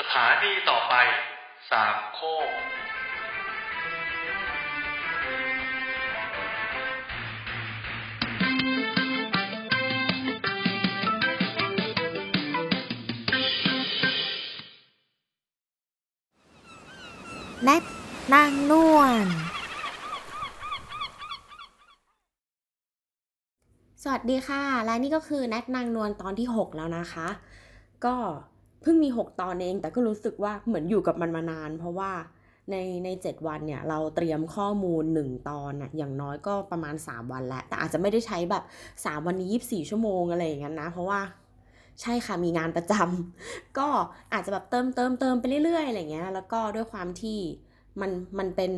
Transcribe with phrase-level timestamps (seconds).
[0.00, 0.94] สถานีต่อไป
[1.70, 2.48] สามโคก
[17.64, 17.84] แนท
[18.34, 19.26] นางนวล
[24.02, 27.28] สวัสดีค่ะ และนี่ก็คือแนทนางนวลตอนที่ 6 แล้วนะคะ
[28.06, 28.16] ก็
[28.86, 32.12] พิ่งมี 6 ตอนเอง แต่ก็รู้สึกว่าเหมือนอยู่กับมันมานาน เพราะว่า
[32.70, 41.20] ในใน 7 วันเนี่ย เราเตรียมข้อมูล 1 ตอนน่ะอย่างน้อยก็ประมาณ 3 วันแล้ว แต่อาจจะไม่ได้ใช้แบบ 3 วันนี้ 24 ชั่วโมงอะไรอย่างนั้นนะ เพราะว่า
[42.00, 43.88] ใช่ค่ะมีงานประจำ ก็
[44.32, 47.38] อาจจะแบบเติมเติมเติมไปเรื่อยๆอะไรเงี้ย แล้วก็ด้วยความที่
[48.00, 48.72] มันมันเป็น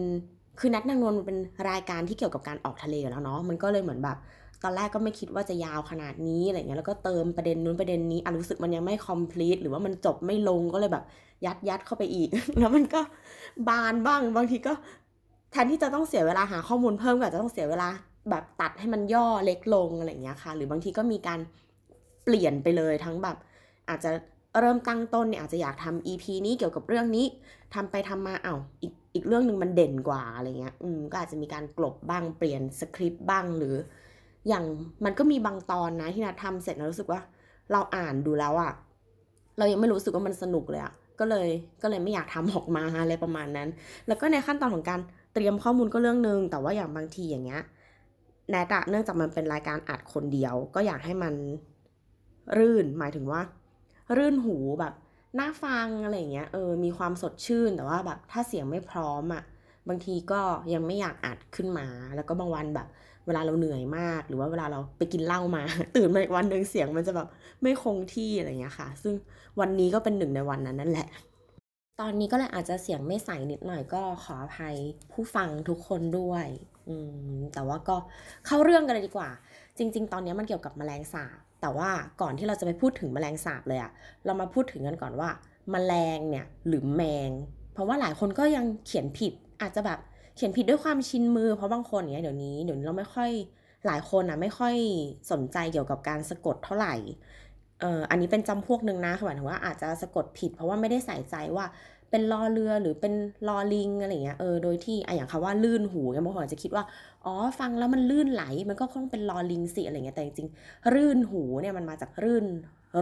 [0.61, 1.39] คือนัดนางนวลมันเป็น
[1.71, 4.19] รายการที่เกี่ยวกับการออกทะเลแล้วเนาะ มันก็เลยเหมือนแบบ
[4.63, 11.05] ตอนแรกก็ไม่คิดว่าจะยาวขนาดนี้อะไรเงี้ยแล้วก็เติมประเด็นนู้นประเด็นนี้อะรู้สึกมันยังไม่ complete หรือว่ามันจบไม่ลงก็เลยแบบ
[11.47, 13.01] ยัดยัดเข้าไปอีก แล้วมันก็
[13.69, 14.73] บานบ้างบางทีก็
[15.53, 17.89] แทนที่จะต้องเสียเวลาหาข้อมูลเพิ่มก็จะต้องเสียเวลา
[18.31, 21.41] แบบตัดให้มันย่อเล็กลงอะไรเงี้ยค่ะ หรือบางทีก็มีการ
[22.25, 23.37] เปลี่ยนไปเลยทั้งแบบ
[23.89, 24.11] อาจจะ
[24.61, 27.27] เริ่มตั้งต้นเนี่ยอาจจะอยากทำ EP นี้เกี่ยวกับเรื่องนี้
[27.75, 33.75] ทำไปทำมาเอา้าอีกอีกเรื่องหนึ่งมันเด่นกว่าอะไรเงี้ย อืมก็อาจจะมีการกลบบ้างเปลี่ยนสคริปต์บ้างหรือ
[34.49, 34.65] อย่าง
[35.05, 37.21] มันก็มีบางตอนนะที่นัดทำเสร็จแล้วรู้สึกว่า
[37.73, 38.73] เราอ่านดูแล้วอะ
[39.59, 41.49] เรายังไม่รู้สึกว่ามันสนุกเลยอะก็เลย
[41.83, 43.69] ก็เลยไม่อยากทำออกมาอะไรประมาณนั้น
[44.07, 45.01] แล้วก็ในขั้นตอนของการ
[45.35, 47.63] เตรียมข้อมูลก็เรื่องหนึ่งแต่ว่าอย่างบางทีอย่างเงี้ย
[48.51, 51.35] แนทอะเนื่องจากมันเป็นรายการอัดคนเดียว ก็อยากให้มัน
[52.59, 53.41] รื่นหมายถึงว่า
[54.17, 54.95] รื่นหูแบบ
[55.39, 59.43] น่าฟังอะไรเงี้ยเออมีความสดชื่นแต่ว่าแบบถ้าเสียงไม่พร้อมอะ
[59.89, 60.41] บางทีก็
[60.73, 62.89] ยังไม่อยากอัดขึ้นมา แล้วก็บางวันแบบ
[63.29, 65.63] เวลาเราเหนื่อยมาก หรือว่าเวลาเราไปกินเหล้ามา
[65.97, 67.29] ตื่นมาอีกวันหนึ่งเสียงมันจะแบบ
[67.63, 69.15] ไม่คงที่อะไรอย่างเงี้ยค่ะ ซึ่ง
[69.61, 71.09] วันนี้ก็เป็นหนึ่งในวันนั้นนั่นแหละ
[72.01, 74.77] ตอนนี้ก็เลยอาจจะเสียงไม่ใสนิดหน่อยก็ขออภัย
[75.13, 76.47] ผู้ฟังทุกคนด้วย
[76.89, 76.95] อื
[77.35, 77.97] มแต่ว่าก็
[78.47, 79.31] เข้าเรื่องกันเลยดีกว่า
[79.79, 83.91] จริง ๆ ตอนนี้มันเกี่ยวกับแมลงสาบแต่ว่าก่อนที่เราจะไปพูดถึงแมลงสาบเลยอะ
[84.25, 85.31] เรามาพูดถึงกันก่อนว่า
[85.71, 87.31] แมลงเนี่ยหรือแมง
[87.73, 89.99] เพราะว่าหลายคนก็ยังเขียนผิดอาจจะแบบ
[90.39, 93.31] เขียนผิดด้วยความชินมือเพราะบางคนเนี่ยเดี๋ยวนี้เดี๋ยวนี้เราไม่ค่อย
[93.87, 94.75] หลายคนอะไม่ค่อย
[95.31, 96.95] สนใจเกี่ยวกับการสะกดเท่าไหร่
[97.79, 101.65] เอ่ออันนี้เป็นจำพวกหนึ่งนะคือหมายถึงว่าอาจจะสะกดผิด เพราะว่าไม่ได้ใส่ใจว่า
[102.11, 103.15] เป็นลอเรือหรือเป็น
[103.49, 106.85] ลอลิงอะไรเงี้ยเออโดยที่อะอย่างคำว่าลื่นหูเนี่ยบางคนอาจจะคิดว่า
[107.25, 112.47] อ๋อฟังแล้วมันลื่นไหล มันก็คงเป็นลอลิงสิอะไรเงี้ยแต่จริงๆรื่นหูเนี่ยมันมาจากรื่น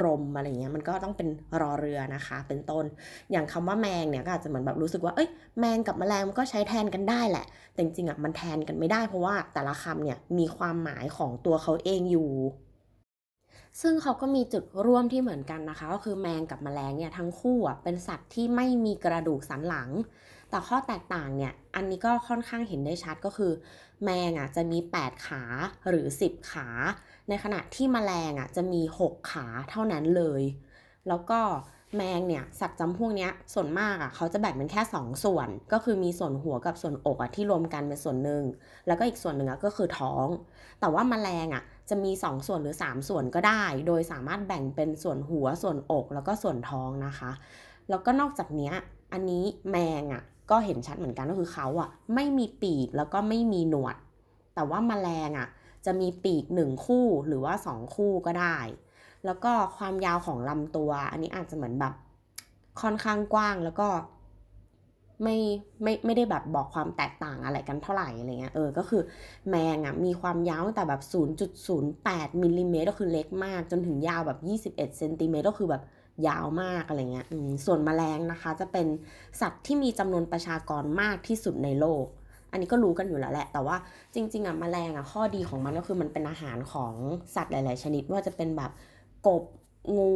[0.05, 1.29] รมอะไรเงี้ยมันก็ต้องเป็น
[1.61, 2.85] รอเรือนะคะ เป็นต้น
[3.31, 5.29] อย่างคำว่าแมงเนี่ยก็อาจจะเหมือนแบบรู้สึกว่าเอ้ย
[5.61, 12.31] แมงกับแมลงมันก็ใช้แทนกันได้แหละแต่จริงๆอะมันแทนกันไม่ได้เพราะว่าแต่ละคำเนี่ยมีความหมายของตัวเขาเองอยู่
[13.81, 19.91] ซึ่งเขาก็มีจุดร่วมที่เหมือนกันนะคะ ก็คือแมงกับแมลงเนี่ยทั้งคู่อะเป็นสัตว์ที่ไม่มีกระดูกสันหลัง
[20.51, 23.53] แต่ข้อแตกต่างเนี่ยอันนี้ก็ค่อนข้างเห็นได้ชัดก็คือ
[24.05, 25.43] แมงอะจะมี 8 ขา
[25.89, 26.69] หรือ 10 ขา
[27.29, 30.43] ในขณะที่แมลงอะจะมี 6 ขาเท่านั้นเลย
[31.09, 31.41] แล้วก็
[31.97, 38.43] แมงเนี่ยสัตว์จำพวกนี้ส่วนมากอะเขาจะแบ่งเป็นแค่ 2 ส่วน ก็คือมีส่วนหัวกับส่วนอกอะที่รวมกันเป็นส่วนหนึ่ง
[38.87, 40.27] แล้วก็อีกส่วนหนึ่งอะก็คือท้อง
[40.81, 47.31] แต่ว่าแมลงอะ จะมี 2 ส่วนหรือ 3 ส่วนก็ได้ โดยสามารถแบ่งเป็นส่วนหัวส่วนอกแล้วก็ส่วนท้องนะคะ
[47.91, 48.73] แล้วก็นอกจากนี้
[49.13, 53.97] อันนี้แมงอะก็เห็นชัดเหมือนกันก็คือเขาอะไม่มีปีกแล้วก็ไม่มีหนวด
[54.55, 55.49] แต่ว่าแมลงอะ
[55.87, 58.59] จะมีปีกหนึ่งคู่หรือว่าสองคู่ก็ได้
[59.25, 61.95] แล้วก็ความยาวของลำตัว อันนี้อาจจะเหมือนแบบ
[62.81, 63.89] ค่อนข้างกว้างแล้วก็
[65.23, 65.37] ไม่
[65.83, 69.03] ไม่ไม่ได้แบบบอกความแตกต่างอะไรกันเท่าไหร่อะไรเงี้ยเออก็คือ
[69.51, 71.03] แมงอะมีความยาวตั้งแต่แบบ
[71.73, 74.39] 0.08มิลลิเมตรก็คือเล็กมาก จนถึงยาวแบบ
[74.75, 75.83] 21เซนติเมตรก็คือแบบ
[76.29, 77.27] ยาวมากอะไรเงี้ย
[77.67, 78.87] ส่วนแมลงนะคะ จะเป็น
[79.41, 82.07] สัตว์ที่มีจำนวนประชากรมากที่สุดในโลก
[82.51, 83.77] อันนี้ก็รู้กันอยู่แล้วแหละ แต่ว่า
[84.15, 86.95] จริงๆอะแมลงอะข้อดีของมันก็คือมันเป็นอาหารของ
[87.35, 88.71] สัตว์หลาย ๆ ชนิดว่าจะเป็นแบบ
[89.27, 89.43] กบ
[89.97, 90.13] งู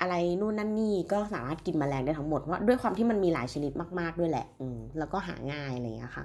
[0.00, 6.24] อะไรนู่นนั่นนี่ก็สามารถกินแมลงได้ทั้งหมดเพราะด้วยความที่มันมีหลายชนิดมาก ๆด้วยแหละอืมแล้วก็หาง่ายอะไรอย่างเงี้ยค่ะ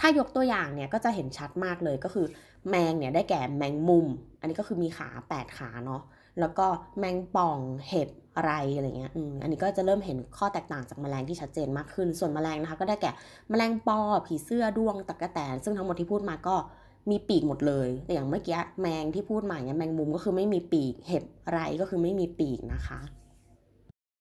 [0.00, 2.26] ถ้ายกตัวอย่างเนี่ยก็จะเห็นชัดมากเลยก็คือ
[2.68, 4.06] แมงเนี่ยได้แก่แมงมุม
[4.40, 6.02] อันนี้ก็คือมีขา 8 ขาเนาะ
[6.40, 6.66] แล้วก็
[6.98, 7.58] แมงป่อง
[7.88, 8.08] เห็บ
[8.42, 13.10] ไรอะไรเงี้ย อืม อันนี้ก็จะเริ่มเห็นข้อแตกต่างจากแมลงที่ชัดเจนมากขึ้น ส่วนแมลงนะคะ ก็ได้แก่
[13.50, 16.56] แมลงปอผีเสื้อด้วงตะกะแตน ซึ่งทั้งหมดที่พูดมาก็
[17.10, 23.00] มีปีกหมดเลยแต่อย่างเมื่อกี้แมงที่พูดมาเนี่ยแมงมุมก็คือไม่มีปีก เห็บไรก็คือไม่มีปีกนะคะ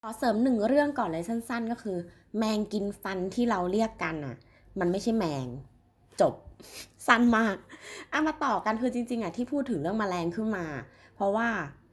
[0.01, 1.97] ขอเสริมหนึ่งเรื่องก่อนเลยสั้น ๆ ก็คือ
[2.37, 4.35] แมงกินฟันที่เราเรียกกันอะ
[4.79, 5.45] มันไม่ใช่แมง
[6.21, 6.33] จบ
[7.07, 7.55] สั้นมาก
[8.09, 10.65] เอามาต่อกันคือจริง ๆอะที่พูดถึงเรื่องแมลงขึ้นมา
[11.15, 11.47] เพราะว่า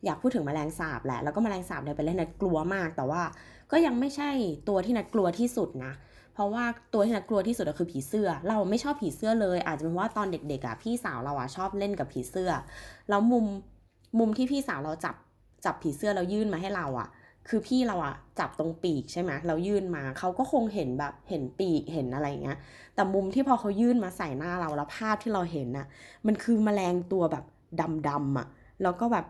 [0.05, 3.23] อยากพูดถึงแมลงสาบแหละแล้วก็แมลงสาบเนี่ยเป็นเรื่องนัดกลัวมาก แต่ว่า
[3.73, 4.31] ก็ยังไม่ใช่
[4.69, 5.93] ตัวที่นัดกลัวที่สุดนะ
[6.37, 12.51] เพราะว่าตัวที่นัดกลัวที่สุดก็คือผีเสื้อ เราไม่ชอบผีเสื้อเลย อาจจะเป็นว่าตอนเด็กๆอะพี่สาวเราอะชอบเล่นกับผีเสื้อ
[13.09, 13.45] แล้วมุม
[14.19, 15.15] มุมที่พี่สาวเราจับ
[15.65, 17.09] จับผีเสื้อเรายื่นมาให้เราอะ
[17.49, 22.59] คือพี่เราอะจับตรงปีกใช่ไหมเรายื่นมาเขาก็คงเห็นแบบเห็นปีกเห็นอะไรเงี้ย
[22.95, 25.87] แต่มุมที่พอเขายื่นมาใส่หน้าเราแล้วภาพที่เราเห็นน่ะ
[26.27, 27.45] มันคือแมลงตัวแบบ
[28.09, 28.47] ดำๆอะ
[28.83, 29.27] แล้วก็แบบ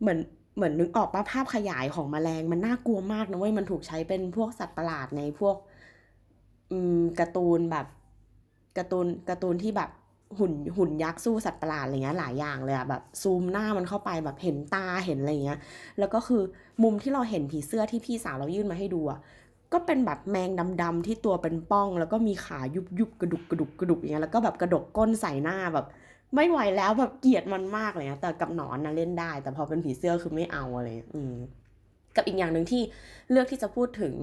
[0.00, 0.18] เหมือน
[0.56, 5.56] เหมือนนึกออกป่ะภาพขยายของแมลงมันน่ากลัวมากนะเว้ยมันถูกใช้เป็นพวกสัตว์ประหลาดในพวก
[7.20, 7.86] การ์ตูนแบบ
[8.78, 9.90] การ์ตูนการ์ตูนที่แบบ
[10.38, 15.58] หุ่นหุ่นยักษ์สู้สัตว์ประหลาดอะไรเงี้ยหลายอย่างเลยอะแบบซูมหน้ามันเข้าไปแบบเห็นตาเห็นอะไรเงี้ย
[15.98, 16.42] แล้วก็คือ
[16.82, 19.18] มุมที่เราเห็นผีเสื้อที่พี่สาวเรายื่นมาให้ดูอะ
[19.72, 20.50] ก็เป็นแบบแมง
[20.82, 25.86] ดำๆที่ตัวเป็นป้อง แล้วก็มีขายุบยุบกระดุกกระดุกกระดุกอย่างเงี้ยแล้วก็แบบกระดกก้นใส่หน้าแบบ
[26.34, 31.34] ไม่ไหวแล้วแบบเกลียดมันมากเลยนะแต่กับหนอนนะเล่นได้ แต่พอเป็นผีเสื้อคือไม่เอาอะไรอืม
[32.16, 32.82] กับอีกอย่างหนึ่งที่
[33.30, 34.14] เลือกที่จะพูดถึง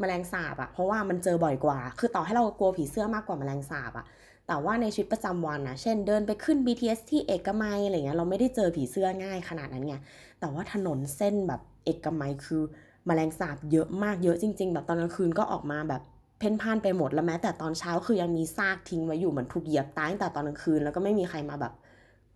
[0.00, 4.06] แมลงสาบอะเพราะว่ามันเจอบ่อยกว่า คือต่อให้เรากลัวผีเสื้อมากกว่าแมลงสาบอะ
[4.46, 9.96] แต่ว่าในชีวิตประจำวันนะเช่นเดินไปขึ้น BTS ที่เอกมัยอะไรเงี้ยเราไม่ได้เจอผีเสื้อง่ายขนาดนั้นไง
[10.40, 12.62] แต่ว่าถนนเส้นแบบเอกมัยคือ
[13.06, 16.02] แมลงสาบเยอะมากเยอะจริง ๆ แบบตอนกลางคืนก็ออกมาแบบ
[16.38, 21.72] เพ่นพ่านไปหมดแล้วแม้แต่ตอนเช้าคือยังมีซากทิ้งไว้อยู่เหมือนถูกเหยียบตายตั้งแต่ตอนกลางคืนแล้วก็ไม่มีใครมาแบบ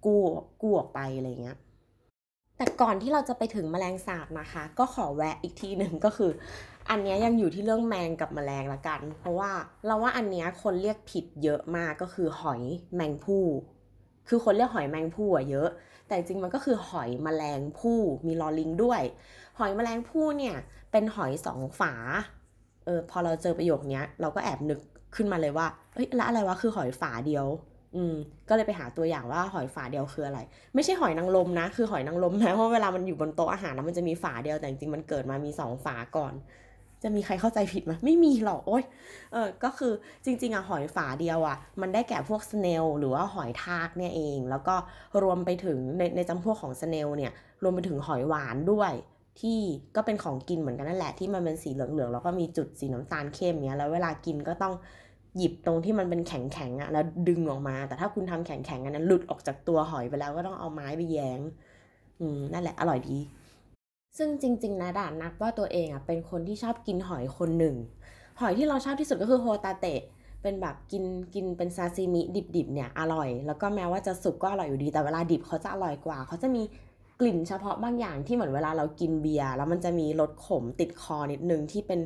[0.04, 0.20] กู้
[0.62, 1.56] กู้ออกไปอะไรเงี้ย
[2.56, 6.30] แต่ก่อนที่เราจะไปถึงแมลงสาบนะคะ ก็ขอแวะอีกทีหนึ่งก็คือ
[6.90, 9.50] อันนี้ยังอยู่ที่เรื่องแมงกับแมลงละกัน เพราะว่า
[9.86, 12.62] เราว่าอันนี้คนเรียกผิดเยอะมากก็คือหอย
[12.96, 13.44] แมงผู้
[14.28, 15.68] คือคนเรียกหอยแมงผู้อะเยอะ
[16.06, 19.02] แต่จริงมันก็คือหอยแมลงผู้มีลอลิงด้วย
[19.58, 20.56] หอยแมลงผู้เนี่ย
[20.92, 21.94] เป็นหอยสองฝา
[22.84, 24.80] เออพอเราเจอประโยคนี้เราก็แอบนึก
[25.16, 27.46] ขึ้นมาเลยว่าเอ้ยแล้วอะไรวะคือหอยฝาเดียว
[27.96, 28.14] อืม
[28.48, 30.40] ก็เลยไปหาตัวอย่างว่าหอยฝาเดียวคืออะไร
[30.74, 36.32] ไม่ใช่หอยนางรมนะ คือหอยนางรมนะเพราะเวลามันอยู่บนโต๊ะอาหารนะมันจะมีฝาเดียวแต่จริงๆมันเกิดมามีสองฝาก่อน
[37.04, 38.84] จะมีใครเข้าใจผิดไหมไม่มีหรอกโอ๊ย
[39.32, 39.92] เออก็คือ
[40.24, 44.76] จริงๆอะหอยฝาเดียวอะมันได้แก่พวก snail หรือว่าหอยทากเนี่ยเอง แล้วก็
[45.22, 48.92] รวมไปถึงในในจำพวกของ snail เนี่ยรวมไปถึงหอยหวานด้วย
[49.40, 49.58] ที่
[49.96, 54.74] ก็เป็นของกินเหมือนกันนั่นแหละที่มันเป็นสีเหลืองๆแล้วก็มีจุดสีน้ำตาลเข้มเนี้ยแล้วเวลากินก็ต้อง
[55.36, 61.40] หยิบตรงที่มันเป็นแข็งๆอะแล้วดึงออกมา แต่ถ้าคุณทำแข็งๆอันนั้นหลุดออกจากตัวหอยไปแล้วก็ต้องเอาไม้ไปแยง
[62.20, 63.18] อืมนั่นแหละอร่อยดี
[64.18, 67.74] ซึ่งจริง ๆนะแนทนับว่าตัวเองอะเป็นคนที่ชอบกินหอยคนหนึ่ง
[68.40, 70.00] หอยที่เราชอบที่สุดก็คือโฮตาเตะ
[70.42, 72.20] เป็นแบบกินกินเป็นซาซิมิ
[72.56, 76.62] ดิบๆเนี่ยอร่อย แล้วก็แม้ว่าจะสุกก็อร่อยอยู่ดี แต่เวลาดิบเขาจะอร่อยกว่า เขาจะมี
[77.20, 82.00] กลิ่นเฉพาะบางอย่างที่เหมือนเวลาเรากินเบียร์แล้วมันจะมีรสขมติดคอนิดนึงที่เป็น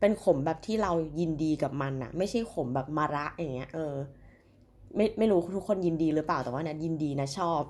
[0.00, 3.94] เป็นขมแบบที่เรายินดีกับมันอะไม่ใช่ขมแบบมาระอย่างเงี้ยเออ
[4.96, 7.62] ไม่ไม่รู้ทุกคนยินดีหรือเปล่าแต่ว่านะยินดีนะชอบ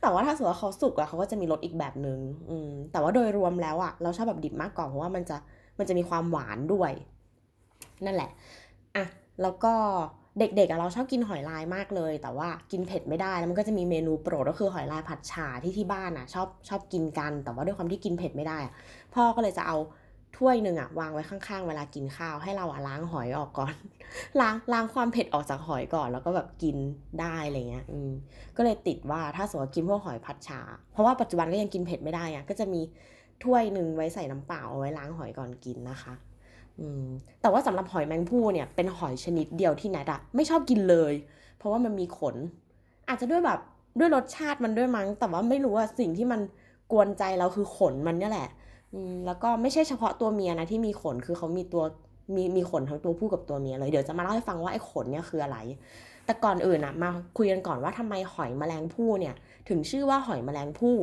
[0.00, 2.18] แต่ว่าถ้าสมมติว่าเขาสุกอะเขาก็จะมีรสอีกแบบหนึง่ง
[2.50, 5.36] อืมแต่ว่าโดยรวมแล้วอะเราชอบแบบดิบมากกว่าเพราะว่ามันจะ
[5.78, 6.92] มันจะมีความหวานด้วย
[8.04, 8.30] นั่นแหละ
[8.96, 9.04] อะ
[9.42, 9.72] แล้วก็
[10.38, 18.58] เด็กๆอะเราชอบกินหอยลายมากเลย แต่ว่ากินเผ็ดไม่ได้แล้วมันก็จะมีเมนูโปรดก็คือหอยลายผัดฉ่าที่ที่บ้านอะชอบชอบกินกัน แต่ว่าด้วยความที่กินเผ็ดไม่ได้
[19.14, 19.76] พ่อก็เลยจะเอา
[20.36, 23.74] ถ้วยหนึ่งอะวางไว้ข้างๆ เวลากินข้าวให้เราอะล้างหอยออกก่อน
[24.40, 26.76] ล้างล้างความเผ็ดออกจากหอยก่อน แล้วก็แบบกิน
[27.20, 28.10] ได้อะไรเงี้ยอืม
[28.56, 30.60] ก็เลยติดว่าถ้าสมมติกินพวกหอยผัดชา
[30.92, 32.80] เพราะว่าปัจจุบันก็ยังกินเผ็ดไม่ได้อะก็จะมี
[33.44, 36.14] ถ้วยหนึ่งไว้ใส่น้ำเปล่าเอาไว้ล้างหอยก่อนกินนะคะ
[36.78, 37.04] อืม
[37.40, 41.12] แต่ว่าสำหรับหอยแมงผู้เนี่ยเป็นหอยชนิดเดียวที่แนทอะไม่ชอบกินเลย
[41.58, 42.36] เพราะว่ามันมีขน
[43.08, 43.60] อาจจะด้วยแบบ
[43.98, 46.40] ด้วยรสชาติมันด้วยมั้ง แต่ว่าไม่รู้ว่าสิ่งที่มัน
[46.92, 48.48] กวนใจเราคือขนมันเนี่ยแหละ
[49.26, 51.84] แล้วก็ไม่ใช่เฉพาะตัวเมียนะที่มีขนคือเขามีตัว
[52.34, 55.58] มีมีขนทั้งตัวผู้กับตัวเมียเลยเดี๋ยวจะมาเล่าให้ฟังว่าไอ้ขนเนี่ยคืออะไร
[56.24, 59.34] แต่ก่อนอื่นอะมาคุยกันก่อนว่าทำไมหอยแมลงภู่เนี่ย
[59.68, 60.98] ถึงชื่อว่าหอยแมลงภู่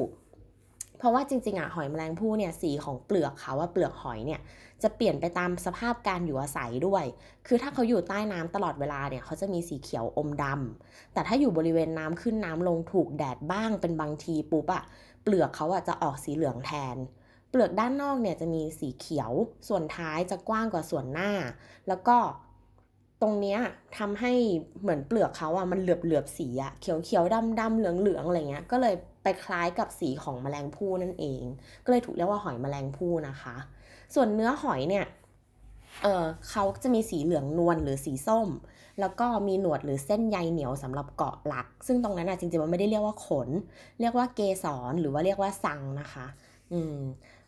[0.97, 4.41] เพราะว่าจริงๆอะหอยแมลงภู่เนี่ยสีของเปลือกเขาว่าเปลือกหอยเนี่ย
[4.83, 7.05] จะเปลี่ยนไปตามสภาพการอยู่อาศัยด้วย
[7.47, 14.83] คือถ้าเขาอยู่ใต้น้ำตลอดเวลาเนี่ยเขาจะมีสีเขียวอมดำแต่ถ้าอยู่บริเวณน้ำขึ้นน้ำลงถูกแดดบ้างเป็นบางทีปุ๊บอะ
[15.23, 19.31] เปลือกเขาอะจะออกสีเหลืองแทนเเปลือกด้านนอกเนี่ยจะมีสีเขียว
[19.67, 21.31] ส่วนท้ายจะกว้างกว่าส่วนหน้า
[21.87, 22.17] แล้วก็
[23.21, 23.59] ตรงเนี้ย
[23.97, 24.33] ทำให้
[24.81, 31.43] เหมือนเปลือกเขาอะมันเหลือบเหลือบสีอะเขียวเขียวดำดำเหลืองเหลืองอะไรเงี้ย ก็เลยไปคล้ายกับสีของแมลงภู่นั่นเอง
[31.85, 33.55] ก็เลยถูกเรียกว่าหอยแมลงภู่นะคะ
[34.15, 35.05] ส่วนเนื้อหอยเนี่ย
[36.03, 38.49] เออเขาจะมีสีเหลืองนวลหรือสีส้ม
[38.99, 43.49] แล้วก็มีหนวดหรือเส้นใยเหนียวสำหรับเกาะหลัก ซึ่งตรงนั้นอะจริงๆมันไม่ได้เรียกว่าขน
[43.99, 46.25] เรียกว่าเกสรหรือว่าเรียกว่าสังนะคะ
[46.71, 46.97] อืม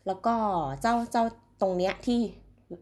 [0.07, 0.33] แล้วก็
[0.81, 1.23] เจ้าเจ้า
[1.61, 2.19] ตรงเนี้ยที่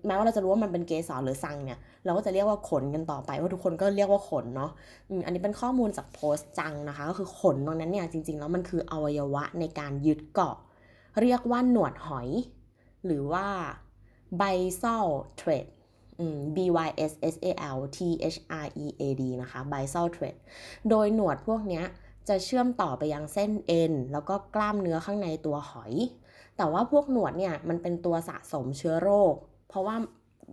[0.08, 4.72] แม้ว่าเราจะรู้ว่ามันเป็นเกสรหรือซังเนี่ย เราก็จะเรียกว่าขนกันต่อไปเพราทุกคนก็เรียกว่าขนเนาะ
[5.26, 10.58] อันนี้เป็นข้อมูลจากโพสต์จังนะคะ ก็คือขนตรงนั้นเนี่ยจริง ๆ แล้วมันคืออวัยวะในการยึดเกาะ
[11.22, 12.30] เรียกว่าหนวดหอย
[13.06, 13.46] หรือว่า
[14.42, 15.08] basal
[15.40, 15.68] thread
[16.56, 18.00] B Y S S A L T
[18.34, 20.36] H R E A D นะคะ basal thread
[20.90, 21.86] โดยหนวดพวกเนี้ย
[22.30, 25.94] จะเชื่อมต่อไปยังเส้นเอ็นแล้วก็กล้ามเนื้อข้างในตัวหอย
[26.58, 29.34] แต่ว่าพวกหนวดเนี่ยมันเป็นตัวสะสมเชื้อโรค
[29.70, 29.96] เพราะว่า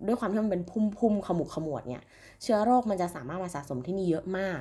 [0.06, 2.02] ด้วยความที่มันเป็นพุ่มๆขมุกขมวดเนี่ย
[2.42, 4.60] เชื้อโรคมันจะสามารถมาสะสมที่นี่เยอะมาก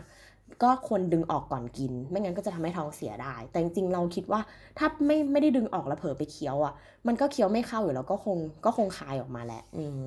[0.64, 4.42] ก็ควรดึงออกก่อนกิน ไม่งั้นก็จะทำให้ท้องเสียได้ แต่จริงๆเราคิดว่า
[4.78, 6.74] ถ้าไม่ไม่ได้ดึงออกแล้วเผลอไปเคี้ยวอะ่ะ
[7.08, 10.02] มันก็เคี้ยวไม่เข้าอยู่แล้วก็คงก็คงคายออกมาแหละ อืม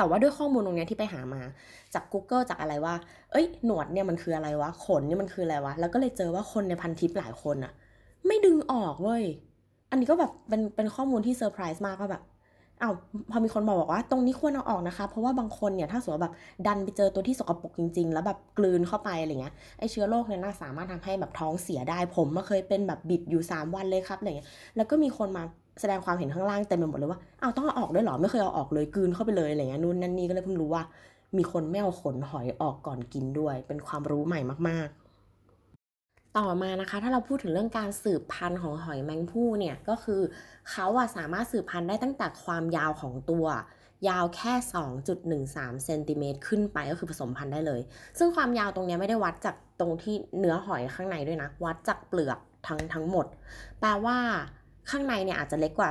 [0.00, 1.42] แต่ว่าด้วยข้อมูลตรงนี้ที่ไปหามา
[1.94, 2.94] จาก Google จากอะไรว่า
[3.32, 7.72] เอ้ย หนวดเนี่ยมันคืออะไรวะ ขนเนี่ยมันคืออะไรวะ แล้วก็เลยเจอว่าคนในพันทิปหลายคนอะ
[8.26, 9.24] ไม่ดึงออกเว้ย
[9.90, 12.22] อันนี้ก็แบบเป็นเป็นข้อมูลที่เซอร์ไพรส์มากก็แบบ
[12.82, 12.94] อา้าว
[13.30, 16.34] พอมีคนบอกว่า ตรงนี้ควรเอาออกนะคะ เพราะว่าบางคนเนี่ยถ้าสมมติแบบ
[16.66, 25.42] ดันไปเจอตัวที่สกปรกจริง ๆ แล้วแบบกลืนเข้าไปอะไรเงี้ยไอเชื้อโรคเนี่ยน่าสามารถทำให้แบบท้องเสียได้ผมมาเคยเป็นแบบบิดอยู่ 3 วันเลยครับอะไรเงี้ยแล้วก็มีคนมา
[25.80, 30.82] แสดงความเห็นข้างล่างเต็มไปหมดเลยว่าอ้าวต้องเอาออกด้วยหรอไม่เคยเอาออกเลยกืนเข้าไปเลยอะไรเงี้ยนู่นนั่นนี่ก็เลยเพิ่งรู้ว่า
[31.36, 40.20] มีคนไม่เอาขนหอยออกก่อนกินด้วย เป็นความรู้ใหม่มาก ๆ ต่อมานะคะ ถ้าเราพูดถึงเรื่องการสืบพันธุ์ของหอยแมงผู้เนี่ยก็คือ
[40.70, 43.46] เขาอะสามารถสืบพันธุ์ได้ตั้งแต่ความยาวของตัว
[44.08, 44.52] ยาวแค่
[45.18, 47.80] 2.13เซนติเมตรขึ้นไปก็คือผสมพันธุ์ได้เลย
[48.18, 53.26] ซึ่งความยาวตรงนี้ไม่ได้วัดจากตรงที่เนื้อหอยข้างในด้วยนะ วัดจากเปลือกทั้งทั้งหมด
[53.80, 54.18] แปลว่า
[54.90, 55.90] ข้างในเนี่ยอาจจะเล็กกว่า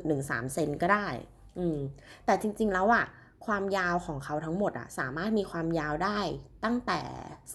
[0.00, 1.06] 2.13 เซนก็ได้
[1.58, 1.78] อืม
[2.26, 3.04] แต่จริงๆแล้วอะ
[3.46, 6.20] ความยาวของเขาทั้งหมดอะสามารถมีความยาวได้
[6.64, 7.00] ตั้งแต่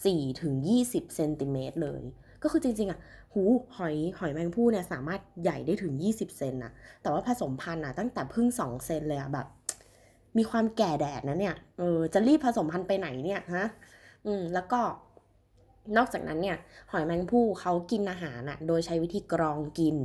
[0.05, 2.01] 4 ถึง 20 เซนติเมตรเลย
[2.43, 2.99] ก็คือจริงๆอะ
[3.33, 3.41] หู
[3.77, 6.71] หอยหอยแมงผู้เนี่ยสามารถใหญ่ได้ถึง 20 เซนนะ
[7.01, 9.47] แต่ว่าผสมพันธุ์อะตั้งแต่พึ่ง 2 เซนเลยอะแบบ
[10.37, 13.65] มีความแก่แดดนะเนี่ย เออ จะรีบผสมพันธุ์ไปไหนเนี่ยฮะ
[14.25, 14.79] อืม แล้วก็
[15.97, 16.57] นอกจากนั้นเนี่ย
[16.91, 19.97] หอยแมงผู้เขากินอาหารอะโดยใช้วิธีกรองกิน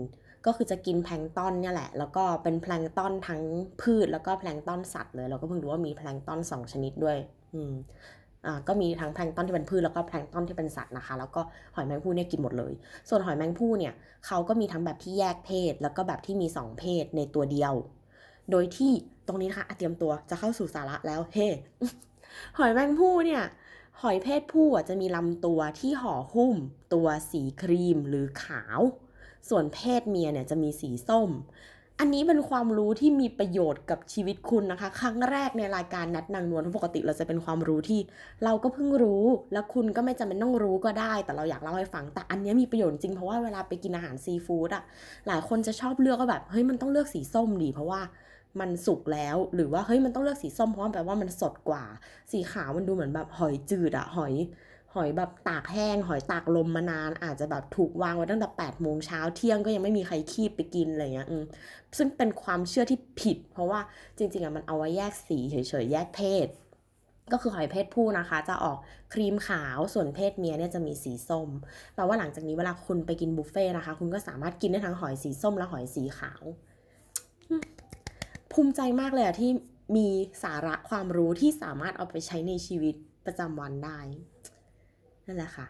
[0.46, 3.42] ก็คือจะกินแพลงต้อนเนี่ยแหละ แล้วก็เป็นแพลงต้อนทั้ง
[3.82, 7.18] พืช แล้วก็แพลงต้อนสัตว์เลย เราก็เพิ่งรู้ว่ามีแพลงต้อน2ชนิดด้วย
[7.54, 7.74] อืม
[8.46, 11.40] อ่าก็มีทั้งแพลงต้อนที่เป็นพืชแล้วก็แพลงต้อนที่เป็นสัตว์นะคะ แล้วก็
[11.74, 12.72] หอยแมงผู้เนี่ยกินหมดเลย
[13.08, 13.92] ส่วนหอยแมงผู้เนี่ย
[14.26, 17.74] เขาก็มีทั้งแบบที่แยกเพศ แล้วก็แบบที่มี 2 เพศในตัวเดียว
[18.50, 18.92] โดยที่
[19.26, 21.48] ตรงนี้นะคะเตรียมตัวจะเข้าสู่สาระแล้วเฮ้
[22.58, 23.42] หอยแมงผู้เนี่ย
[24.02, 26.54] หอยเพศผู้จะมีลำตัวที่ห่อหุ้ม
[26.94, 28.80] ตัวสีครีมหรือขาว
[29.48, 31.30] ส่วนเพศเมียเนี่ยจะมีสีส้ม
[32.00, 38.00] อันนี้เป็นความรู้ที่มีประโยชน์กับชีวิตคุณนะคะ ครั้งแรกในรายการนัดนางนวลปกติเราจะเป็นความรู้ที่
[38.44, 44.82] เราก็เพิ่งรู้ แล้วคุณก็ไม่จำเป็นต้องรู้ก็ได้ แต่เราอยากเล่าให้ฟัง แต่อันนี้มีประโยชน์จริงเพราะว่าเวลาไปกินอาหารซีฟู้ดอะ
[45.26, 48.00] หลายคนจะชอบเลือกก็แบบเฮ้ยมันต้องเลือกสีส้มดี เพราะว่า
[48.60, 51.84] มันสุกแล้วหรือว่าเฮ้ยมันต้องเลือกสีส้มเพราะว่าแปลว่ามันสดกว่า
[52.32, 54.34] สีขาวมันดูเหมือนแบบหอยจืดอะหอย
[54.94, 61.28] หอยแบบตากแห้ง หอยตากลมมานาน อาจจะแบบถูกวางไว้ตั้งแต่8ปดโมงเช้าเที่ยงก็ยังไม่มีใครคีบไปกินอะไรเงี้ย
[61.96, 63.80] ซึ่งเป็นความเชื่อที่ผิด เพราะว่า
[64.16, 66.48] จริงๆอะมันเอาไว้แยกสีเฉยๆแยกเพศ
[67.32, 68.78] ก็คือหอยเพศผู้นะคะ จะออก
[69.14, 71.48] ครีมขาวส่วนเพศเมียเนี่ยจะมีสีส้ม
[71.94, 76.42] แปลว่าหลังจากนี้เวลาคุณไปกินบุฟเฟ่นะคะ คุณก็สามารถกินได้ทั้งหอยสีส้มและหอยสีขาว
[78.52, 79.50] ภูมิใจมากเลยอะที่
[79.96, 80.06] มี
[80.42, 82.94] สาระความรู้ที่สามารถเอาไปใช้ในชีวิต
[83.26, 84.00] ประจำวันได้
[85.28, 85.66] นั่นแหละค่ะ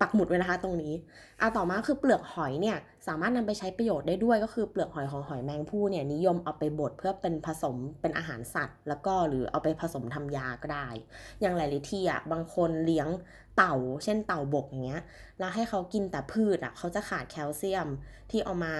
[0.00, 0.94] ปักหมุดไว้นะคะตรงนี้
[1.40, 10.88] อะต่อมาคือเปลือกหอยเนี่ยสามารถนำไปใช้ประโยชน์ได้ด้วยก็คือเปลือกหอยของหอยแมงผู้เนี่ยนิยมเอาไปบดเพื่อเป็นผสมเป็นอาหารสัตว์ แล้วก็หรือเอาไปผสมทำยาก็ได้
[11.40, 13.08] อย่างหลายๆที่อะบางคนเลี้ยง
[13.56, 13.74] เต่า
[14.04, 15.02] เช่นเต่าบกอย่างเงี้ย
[15.38, 17.88] แล้วให้เขากินแต่พืชอะเขาจะขาดแคลเซียม
[18.30, 18.74] ที่เอามา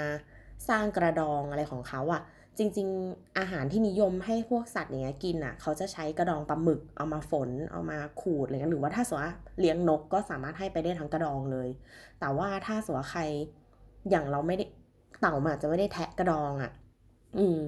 [0.69, 2.23] สร้างกระดองอะไรของเขาอะ
[2.59, 11.69] จริงๆ อาหารที่นิยมให้พวกสัตว์อย่างเงี้ยกินอะเขาจะใช้กระดองปลาหมึกเอามาฝนเอามาขูดอะไรเงี้ยหรือว่าถ้าสมมติว่าเลี้ยงนกก็สามารถให้ไปได้ทั้งกระดองเลย
[12.21, 13.23] แต่ว่าถ้าสมมติว่าใคร
[14.11, 14.65] อย่างเราไม่ได้
[15.21, 16.73] เต่ามันอาจจะไม่ได้แทะกระดองอะ
[17.39, 17.59] อืม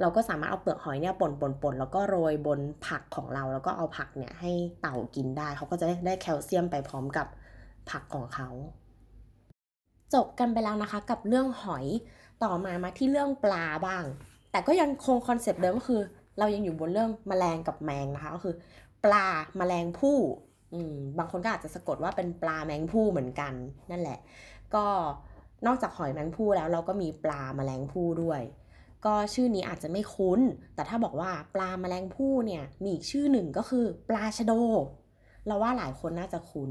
[0.00, 7.26] เราก็สามารถเอาเปลือกหอยเนี่ยป่นป่นป่นแล้วก็โรยบนผักของเรา แล้วก็เอาผักเนี่ยให้เต่ากินได้ เขาก็จะได้ได้แคลเซียมไปพร้อมกับ
[7.90, 8.48] ผักของเขา
[10.14, 11.86] จบกันไปแล้วนะคะกับเรื่องหอย
[12.42, 14.04] ต่อมามาที่เรื่องปลาบ้าง
[14.54, 16.00] แต่ก็ยังคงคอนเซปต์เดิมก็คือ
[16.38, 18.54] เรายังอยู่บนเรื่องแมลงกับแมงนะคะก็คือ
[19.04, 20.18] ปลาแมลงภู่
[20.74, 23.52] อืมบางคนก็อาจจะสะกดว่าเป็นปลาแมงภู่เหมือนกัน
[23.90, 24.18] นั่นแหละ
[24.74, 24.84] ก็
[25.66, 28.40] นอกจากหอยแมงภู่แล้วเราก็มีปลาแมลงภู่ด้วย
[29.06, 30.40] ก็ชื่อนี้อาจจะไม่คุ้น
[30.74, 34.52] แต่ถ้าบอกว่าปลาแมลงภู่เนี่ยมีอีกชื่อหนึ่งก็คือ ปลาชะโด
[35.46, 36.70] เราว่าหลายคนน่าจะคุ้น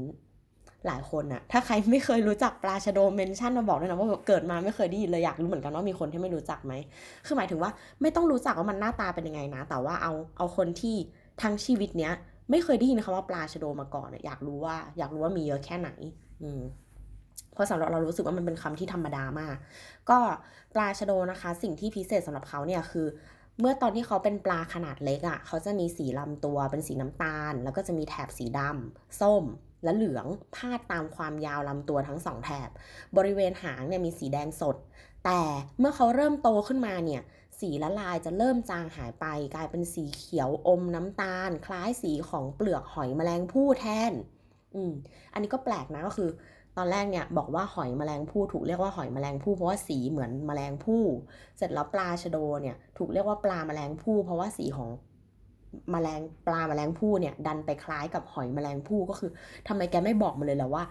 [0.86, 6.72] หลายคนอะถ้าใครไม่เคยรู้จักปลาชะโดเมนชั่นมาบอกด้วยนะว่าเกิดมาไม่เคยได้ยินเลยอยากรู้เหมือนกันว่ามีคนที่ไม่รู้จักไหม
[7.26, 7.70] คือหมายถึงว่า
[8.02, 10.96] ไม่ต้องรู้จักว่ามันหน้าตาเป็นยังไงนะ แต่ว่าเอาเอาคนที่
[11.42, 12.12] ทั้งชีวิตเนี้ย
[12.50, 15.90] ไม่เคยได้ยินคำว่าปลาชะโดมาก่อนอยากรู้ว่าอยากรู้ว่ามีเยอะแค่ไหน
[16.42, 16.62] อืม
[17.52, 19.56] เพราะสำหรับเรารู้สึกว่ามันเป็นคำที่ธรรมดามาก
[20.10, 20.18] ก็
[20.74, 23.06] ปลาชะโดนะคะ สิ่งที่พิเศษสำหรับเขาเนี่ยคือ
[23.60, 29.44] เมื่อตอนที่เขาเป็นปลาขนาดเล็กอะ่ะ เขาจะมีสีลำตัวเป็นสีน้ำตาล แล้วก็จะมีแถบสีดำส้ม
[29.84, 32.68] และเหลืองพาดตามความยาวลำตัวทั้งสองแถบ
[33.16, 34.76] บริเวณหางเนี่ยมีสีแดงสด
[35.24, 35.40] แต่
[35.78, 37.22] เมื่อเขาเริ่มโตขึ้นมาเนี่ย
[37.60, 44.12] สีละลายจะเริ่มจางหายไป กลายเป็นสีเขียวอมน้ำตาล คล้ายสีของเปลือกหอยแมลงภู่แทน
[44.74, 44.92] อืม
[45.32, 46.30] อันนี้ก็แปลกนะก็คือ
[46.76, 51.02] ตอนแรกเนี่ยบอกว่าหอยแมลงภู่ถูกเรียกว่าหอยแมลงภู่เพราะว่าสีเหมือนแมลงภู่
[51.56, 54.88] เสร็จแล้วปลาชะโดเนี่ยถูกเรียกว่าปลาแมลงภู่เพราะว่าสีของ
[55.90, 59.30] แมลงปลาแมลงภู่เนี่ยดันไปคล้ายกับหอยแมลงภู่ก็คือ
[59.68, 60.84] ทำไมแกไม่บอกมาเลยล่ะว่า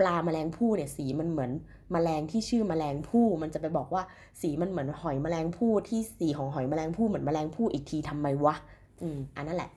[0.00, 1.50] ปลาแมลงภู่เนี่ยสีมันเหมือน
[1.92, 4.02] แมลงที่ชื่อแมลงภู่มันจะไปบอกว่า
[4.40, 8.54] สีมันเหมือนหอยแมลงภู่ที่สีของหอยแมลงภู่เหมือนแมลงภู่อีกทีทำไมวะ
[9.02, 9.70] อืมอันนั่นแหละ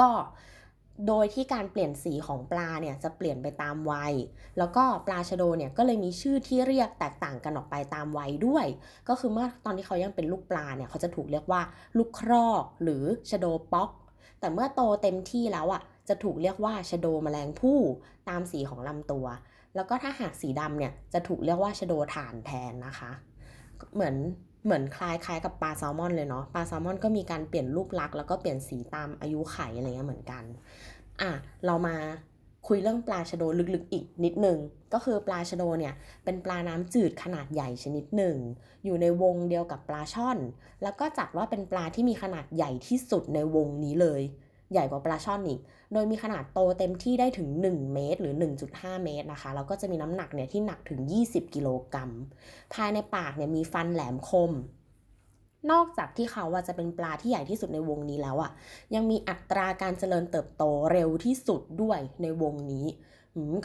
[0.00, 0.10] ก็
[1.08, 4.14] โดยที่การเปลี่ยนสีของปลาเนี่ยจะเปลี่ยนไปตามวัย
[4.58, 8.66] แล้วก็ปลาชะโดเนี่ยก็เลยมีชื่อที่เรียกแตกต่างกันออกไปตามวัยด้วย
[9.08, 11.60] ก็คือเมื่อตอนที่เขายังเป็นลูกปลาเนี่ยเขาจะถูกเรียกว่า
[11.98, 13.90] ลูกครอกหรือชะโดป๊อก
[14.40, 17.80] แต่เมื่อโตเต็มที่แล้วอะจะถูกเรียกว่าชะโดแมลงภู่
[18.28, 19.26] ตามสีของลำตัว
[19.74, 23.10] แล้วก็ถ้าหากสีดำเนี่ยจะถูกเรียกว่าชะโดถ่านแทนนะคะ
[23.94, 24.14] เหมือน
[24.64, 30.44] เหมือนคล้ายคล้ายกับปลาแซลมอนเลยเนาะปลาแซลมอนก็มีการเปลี่ยนรูปลักษณ์แล้วก็เปลี่ยนสีตามอายุไขอะไรเงี้ยเหมือนกัน
[31.20, 31.30] อะ
[31.66, 31.96] เรามา
[32.68, 33.42] คุยเรื่องปลาชะโด
[33.74, 34.58] ลึกๆอีกนิดหนึ่ง
[34.92, 38.36] ก็คือปลาชะโดเนี่ยเป็นปลาน้ำจืดขนาดใหญ่ชนิดหนึ่ง
[38.84, 40.38] อยู่ในวงเดียวกับปลาช่อน
[40.82, 44.22] แล้วก็จัดว่าเป็นปลาที่มีขนาดใหญ่ที่สุดในวงนี้เลย
[44.72, 45.60] ใหญ่กว่าปลาช่อนอีก
[45.92, 48.34] โดยมีขนาดโตเต็มที่ได้ถึง 1 เมตร หรือ
[48.68, 52.10] 1.5 เมตรนะคะ แล้วก็จะมีน้ำหนักเนี่ยที่หนักถึง 20 กิโลกรัม
[52.74, 54.52] ภายในปากเนี่ยมีฟันแหลมคม
[55.70, 58.50] นอกจากที่เขาว่าจะเป็นปลาที่ใหญ่ที่สุดในวงนี้แล้วอะ่ะ
[58.94, 62.86] ยังมีอัตราการเจริญเติบโตเร็วที่สุดด้วยในวงนี้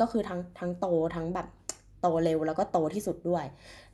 [0.02, 1.48] ก็คือทั้งทั้งโตทั้งแบบ
[2.02, 3.46] โตเร็วแล้วก็โตที่สุดด้วย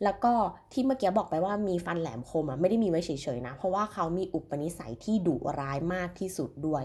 [0.03, 0.33] แล้วก็
[0.71, 6.83] ที่เมื่อกี้บอกไปว่ามีฟันแหลมคมอะไม่ได้มีไว้เฉยๆนะ เพราะว่าเขามีอุปนิสัยที่ดุร้ายมากที่สุดด้วย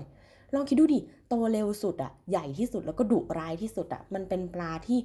[0.55, 4.99] ลองคิดดูดิ โตเร็วสุดอะใหญ่ที่สุดแล้วก็ดุร้ายที่สุดอะมันเป็นปลาที่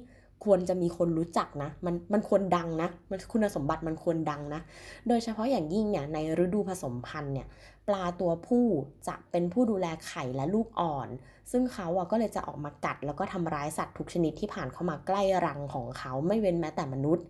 [0.44, 4.60] ควรจะมีคนรู้จักนะ มันมันควรดังนะ มันคุณสมบัติมันควรดังนะ
[5.08, 7.46] โดยเฉพาะอย่างยิ่งเนี่ยในฤดูผสมพันธุ์เนี่ย
[7.88, 8.66] ปลาตัวผู้
[9.08, 11.08] จะเป็นผู้ดูแลไข่และลูกอ่อน
[11.50, 17.24] ซึ่งเขาอะก็เลยจะออกมากัด แล้วก็ทำร้ายสัตว์ทุกชนิดที่ผ่านเข้ามาใกล้รังของเขาไม่เว้นแม้แต่มนุษย์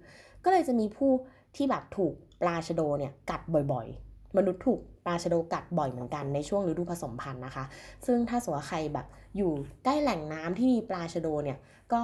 [0.45, 1.13] ก็เลยจะมีผู้
[1.57, 3.41] ที่แบบถูกปลาชะโดเนี่ยกัด
[3.73, 7.65] บ่อยๆ มนุษย์ถูก ปลาชะโดกัดบ่อยเหมือนกันในช่วงฤดูผสมพันธุ์นะคะ
[8.07, 9.53] ซึ่งถ้าสมมติว่าใครแบบอยู่
[9.85, 11.59] ใกล้แหล่งน้ำที่มีปลาชะโดเนี่ย
[11.95, 12.03] ก็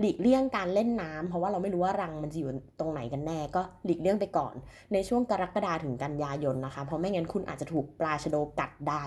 [0.00, 4.54] หลีกเลี่ยงการเล่นน้ำเพราะว่าเราไม่รู้ว่ารังมันจะอยู่ตรงไหนกันแน่ ก็หลีกเลี่ยงไปก่อน
[4.92, 9.02] ในช่วงกรกฎาถึงกันยายนนะคะ เพราะไม่งั้นคุณอาจจะถูกปลาชะโดกัดได้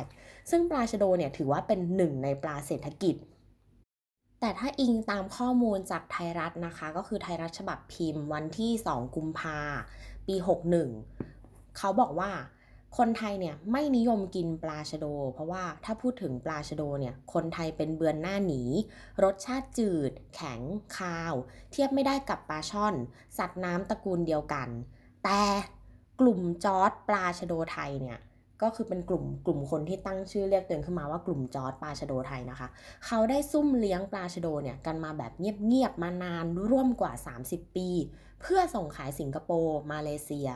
[0.49, 3.15] ซึ่งปลาชะโดเนี่ยถือว่าเป็นหนึ่งในปลาเศรษฐกิจ
[4.39, 9.59] แต่ถ้าอิงตามข้อมูลจากไทยรัฐนะคะ ก็คือไทยรัฐฉบับพิมพ์วันที่ 2 กุมภา
[10.27, 10.35] ปี
[11.07, 12.31] 61 เขาบอกว่า
[12.97, 18.61] คนไทยเนี่ยไม่นิยมกินปลาชะโด เพราะว่าถ้าพูดถึงปลาชะโดเนี่ยคนไทยเป็นเบือนหน้าหนี
[19.23, 20.61] รสชาติจืด แข็ง
[20.97, 21.33] คาว
[21.71, 22.95] เทียบไม่ได้กับปลาช่อน
[23.37, 24.69] สัตว์น้ำตระกูลเดียวกัน
[25.23, 25.41] แต่
[26.19, 28.19] กลุ่มจอร์ดปลาชะโดไทยเนี่ย
[28.61, 32.67] ก็คือเป็นกลุ่มกลุ่มคนที่ตั้งชื่อเรียกตัวเองขึ้นมาว่ากลุ่มจอร์ดปลาชะโดไทยนะคะ
[33.05, 37.13] เขาได้ซุ่มเลี้ยงปลาชะโดเนี่ยกันมาแบบเงียบๆมานานร่วมกว่า
[37.45, 37.89] 30 ปี
[38.41, 40.49] เพื่อส่งขายสิงคโปร์มาเลเซีย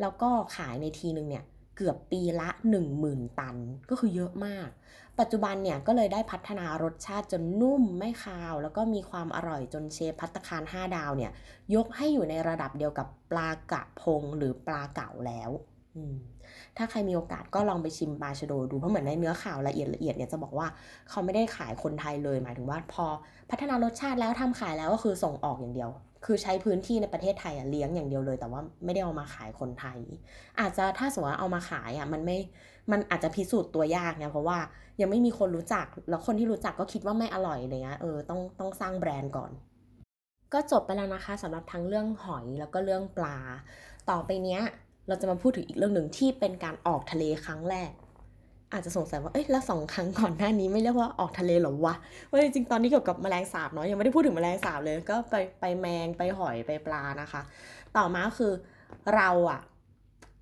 [0.00, 1.44] แล้วก็ขายในทีนึงเนี่ย
[1.78, 2.48] เกือบปีละ
[2.94, 3.56] 10,000 ตัน
[3.90, 4.68] ก็คือเยอะมาก
[5.20, 11.32] ปัจจุบันเนี่ยก็เลยได้พัฒนารสชาติจนนุ่มไม่คาว แล้วก็มีความอร่อยจนเชฟพัตคาร 5 ดาวเนี่ย
[11.74, 15.50] ยกให้อยู่ในระดับเดียวกับปลากระพงหรือปลาเก๋าแล้ว
[16.76, 20.66] ถ้าใครมีโอกาสก็ลองไปชิมปลาชโดดูเพราะเหมือนในเนื้อข่าวละเอียดละเอียดเนี่ยจะบอกว่า
[21.08, 23.06] เขาไม่ได้ขายคนไทยเลยหมายถึงว่าพอ
[23.50, 25.90] พัฒนารสชาติแล้วทำขายแล้วก็คือส่งออกอย่างเดียว
[26.24, 29.98] คือใช้พื้นที่ในประเทศไทยอะเลี้ยงอย่างเดียวเลย แต่ว่าไม่ได้เอามาขายคนไทย
[30.60, 32.38] อาจจะถ้าสมมติว่าเอามาขายอะมันไม่
[32.92, 34.58] มันอาจจะพิสูจน์ตัวยากเนี่ยเพราะว่า
[35.00, 39.50] ยังไม่มีคนรู้จักแล้วคนที่รู้จักก็คิดว่าไม่อร่อยเลยนะเออต้องต้องสร้างแบรนด์ก่อน
[40.52, 43.38] ก็จบไปแล้วนะคะสำหรับทั้งเรื่องหอยแล้วก็เรื่องปลา
[44.10, 44.62] ต่อไปเนี้ย
[45.08, 47.90] เราจะมาพูดถึงอีกเรื่องหนึ่งที่เป็นการออกทะเลครั้งแรก
[48.72, 51.94] อาจจะสงสัยว่า เอ้ย แล้วสองครั้งก่อนหน้านี้ไม่เรียกว่าออกทะเลหรอวะ
[52.30, 57.42] ว่าจริงๆ ตอนนี้เกี่ยวกับแมลงสาบเนาะ ยังไม่ได้พูดถึงแมลงสาบเลย ก็ไปไปแมง ไปหอย ไปปลานะคะ
[57.96, 58.52] ต่อมาคือ
[59.14, 59.60] เราอะ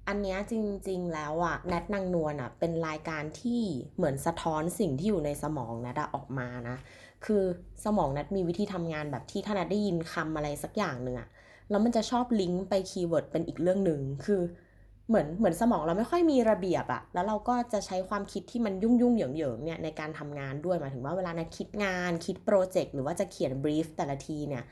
[0.09, 0.55] อันนี้จ
[0.89, 3.63] ริงๆ แล้วอะแนทนางนวลอะเป็นรายการที่
[3.97, 6.77] เหมือนสะท้อนสิ่งที่อยู่ในสมองแนทออกมานะ
[7.27, 7.43] คือ
[7.85, 11.29] สมองแนทมีวิธีทำงานแบบที่ถ้าแนทได้ยินคำอะไรสักอย่างหนึ่งอะ
[11.71, 14.41] แล้วมันจะชอบลิงก์ไป keyword เป็นอีกเรื่องหนึ่ง คือ
[15.09, 24.65] เหมือนเหมือนสมองเราไม่ค่อยมีระเบียบอะแล้วเราก็จะใช้ความคิดที่มันยุ่งยุ่งเหยิงเหยิงเนี่ยในการทำงานด้วยหมายถึงว่าเวลาแนทคิดงานคิดโปรเจกต์หรือว่าจะเขียน brief แต่ละทีเนี่ย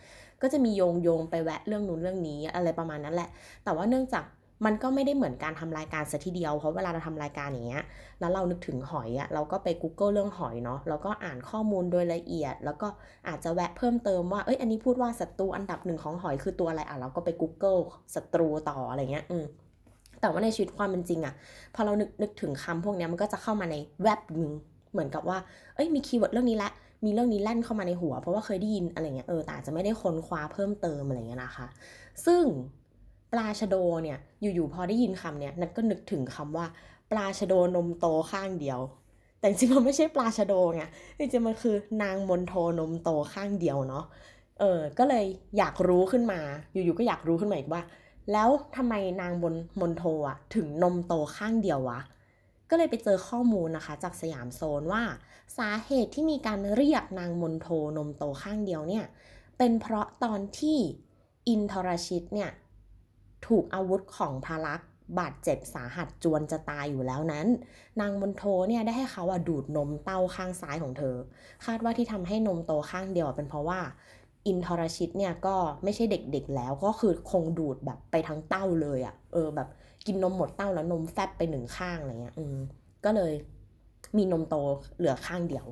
[0.42, 3.28] ก็จะมีโยงโยงไปแวะเรื่องนู้นเรื่องนี้อะไรประมาณนั้นแหละ
[3.64, 4.24] แต่ว่าเนื่องจาก
[4.66, 7.82] มันก็ไม่ได้เหมือนการทำรายการซะทีเดียว เพราะเวลาเราทำรายการอย่างเงี้ย
[8.20, 12.88] แล้วเรานึกถึงหอยอะเราก็ไป Google เรื่องหอยเนาะ แล้วก็อ่านข้อมูลโดยละเอียด แล้วก็
[13.28, 17.80] อาจจะแวะเพิ่มเติมว่า เอ้ย อันนี้พูดว่าศัตรูอันดับหนึ่งของหอยคือตัวอะไร อะ เราก็ไป Google
[18.14, 19.44] ศัตรูต่ออะไรเงี้ย อืม
[20.24, 21.34] แต่ว่าในชีวิตความเป็นจริงอะ
[21.74, 24.50] พอเรานึกนึกถึงคำพวกนี้มันก็จะเข้ามาในแวบหนึ่ง
[24.92, 25.38] เหมือนกับว่า
[25.74, 26.70] เอ้ยมี keyword เรื่องนี้ละ
[27.04, 31.66] มีเรื่องนี้แล่นเข้ามาในหัว เพราะว่าเคยได้ยินอะไรเงี้ยเออแต่ว่าจะไม่ได้ค้นคว้าเพิ่มเติมอะไรเงี้ยนะคะ
[32.26, 32.42] ซึ่ง
[33.32, 36.66] ปลาชะโดเนี่ยอยู่ๆพอได้ยินคำเนี่ยแนทก็นึกถึงคำว่า
[37.10, 38.80] ปลาชะโดนมโตข้างเดียว
[39.38, 40.82] แต่จริงๆมันไม่ใช่ปลาชะโดไง
[41.18, 44.04] จริงๆมันคือนางมณโฑนมโตข้างเดียวเนาะ
[44.60, 45.24] เออก็เลย
[45.58, 46.40] อยากรู้ขึ้นมา
[46.72, 47.82] อยู่ๆก็อยากรู้ขึ้นมาอีกว่า
[48.32, 52.00] แล้วทำไมนางบนมนโทอะถึงนมโตข้างเดียววะ
[52.70, 55.02] ก็เลยไปเจอข้อมูลนะคะ จากสยามโซนว่า
[55.58, 59.04] สาเหตุที่มีการเรียกนางมนโทนมโตข้างเดียวเนี่ย
[59.58, 60.78] เป็นเพราะตอนที่
[61.48, 62.50] อินทรชิตเนี่ย
[63.46, 64.84] ถูกอาวุธของพระลักษ
[65.18, 67.46] บาดเจ็บสาหัสจวนจะตายอยู่แล้วนั้น
[68.00, 71.16] นางมนโทเนี่ยได้ให้เขาอะดูดนมเต้าข้างซ้ายของเธอ
[71.64, 73.80] คาดว่าที่ทำให้นมโตข้างเดียวเป็นเพราะว่า
[74.46, 79.68] อินทรชิตเนี่ยก็ไม่ใช่เด็กๆแล้วก็คือคงดูดแบบไปทั้งเต้าเลยอะเออแบบ
[80.06, 82.56] กินนมหมดเต้าแล้วนมแฟบไปหนึ่งข้างอะไรเงี้ยอืม
[83.04, 83.32] ก็เลย
[84.16, 84.56] มีนมโต
[84.96, 85.66] เหลือข้างเดียว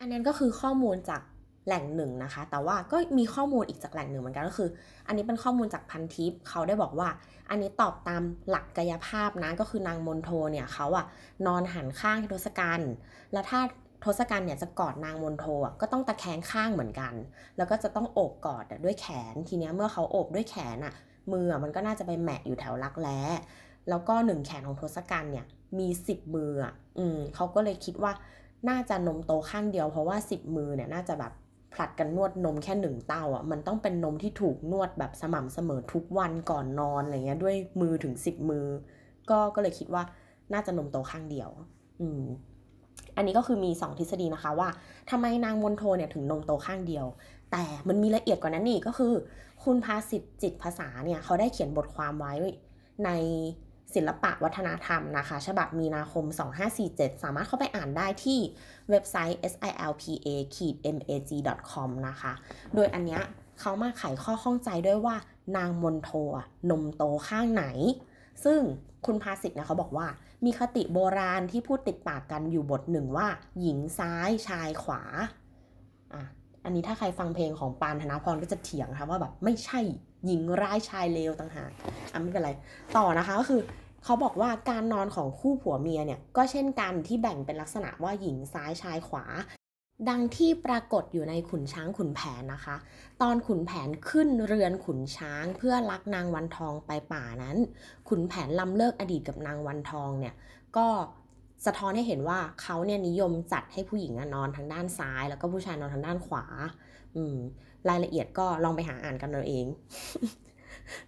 [0.00, 1.22] อันนั้นก็คือข้อมูลจาก
[1.66, 4.68] แหล่งหนึ่งนะคะ แต่ว่าก็มีข้อมูลอีกจากแหล่งหนึ่งเหมือนกันก็คือ
[5.06, 7.08] อันนี้เป็นข้อมูลจากพันทิปเขาได้บอกว่า
[7.50, 11.06] อันนี้ตอบตามหลักกายภาพนะก็คือนางมนโทเนี่ยเขาอะ
[11.46, 12.92] นอนหันข้างทศกัณฐ์
[13.32, 13.60] แล้วถ้า
[14.04, 17.14] ทศกัณฐ์เนี่ยจะกอดนางมนโทอะก็ต้องตะแคงข้างเหมือนกัน
[17.56, 20.94] แล้วก็จะต้องโอบกอดด้วยแขน ทีเนี้ยเมื่อเขาโอบด้วยแขนอะ
[21.32, 23.20] มือมันก็น่าจะไปแมะอยู่แถวรักแร้
[23.88, 25.46] แล้วก็หนึ่งแขนของทศกัณฐ์เนี่ย
[25.78, 28.12] มีสิบมืออะอืมเขาก็เลยคิดว่า
[28.68, 31.32] น่าจะนมโตข้างเดียวเพราะว่าสิบมือเนี่ยน่าจะแบบ
[31.74, 38.66] ผลัดกันนวดนมแค่หนึ่งเต้าอะมันต้องเป็นนมที่ถูกนวดแบบสม่ำเสมอทุกวันก่อนนอนอะไรเงี้ยด้วยมือถึงสิบมือ
[39.30, 40.02] ก็ก็เลยคิดว่า
[40.52, 41.50] น่าจะนมโตข้างเดียว
[42.00, 42.22] อืม
[43.16, 44.68] อันนี้ก็คือมี 2 ทฤษฎีนะคะว่า
[45.10, 47.06] ทำไมนางมนโทเนี่ยถึงนมโตข้างเดียว
[47.52, 49.12] แต่มันมีละเอียดกว่านั้นนี่ก็คือ
[49.64, 52.34] คุณภาสิทธิ์จิตภาษาเนี่ยเขาได้เขียนบทความไว้
[53.04, 53.10] ใน
[53.94, 56.24] ศิลปะวัฒนธรรมนะคะ ฉบับมีนาคม
[56.74, 58.38] 2547 สามารถเข้าไปอ่านได้ที่
[58.90, 62.32] เว็บไซต์ silpa-mag.com นะคะ
[62.74, 63.22] โดยอันเนี้ย
[63.60, 65.16] เขามาไขข้อข้องใจด้วยว่า
[65.56, 66.10] นางมนโท
[66.70, 67.64] นมโตข้างไหน
[68.44, 68.60] ซึ่ง
[69.06, 70.06] คุณภาสิทธิ์เนี่ยเขาบอกว่า
[70.44, 73.26] มีคติโบราณที่พูดติดปากกันอยู่บทหนึ่งว่า
[73.60, 75.02] หญิงซ้ายชายขวา
[76.14, 76.22] อะ
[76.64, 79.80] อันนี้ถ้าใครฟังเพลงของปานธนาพรก็จะเถียงค่ะว่าแบบไม่ใช่
[80.26, 81.70] หญิงร้ายชายเลวต่างหาก
[82.12, 82.50] อะไม่เป็นไร
[82.96, 83.60] ต่อนะคะก็คือ
[84.04, 89.24] เขาบอกว่าการนอนของคู่ผัวเมียเนี่ยก็เช่นกันที่แบ่งเป็นลักษณะว่าหญิงซ้ายชายขวา
[90.08, 92.76] ดังที่ปรากฏอยู่ในขุนช้างขุนแผนนะคะ
[93.22, 97.56] ตอนขุนแผนขึ้นเรือนขุนช้างเพื่อลักนางวันทองไปป่านั้น
[98.08, 100.34] ขุนแผนล้ำเลิกอดีตกับนางวันทองเนี่ย
[100.76, 100.86] ก็
[101.66, 106.44] สะท้อนให้เห็นว่าเขาเนี่ยนิยมจัดให้ผู้หญิงนอนทางด้านซ้าย แล้วก็ผู้ชายนอนทางด้านขวา
[107.16, 107.36] อืม
[107.88, 109.66] รายละเอียดก็ลองไปหาอ่านกันเอาเอง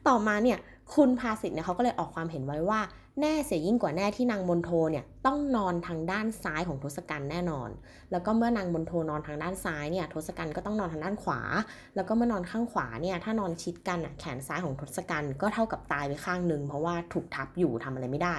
[0.07, 0.59] ต่อมาเนี่ย
[0.95, 2.81] คุณภาสิทธิ์เนี่ยเขาก็เลยออกความเห็นไว้ว่า
[3.21, 7.71] แน่เสียยิ่งกว่าแน่ที่นางมนโทเนี่ยต้องนอนทางด้านซ้ายของทศกัณฐ์แน่นอน
[8.11, 11.41] แล้วก็เมื่อนางมนโทนอนทางด้านซ้ายเนี่ยทศกัณฐ์ก็ต้องนอนทางด้านขวา
[11.97, 18.37] แล้วก็เมื่อนอนข้างขวาเนี่ยถ้านอนชิดกันอะแขนซ้ายของทศกัณฐ์ก็เท่ากับตายไปข้างหนึ่งเพราะว่าถูกทับอยู่ทำอะไรไม่ได้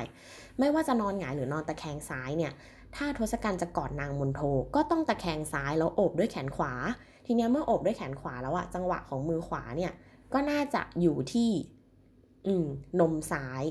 [0.59, 2.51] ไม่ว่าจะนอนหงายหรือนอนตะแคงซ้ายเนี่ย
[2.95, 4.41] ถ้าทศกัณฐ์จะกอดนางมนโท
[4.75, 6.73] ก็ต้องตะแคงซ้ายแล้วโอบด้วยแขนขวา
[7.25, 9.91] ทีนี้เมื่อโอบด้วยแขนขวาแล้วอะจังหวะของมือขวาเนี่ย
[10.33, 11.49] ก็น่าจะอยู่ที่
[12.47, 12.67] อืม
[12.99, 13.63] นมซ้าย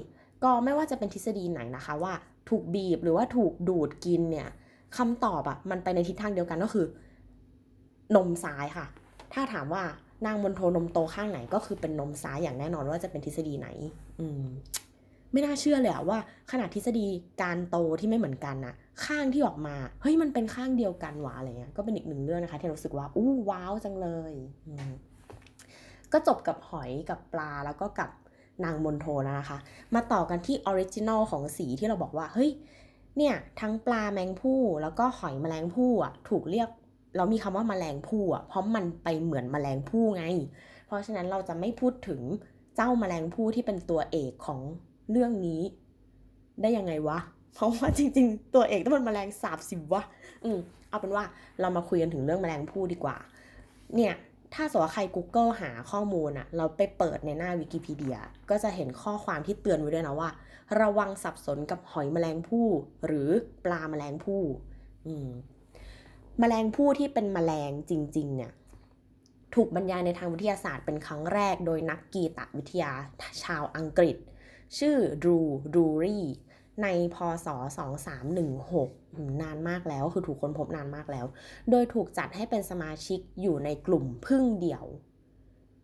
[0.45, 2.13] ก็ไม่ว่าจะเป็นทฤษฎีไหนนะคะว่า
[2.49, 4.49] ถูกบีบหรือว่าถูกดูดกินเนี่ย
[4.97, 6.87] คำตอบอะมันไปในทิศทางเดียวกันก็คือ
[8.17, 8.87] นมซ้ายค่ะ
[9.33, 9.83] ถ้าถามว่า
[10.27, 13.69] นางมนโทนมโตข้างไหนก็คือเป็นนมซ้ายอย่างแน่นอนว่าจะเป็นทฤษฎีไหน
[14.21, 14.45] อืม
[15.33, 16.19] ไม่น่าเชื่อเลยอะว่า
[16.53, 17.07] ขนาดทฤษฎี
[17.43, 24.33] การโตที่ไม่เหมือนกันนะข้างที่ออกมาเฮ้ยมันเป็นข้างเดียวกันวะอะไรเงี้ยก็เป็นอีกหนึ่งเรื่องนะคะที่รู้สึกว่าอู้ wow จังเลย
[24.67, 24.93] อืม
[26.13, 28.11] ก็จบกับหอยกับปลาแล้วก็กับ
[28.65, 29.59] นางมณโฑแล้วนะคะ
[29.95, 32.51] มาต่อกันที่ original ของสีที่เราบอกว่า เฮ้ย
[33.17, 36.69] เนี่ย ทั้งปลาแมงภู่แล้วก็หอยแมลงภู่อะถูกเรียก
[37.17, 40.25] เรามีคำว่าแมลงภู่อะเพราะมันไปเหมือนแมลงภู่ไง
[40.87, 42.21] เพราะฉะนั้นเราจะไม่พูดถึง
[42.77, 44.61] เจ้าแมลงผู้ที่เป็นตัวเอกของ
[45.11, 45.61] เรื่องนี้
[46.63, 47.19] ได้ยังไงวะ
[47.55, 50.03] เพราะว่าจริง ๆ ตัวเอกต้องเป็นแมลงสาบสิวะ
[50.45, 51.25] อืมเอาเป็นว่า
[51.61, 53.17] เรามาคุยกันถึงเรื่องแมลงผู้ดีกว่า
[53.95, 54.15] เนี่ย
[54.55, 58.17] ถ้าสมมติว่าใคร Google หาข้อมูลอะเราไปเปิดในหน้าวิกิพีเดีย
[58.51, 60.31] ก็จะเห็นข้อความที่เตือนไว้ด้วยนะว่า
[60.81, 62.67] ระวังสับสนกับหอยแมลงผู้
[63.07, 63.29] หรือ
[63.65, 64.43] ปลาแมลงผู้
[65.07, 65.31] อืม
[66.39, 68.53] แมลงผู้ที่เป็นแมลงจริง ๆ เนี่ย
[69.55, 72.93] ถูกบรรยายในทางวิทยาศาสตร์เป็นครั้งแรกโดยนักกีตวิทยา
[73.43, 74.17] ชาวอังกฤษ
[74.79, 75.41] ชื่อดรู
[75.75, 76.19] ดูรี
[76.83, 77.49] ในพศ
[78.25, 81.27] 2316 นานมากแล้ว คือถูกค้นพบนานมากแล้ว
[81.71, 84.85] โดยถูกจัดให้เป็นสมาชิกอยู่ในกลุ่มพึ่งเดี่ยว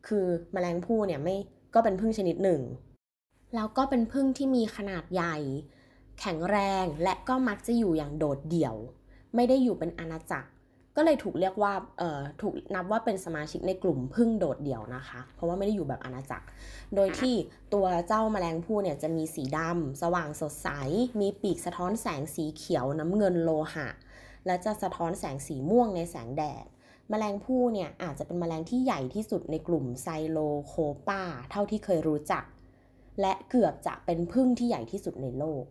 [0.07, 1.37] คือแมลงผู้เนี่ยไม่
[1.75, 2.61] ก็เป็นพึ่งชนิดหนึ่ง
[3.55, 5.37] แล้วก็เป็นพึ่งที่มีขนาดใหญ่
[6.21, 8.75] แข็งแรงและก็มักจะอยู่อย่างโดดเดี่ยว
[9.35, 10.49] ไม่ได้อยู่เป็นอาณาจักร
[10.97, 16.47] ก็เลยถูกเรียกว่าเอ่อถูกนับว่าเป็นสมาชิกในกลุ่มพึ่งโดดเดี่ยวนะคะ เพราะว่าไม่ได้อยู่แบบอาณาจักร
[16.95, 17.35] โดยที่
[17.75, 20.69] ตัวเจ้าแมลงผู้เนี่ยจะมีสีดำสว่างสดใส
[21.21, 23.89] มีปีกสะท้อนแสงสีเขียวน้ำเงินโลหะ
[24.47, 26.65] และจะสะท้อนแสงสีม่วงในแสงแดด
[27.11, 30.75] แมลงผู้เนี่ยอาจจะเป็นแมลงที่ใหญ่ที่สุดในกลุ่มไซโลโค
[31.09, 32.45] ปาเท่าที่เคยรู้จัก
[33.21, 35.65] และเกือบจะเป็นพึ่งที่ใหญ่ที่สุดในโลก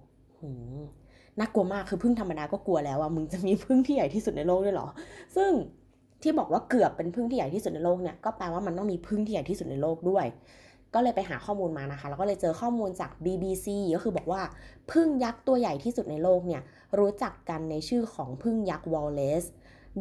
[1.40, 4.88] น่ากลัวมากคือพึ่งธรรมดาก็กลัวแล้วอะมึงจะมีพึ่งที่ใหญ่ที่สุดในโลกด้วยเหรอ
[5.36, 5.52] ซึ่ง
[6.22, 10.26] ที่บอกว่าเกือบเป็นพึ่งที่ใหญ่ที่สุดในโลกเนี่ยก็แปลว่ามันต้องมีพึ่งที่ใหญ่ที่สุดในโลกด้วย
[10.94, 14.42] ก็เลยไปหาข้อมูลมานะคะ แล้วก็เลยเจอข้อมูลจาก BBC ก็คือบอกว่า
[14.92, 16.62] พึ่งยักษ์ตัวใหญ่ที่สุดในโลกเนี่ย
[17.00, 19.46] รู้จักกันในชื่อของพึ่งยักษ์วอลเลซ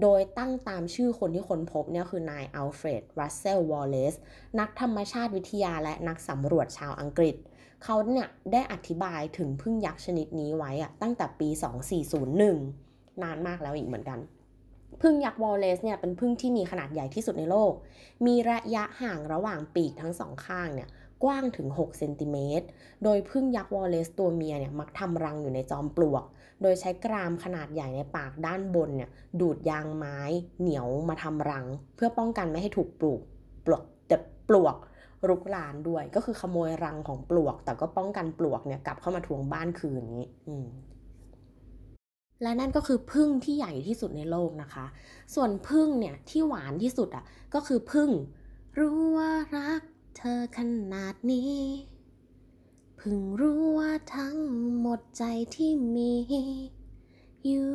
[0.03, 4.15] โดยตั้งตามชื่อคนที่ค้นพบเนี่ยคือนายอัลเฟรด รัสเซล วอลเลซ
[4.61, 7.35] นักธรรมชาติวิทยาและนักสำรวจชาวอังกฤษ
[7.85, 11.49] เขาเนี่ยได้อธิบายถึงพึ่งยักษ์ชนิดนี้ไว้อะตั้งแต่ปี
[12.15, 14.19] 2401 นานมากแล้วอีกเหมือนกัน
[15.03, 17.73] พึ่งยักษ์วอลเลซเนี่ยเป็นพึ่งที่มีขนาดใหญ่ที่สุดในโลก
[18.27, 20.89] มีระยะห่างระหว่างปีกทั้งสองข้างเนี่ย
[21.25, 22.67] กว้างถึง 6 เซนติเมตร
[23.05, 26.25] โดยพึ่งยักษ์วอลเลซตัวเมียเนี่ยมักทำรังอยู่ในจอมปลวก
[26.63, 30.19] โดยใช้กรามขนาดใหญ่ในปากด้านบนเนี่ยดูดยางไม้
[30.61, 31.67] เหนียวมาทำรัง
[31.97, 33.21] เพื่อป้องกันไม่ให้ถูกปลูก
[33.67, 34.17] ปลวกแต่
[34.49, 34.77] ปลวก
[35.29, 40.27] รุกรานด้วย ก็คือขโมยรังของปลวก แต่ก็ป้องกันปลวกเนี่ยกลับเข้ามาทวงบ้านคืนนี้
[42.43, 44.87] และนั่นก็คือพึ่งที่ใหญ่ที่สุดในโลกนะคะ
[45.35, 48.11] ส่วนพึ่งเนี่ยที่หวานที่สุดอะก็คือพึ่ง
[48.79, 49.83] รู้ว่ารัก
[50.17, 50.59] เธอข
[50.93, 51.55] นาดนี้
[53.01, 54.39] พึ่งรู้ว่าทั้ง
[54.79, 56.13] หมดใจที่มี
[57.47, 57.71] อยู่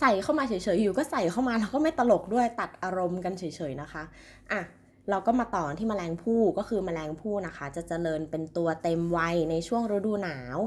[0.00, 4.02] ใส่เข้ามาเฉยๆอยู่ก็ใส่เข้ามาแล้วก็ไม่ตลกด้วยตัดอารมณ์กันเฉยๆนะคะ
[4.52, 4.60] อะ
[5.10, 10.58] เราก็มาต่อที่แมลงผู้ก็คือแมลงผู้นะคะ จะเจริญเป็นตัวเต็มวัยในช่วงฤดูหนาว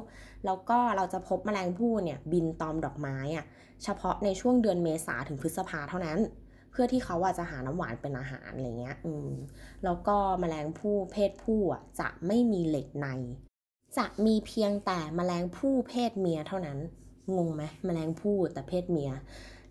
[0.45, 3.45] แล้วก็เราจะพบแมลงผู้เนี่ยบินตอมดอกไม้อะ
[3.83, 6.19] เฉพาะในช่วงเดือนเมษาถึงพฤษภาเท่านั้น
[6.71, 9.29] เพื่อที่เขาอะจะหาน้ำหวานเป็นอาหารอะไรเงี้ยอืม
[9.83, 13.07] แล้วก็แมลงผู้เพศผู้อะจะไม่มีเหล็กใน
[13.97, 16.79] จะมีเพียงแต่แมลงผู้เพศเมียเท่านั้น
[17.37, 19.11] งงไหมแมลงผู้แต่เพศเมีย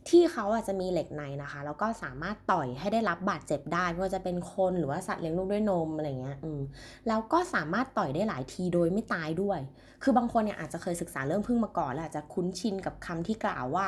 [0.08, 6.60] ที่เขาอาจจะมีเหล็กในนะคะ แล้วก็สามารถต่อยให้ได้รับบาดเจ็บได้ไม่ว่าจะเป็นคนหรือว่าสัตว์เลี้ยงลูกด้วยนมอะไรเงี้ยอืม
[7.08, 9.58] แล้วก็สามารถต่อยได้หลายทีโดยไม่ตายด้วย
[10.02, 13.86] คือบางคนเนี่ยอาจจะเคยศึกษาเรื่องพึ่งมาก่อนแล้วอาจจะคุ้นชินกับคำที่กล่าวว่า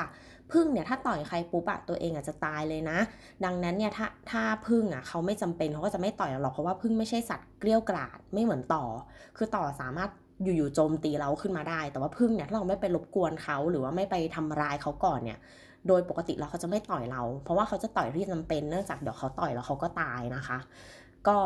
[0.53, 2.99] พึ่งเนี่ยถ้าต่อยใครปุ๊บอะตัวเองอาจจะตายเลยนะ
[3.45, 8.85] ดังนั้นเนี่ยถ้าถ้าพึ่งอะเขาไม่จำเป็นเขาก็จะไม่ต่อยหรอกเพราะว่าพึ่งไม่ใช่สัตว์เกลี้ยวกราดไม่เหมือนต่อ
[9.37, 10.11] คือต่อสามารถ
[10.45, 15.39] อยู่ๆโจมตีเราขึ้นมาได้ แต่ว่าพึ่งเนี่ยถ้าเราไม่ไปรบกวนเขาหรือว่าไม่ไปทำร้ายเขาก่อนเนี่ย
[15.89, 20.59] โดยปกติแล้วเขาจะไม่ต่อยเรา เพราะว่าเขาจะต่อยที่จำเป็นเนื่องจากเดี๋ยวเขาต่อยแล้วเขาก็ตายนะคะ
[21.29, 21.37] ก็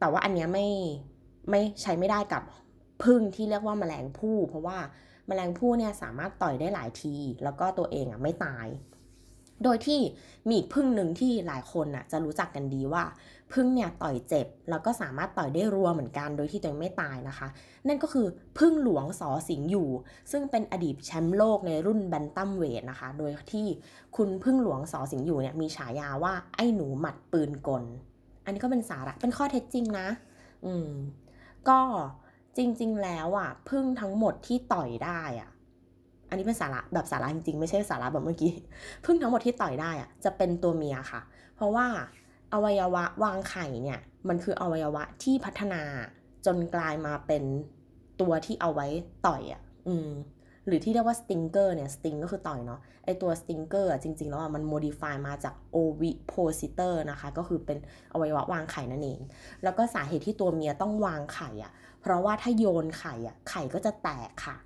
[0.00, 0.68] แต่ว่าอันเนี้ยไม่
[1.50, 2.42] ไม่ใช้ไม่ได้กับ
[3.04, 4.78] พึ่งที่เรียกว่าแมลงผู้ เพราะว่า
[5.26, 8.66] แมลงผู้เนี่ยสามารถต่อยได้หลายที แล้วก็ตัวเองอะไม่ตาย
[9.64, 10.00] โดยที่
[10.46, 13.02] มีอีกพึ่งหนึ่งที่หลายคนอะจะรู้จักกันดีว่า
[13.52, 17.48] พึ่งเนี่ยต่อยเจ็บ แล้วก็สามารถต่อยได้รัวเหมือนกันโดยที่ตัวเองไม่ตายนะคะ
[17.88, 18.26] นั่นก็คือ
[18.58, 19.88] พึ่งหลวงสอสิงอยู่
[20.32, 23.66] ซึ่งเป็นอดีตแชมป์โลกในรุ่นแบนตัมเวทนะคะ โดยที่
[24.16, 27.84] คุณพึ่งหลวงสอสิงอยู่เนี่ยมีฉายาว่าไอ้หนูหมัดปืนกล
[28.44, 30.08] อันนี้ก็เป็นสาระเป็นข้อเท็จจริงนะ
[30.64, 30.90] อืม
[31.68, 31.80] ก็
[32.56, 35.50] จริง ๆ แล้วอะพึ่งทั้งหมดที่ต่อยได้อะ
[36.28, 38.52] อันนี้เป็นสาระแบบสาระจริงๆ ไม่ใช่สาระแบบเมื่อกี้
[39.04, 41.20] ผึ้งทั้งหมดที่ต่อยได้อะจะเป็นตัวเมียค่ะ
[41.56, 41.86] เพราะว่า
[42.52, 45.82] อวัยวะวางไข่เนี่ยมันคืออวัยวะที่พัฒนา
[46.46, 47.44] จนกลายมาเป็น
[48.20, 48.86] ตัวที่เอาไว้
[49.26, 50.10] ต่อยอะอืม
[50.66, 57.78] หรือที่เรียกว่า stinger เนี่ย sting ก็คือต่อยเนาะไอตัว stinger จริงๆแล้วมัน modify มาจาก ovipositor นะคะ ก็คือเป็น
[58.12, 59.20] อวัยวะวางไข่นั่นเอง
[59.62, 64.56] แล้วก็สาเหตุที่ตัวเมียต้องวางไข่อะ เพราะว่าถ้าโยนไข่อะไข่ก็จะแตกค่ะ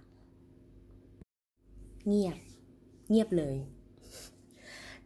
[2.07, 2.37] เงียบ
[3.11, 3.57] เงียบเลย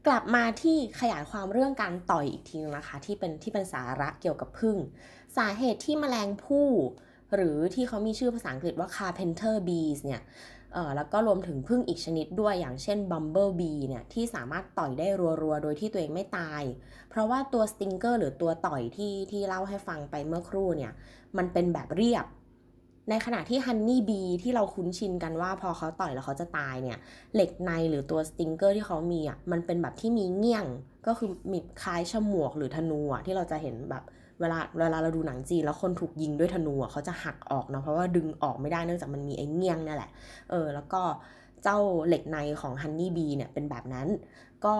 [0.06, 4.76] กลับมาที่ขยายความเรื่องการต่อยอีกทีนึงนะคะ ที่เป็นที่เป็นสาระเกี่ยวกับพึ่ง
[5.36, 6.68] สาเหตุที่แมลงผู้
[7.34, 10.22] หรือที่เขามีชื่อภาษาอังกฤษว่า carpenter bees เนี่ย
[10.72, 15.06] เออแล้วก็รวมถึงพึ่งอีกชนิดด้วยอย่างเช่น bumble bee เนี่ยที่สามารถต่อยได้
[15.42, 16.62] รัวๆ โดยที่ตัวเองไม่ตาย
[17.10, 20.92] เพราะว่าตัว stinger หรือตัวต่อยที่ที่เล่าให้ฟังไปเมื่อครู่เนี่ย
[21.36, 22.26] มันเป็นแบบเรียบ
[23.10, 26.98] ในขณะที่ฮันนี่บีที่เราคุ้นชินกันว่าพอเขาต่อยแล้วเขาจะตายเนี่ย
[27.34, 30.66] เหล็กในหรือตัวสติงเกอร์ที่เขามีอะมันเป็นแบบที่มีเงี้ยง
[31.06, 34.04] ก็คือมีคล้ายฉมวกหรือธนูอะที่เราจะเห็นแบบ
[34.40, 40.10] เวลาเวลาเราดูหนังจีนแล้วคนถูกยิงด้วยธนูอะเขาจะหักออกเนาะเพราะว่าดึงออกไม่ได้เนื่องจากมันมีไอ้เงี้ยงนี่แหละ
[40.50, 41.02] เออแล้วก็
[41.62, 44.08] เจ้าเหล็กในของฮันนี่บีเนี่ยเป็นแบบนั้น
[44.64, 44.74] ก็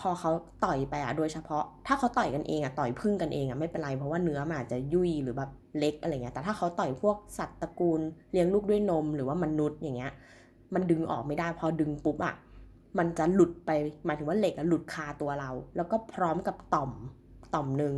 [0.00, 0.30] พอเขา
[0.64, 8.00] ต่อยไปอะโดยเฉพาะ ถ้าเขาต่อยกันเองอะต่อยพึ่งกันเองอะไม่เป็นไรเพราะว่าเนื้อมันอาจจะยุ่ยหรือแบบเล็กอะไรเงี้ยแต่ถ้าเขาต่อยพวกสัตว์ตระกูล
[8.32, 10.12] เลี้ยงลูกด้วยนมหรือว่ามนุษย์อย่างเงี้ย
[10.74, 12.34] มันดึงออกไม่ได้พอดึงปุ๊บอะ
[12.98, 13.70] มันจะหลุดไป
[14.06, 16.90] หมายถึงว่าเหล็กอะหลุดคาตัวเรา แล้วก็พร้อมกับต่อม
[17.54, 17.94] ต่อมหนึ่ง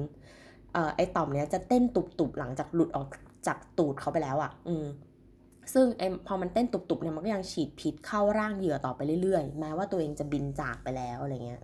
[0.72, 3.06] เอ่อไอต่อมเนี้ยจะเต้นตุบๆหลังจากหลุดออก
[3.46, 4.86] จากตูดเขาไปแล้วอะ อืม
[5.74, 11.60] ซึ่งไอพอมันเต้นตุบๆเนี่ยมันก็ยังฉีดพิษเข้าร่างเหยื่อต่อไปเรื่อยๆ แม้ว่าตัวเองจะบินจากไปแล้วอะไรเงี้ย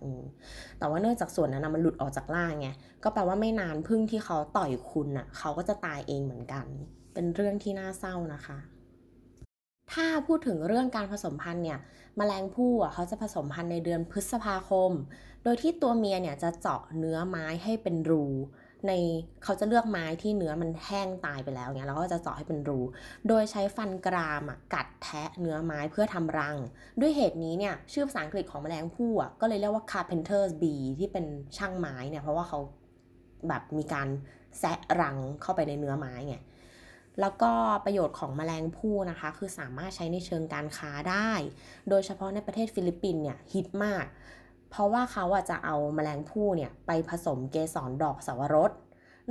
[0.79, 2.69] แต่ว่าเนื่องจากส่วนนั้นมันหลุดออกจากร่างไง
[3.03, 6.65] ก็แปลว่าไม่นานพึ่งที่เขาต่อยคุณน่ะเขาก็จะตายเองเหมือนกัน
[7.13, 8.57] เป็นเรื่องที่น่าเศร้านะคะ
[9.93, 11.79] ถ้าพูดถึงเรื่องการผสมพันธุ์เนี่ย
[12.17, 14.91] แมลงผู้อะเขาจะผสมพันธุ์ในเดือนพฤษภาคม
[15.43, 18.25] โดยที่ตัวเมียเนี่ยจะเจาะเนื้อไม้ให้เป็นรู
[18.87, 18.93] ใน
[19.43, 22.79] เขาจะเลือกไม้ที่เนื้อมันแห้งตายไปแล้วเนี่ยแล้วก็จะเจาะให้เป็นรู
[23.27, 26.57] โดยใช้ฟันกรามอะกัดแทะเนื้อไม้เพื่อทำรัง
[26.99, 31.25] ด้วยเหตุนี้เนี่ยชื่อภาษาอังกฤษของแมลงผู้อะก็เลยเรียกว่า carpenter's bee ที่เป็น
[31.57, 32.59] ช่างไม้เนี่ยเพราะว่าเขา
[33.47, 34.07] แบบมีการ
[34.59, 36.37] แซะรังเข้าไปในเนื้อไม้ไง
[37.21, 37.51] แล้วก็
[37.85, 41.31] ประโยชน์ของแมลงภู่นะคะ คือสามารถใช้ในเชิงการค้าได้
[41.89, 48.71] โดยเฉพาะในประเทศฟิลิปปินส์เนี่ยฮิตมากเพราะว่าเขาอะจะเอาแมลงภู่เนี่ยไปผสมเกสรดอกเสาวรส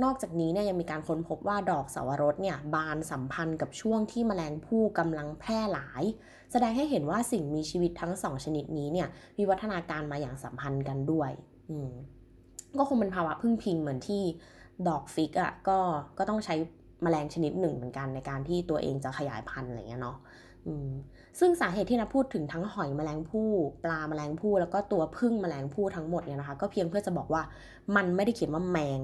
[0.03, 6.03] นอกจากนี้เนี่ยยังมีการค้นพบว่าดอกเสาวรสเนี่ยบานสัมพันธ์กับช่วงที่แมลงภู่กำลังแพร่หลาย
[6.51, 11.31] แสดงให้เห็นว่าสิ่งมีชีวิตทั้งสองชนิดนี้เนี่ยวิวัฒนาการมาอย่างสัมพันธ์กันด้วย
[11.69, 11.91] อืม
[12.77, 14.23] ก็คงเป็นภาวะพึ่งพิงเหมือนที่
[14.87, 15.77] ดอกฟิกอะก็
[16.17, 16.55] ก็ต้องใช้
[17.03, 20.17] แมลงชนิดหนึ่งเหมือนกันในการที่ตัวเองจะขยายพันธุ์อะไรเงี้ยเนาะ
[20.67, 20.89] อืม
[21.39, 23.49] ซึ่งสาเหตุที่นะพูดถึงทั้งหอยแมลงภู่
[23.83, 27.41] ปลาแมลงภู่แล้วก็ตัวพึ่งแมลงภู่ทั้งหมดเนี่ยนะคะก็เพียงเพื่อจะบอกว่า
[27.95, 28.99] มันไม่ได้เขียนว่าแมง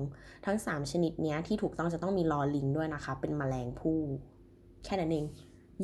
[0.45, 3.99] ทั้ง 3 ชนิดเนี้ยที่ถูกต้องจะต้องมีลอลิงด้วยนะคะ เป็นแมลงภู่
[4.85, 5.25] แค่นั้นเอง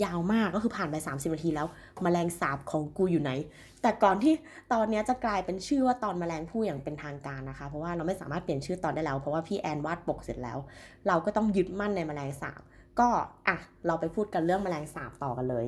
[0.03, 1.67] ยาวมากก็คือผ่านไป 30 นาทีแล้ว
[2.03, 3.31] แมลงสาบของกูอยู่ไหน
[3.81, 4.33] แต่ก่อนที่
[4.73, 10.57] ตอนนี้จะกลายเป็นชื่อว่าตอนแมลงผู้อย่างเป็นทางการนะคะ เพราะว่าเราไม่สามารถเปลี่ยนชื่อตอนได้แล้ว เพราะว่าพี่แอนวาดปกเสร็จแล้ว
[11.07, 12.61] เราก็ต้องยึดมั่นในแมลงสาบ
[12.99, 13.09] ก็
[13.47, 13.57] อะ
[13.87, 15.65] เราไปพูดกันเรื่องแมลงสาบต่อกันเลย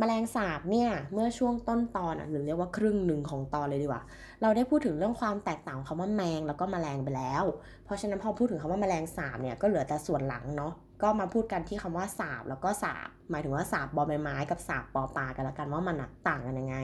[0.00, 4.02] แมลงสาบเนี่ยเมื่อช่วงต้นตอนอะหรือเรียกว่าครึ่งหนึ่งของตอนเลยดีกว่า
[4.42, 7.44] เราได้พูดถึงเรื่องความแตกต่างของคำว่าแมงแล้วก็แมลงไปแล้ว
[7.84, 15.96] เพราะฉะนั้นพอพูดถึงคำว่าแมลงสาบเนี่ยก็เหลือแต่ส่วนหลังเนาะก็มาพูดกันที่คำว่าสาบแล้วก็สาบหมายถึงว่าสาบบอใบไม้กับสาบปอปลากันละกันว่ามัน
[16.28, 16.76] ต่างกันยังไง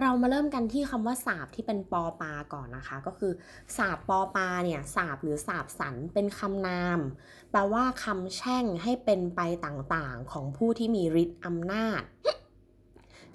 [0.00, 3.32] เรามาเริ่มกันที่คำว่าสาบที่เป็นปอปลาก่อนนะคะ ก็คือ
[3.76, 6.98] สาบปอปลาเนี่ยสาบหรือสาบสันเป็นคำนาม
[7.50, 12.02] แปลว่าคำแช่งให้เป็นไปต่างๆ ของผู้ที่มีฤทธิ์อำนาจ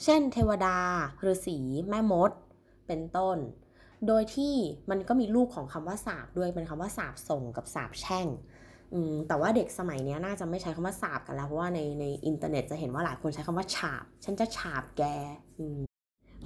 [0.04, 0.78] เช่น เทวดา
[1.24, 1.58] ฤาษี
[1.90, 2.32] แม่มด
[2.88, 3.38] เป็นต้น
[4.08, 4.54] โดยที่
[4.90, 8.28] มันก็มีลูกของคำว่าสาปด้วยเป็นคำว่าสาปส่งกับสาปแช่ง
[9.28, 15.04] แต่ว่าเด็กสมัยนี้น่าจะไม่ใช้คำว่าสาปกันแล้ว เพราะว่าในในอินเทอร์เน็ตจะเห็นว่าหลายคนใช้คำว่าฉาบ ฉันจะฉาบแก
[15.60, 15.80] อืม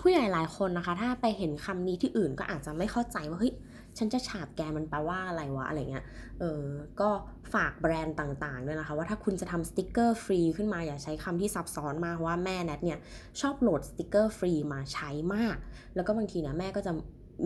[0.01, 3.53] ผู้ใหญ่หลายคนนะคะ ถ้าไปเห็นคำนี้ที่อื่นก็อาจจะไม่เข้าใจว่าเฮ้ย
[3.97, 6.05] ฉันจะฉาบแกมันแปลว่าอะไรวะอะไรเงี้ย
[6.39, 6.63] เออ
[7.01, 7.09] ก็
[7.53, 12.99] ฝากแบรนด์ต่างๆด้วยนะคะ ว่าถ้าคุณจะทำสติกเกอร์ฟรีขึ้นมาอย่าใช้คำที่ซับซ้อนมากเพราะว่าแม่แนทเนี่ย
[13.41, 15.55] ชอบโหลดสติกเกอร์ฟรีมาใช้มาก
[15.95, 16.91] แล้วก็บางทีเนี่ยแม่ก็จะ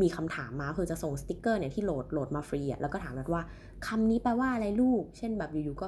[0.01, 3.41] มีคำถามมาคือจะส่งสติกเกอร์เนี่ยที่โหลดโหลดมาฟรีอะแล้วก็ถามแนทว่า
[3.87, 5.87] คำนี้แปลว่าอะไรลูก เช่นแบบอยู่ๆก็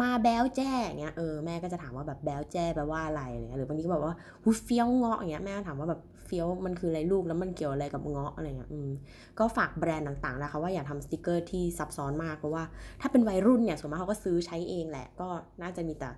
[0.00, 8.90] มาแบลแจ้เงี้ยเออแม่ก็จะถามว่าแบบแบลแจ้แปลว่าอะไรอะไรเงี้ยหรือบางทีก็แบบว่าหูเฟี้ยวเงาะอย่างเงี้ยแม่ถามว่าแบบเฟี้ยวมันคืออะไรลูกแล้วมันเกี่ยวอะไรกับเงาะอะไรเงี้ยอืม
[9.38, 12.64] ก็ฝากแบรนด์ต่างๆนะคะว่าอย่าทำสติกเกอร์ที่ซับซ้อนมากเพราะว่า
[13.00, 15.28] ถ้าเป็นวัยรุ่นเนี่ยส่วนมากเขาก็ซื้อใช้เองแหละ ก็
[15.62, 16.08] น่าจะมีแต่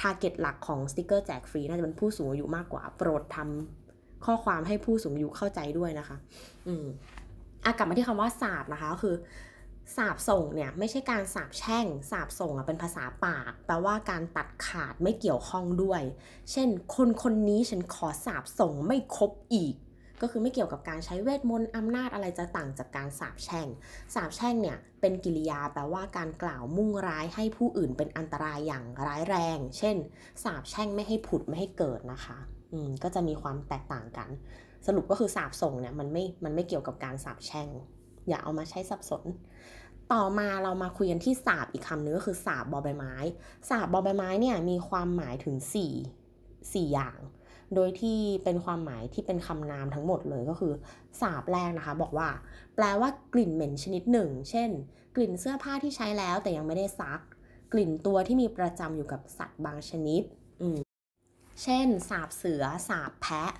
[0.00, 6.16] target หลักของสติกเกอร์แจกฟรีน่าจะเป็นผู้สูงอายุมากกว่า โปรดทำข้อความให้ผู้สูงอายุเข้าใจด้วยนะคะ
[6.66, 6.84] อืม
[7.64, 9.14] อะกลับมาที่คำว่าสาปนะคะก็คือ
[9.96, 16.02] สาปส่งเนี่ยไม่ใช่การสาปแช่ง สาปส่งอะเป็นภาษาปากแปลว่าการตัดขาดไม่เกี่ยวข้องด้วย
[16.52, 19.74] เช่น คนคนนี้ฉันขอสาปส่งไม่คบอีก
[20.20, 23.68] ก็คือไม่เกี่ยวกับการใช้เวทมนต์อำนาจอะไรจะต่างจากการสาปแช่ง
[24.14, 29.96] สาปแช่งเนี่ยเป็นกิริยาแปลว่าการกล่าวมุ่งร้ายให้ผู้อื่นเป็นอันตรายอย่างร้ายแรง เช่น
[30.44, 32.38] สาบแช่งไม่ให้ผุดไม่ให้เกิดนะคะ
[32.72, 34.28] อืมก็จะมีความแตกต่างกัน
[34.86, 37.68] สรุปก็คือสาบส่งเนี่ยมันไม่ มันไม่เกี่ยวกับการสาบแช่ง
[38.28, 39.22] อย่าเอามาใช้สับสน
[40.12, 43.14] ต่อมาเรามาคุยกันที่สาบอีกคำนึงก็คือสาบบอใบไม้
[43.70, 45.56] สาบบอใบไม้เนี่ยมีความหมายถึง
[46.14, 47.18] 4 4 อย่าง
[47.74, 50.72] โดยที่เป็นความหมายที่เป็นคำนามทั้งหมดเลยก็คือ
[51.20, 52.28] สาบแรกนะคะ บอกว่า
[52.74, 54.70] แปลว่ากลิ่นเหม็นชนิดหนึ่ง เช่น
[55.16, 57.20] กลิ่นเสื้อผ้าที่ใช้แล้วแต่ยังไม่ได้ซัก
[57.72, 60.22] กลิ่นตัวที่มีประจำอยู่กับสัตว์บางชนิด
[61.62, 63.52] เช่น สาบเสือ สาบแพะ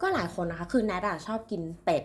[0.00, 2.04] ก็หลายคนนะคะ คือแนทอะชอบกินเป็ด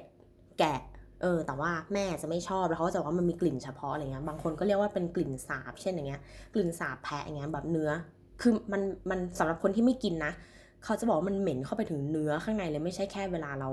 [0.60, 0.80] แกะ
[1.22, 6.22] เออแต่ว่าแม่จะไม่ชอบแล้วเขาจะบอกว่ามันมีกลิ่นเฉพาะอะไรเงี้ยบางคนก็เรียกว่าเป็นกลิ่นสาบ เช่นอย่างเงี้ย
[6.53, 7.89] กลิ่นสาบแพะอย่างเงี้ยแบบเนื้อ
[8.41, 10.32] คือมันมันสำหรับคนที่ไม่กินนะ
[10.84, 13.70] เขาจะบอกว่ามันเหม็นเข้าไปถึงเนื้อข้างในเลยไม่ใช่แค่เวลาเรา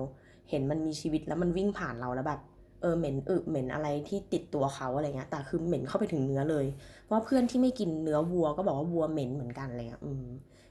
[0.51, 2.40] เห็นมันมีชีวิตแล้วมันวิ่งผ่านเราแล้วแบบ
[2.80, 6.66] เออเหม็นอึเหม็นอะไรที่ติดตัวเขาอะไรเงี้ยแต่คือเหม็นเข้าไปถึงเนื้อเลย
[7.05, 10.24] เพราะเพื่อนที่ไม่กินเนื้อวัวก็บอกว่าวัวเหม็นเหมือนกันอะไรเงี้ยอืม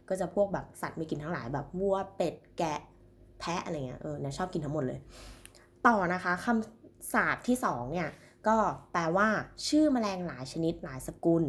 [0.09, 2.79] ก็จะพวกแบบสัตว์ไม่กินทั้งหลายแบบวัวเป็ดแกะ
[3.39, 4.99] แพะอะไรเงี้ยเออเนี่ยชอบกินทั้งหมดเลย
[5.87, 8.09] ต่อนะคะคำสาบที่สองเนี่ย
[8.47, 8.57] ก็
[8.91, 9.27] แปลว่า
[9.67, 11.43] ชื่อมแมลงหลายชนิดหลายสกุล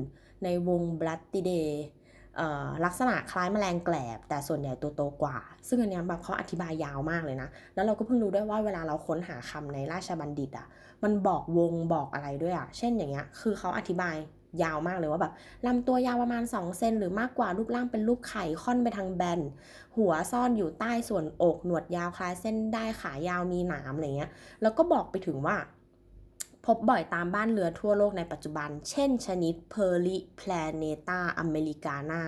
[0.45, 1.53] ในวงบลัตติเด
[2.85, 5.37] ลักษณะคล้ายแมลงแกลบ แต่ส่วนใหญ่ตัวโตกว่า
[5.68, 10.66] ซึ่งอันนี้แบบเขาอธิบายยาวมากเลยนะ แล้วเราก็เพิ่งรู้ด้วยว่าเวลาเราค้นหาคำในราชบัณฑิตอะ
[11.03, 14.16] มันบอกวงบอกอะไรด้วยอะ เช่นอย่างเงี้ยคือเขาอธิบาย
[14.62, 15.32] ยาวมากเลยว่าแบบ
[15.66, 19.40] ลำตัวยาวประมาณ 2 เซนหรือมากกว่ารูปร่างเป็นรูปไข่ค่อนไปทางแบน
[19.96, 24.30] หัวซ่อนอยู่ใต้ส่วนอกหนวดยาวคล้ายเส้นได้ขายาวมีหนามอะไรเงี้ย
[24.62, 25.57] แล้วก็บอกไปถึงว่า
[26.66, 31.20] พบบ่อยตามบ้านเรือทั่วโลกในปัจจุบัน เช่น ชนิด p e r l i p l a n e t a
[31.44, 32.22] americana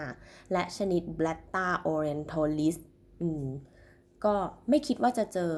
[0.52, 2.76] และชนิด Blatta orientalis
[3.22, 3.44] อืม
[4.24, 4.34] ก็
[4.68, 5.52] ไม่คิดว่าจะเจอ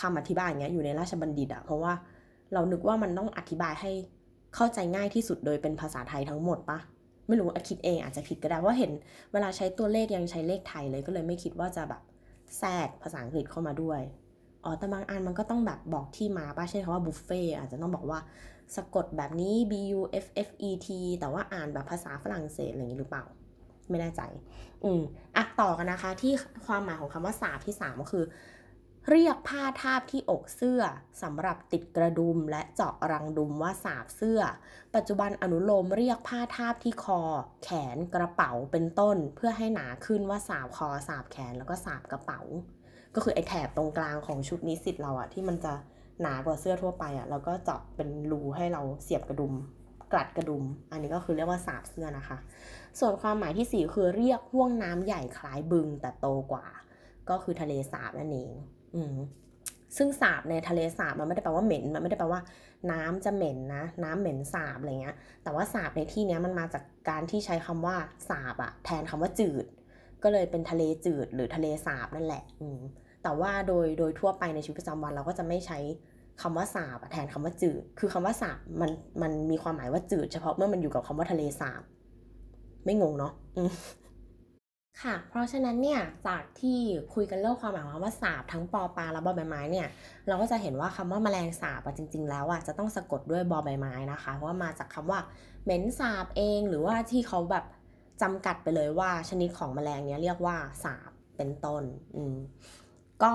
[0.00, 1.92] คำอธิบายอย่างเงี้ยอยู่ในราชบัณฑิตอะเพราะว่า
[2.52, 3.92] เรานึกว่ามันต้องอธิบายให้
[4.54, 6.78] เข้าใจง่ายที่สุดโดยเป็นภาษาไทยทั้งหมดปะ
[7.26, 8.92] ไม่รู้อคิดเองอาจจะผิดก็ได้ว่าเห็น
[9.32, 12.02] เวลาใช้ตัวเลขยังใช้เลขไทยเลยก็เลยไม่คิดว่าจะแบบ
[12.58, 14.00] แทรกภาษาอังกฤษเข้ามาด้วย
[14.64, 18.18] อ๋อแต่บางอันมันก็ต้องแบบบอกที่มาป่ะเช่นคำว่าบุฟเฟ่อาจจะต้องบอกว่า
[18.76, 20.88] สะกดแบบนี้ b u f f e t
[21.20, 23.24] แต่ว่าอ่านแบบภาษาฝรั่งเศสอะไรอย่างนี้หรือเปล่า
[23.90, 24.22] ไม่แน่ใจ
[24.84, 25.02] อืม
[25.36, 26.32] อะต่อกันนะคะ ที่
[26.66, 28.24] ความหมายของคำว่าสาบที่3ก็คือ
[29.10, 30.82] เรียกผ้าทาบที่อกเสื้อ
[31.22, 34.40] สำหรับติดกระดุมและเจาะรังดุมว่าสาบเสื้อ
[34.94, 37.20] ปัจจุบันอนุโลมเรียกผ้าทาบที่คอ
[37.64, 42.40] แขนกระเป๋าเป็นต้น เพื่อให้หนาขึ้นว่าสาบคอสาบแขนแล้วก็สาบกระเป๋า
[43.14, 45.72] ก็คือไอ้แถบตรงกลางของชุดนิสิตเราอะที่มันจะ
[46.20, 49.54] หนากว่าเสื้อทั่วไปอะแล้วก็เจาะเป็นรูให้เราเสียบกระดุม
[50.12, 52.36] กลัดกระดุม อันนี้ก็คือเรียกว่าสาบเสื้อนะคะ
[52.98, 56.66] ส่วนความหมายที่ 4 คือเรียกห่วงน้ำใหญ่คล้ายบึงแต่โตกว่า
[57.30, 58.52] ก็คือทะเลสาบนั่นเอง
[59.96, 62.40] ซึ่งสาบในทะเลสาบมันไม่ได้แปลว่าเหม็น มันไม่ได้แปลว่า
[62.92, 67.96] น้ำจะเหม็นนะ น้ำเหม็นสาบอะไรเงี้ย แต่ว่าสาบในที่นี้มันมาจากการที่ใช้คำว่า
[68.28, 69.66] สาบอะแทนคำว่าจืด
[70.22, 72.80] ก็เลยเป็นทะเลจืดหรือทะเลสาบนั่นแหละ อืม
[73.22, 75.78] แต่ว่าโดยโดยทั่วไปในชีวิตประจำวันเราก็จะไม่ใช้
[76.42, 78.90] คำว่าสาบแทนคำว่าจืด คือคำว่าสาบมัน
[79.22, 81.82] มันมีความหมายว่าจืด เฉพาะเมื่อมันอยู่กับคำว่าทะเลสาบ
[82.84, 83.32] ไม่งงเนาะ
[85.02, 86.78] ค่ะ เพราะฉะนั้นเนี่ยจากที่
[87.14, 89.88] คุยกันเรื่องความหมายของคำว่าสาบทั้งปอปลาและบอใบไม้เนี่ย
[90.28, 95.20] เราก็จะเห็นว่าคำว่าแมลงสาบจริง ๆ แล้วอะจะต้องสะกดด้วยบอใบไม้นะคะ เพราะว่ามาจากคำว่า
[95.64, 97.64] เหม็นสาบเองหรือว่าที่เขาแบบ
[98.22, 101.82] จำกัดไปเลยว่าชนิดของแมลงเนี้ยเรียกว่าสาบเป็นต้น
[102.14, 102.36] อืม
[103.22, 103.32] ก็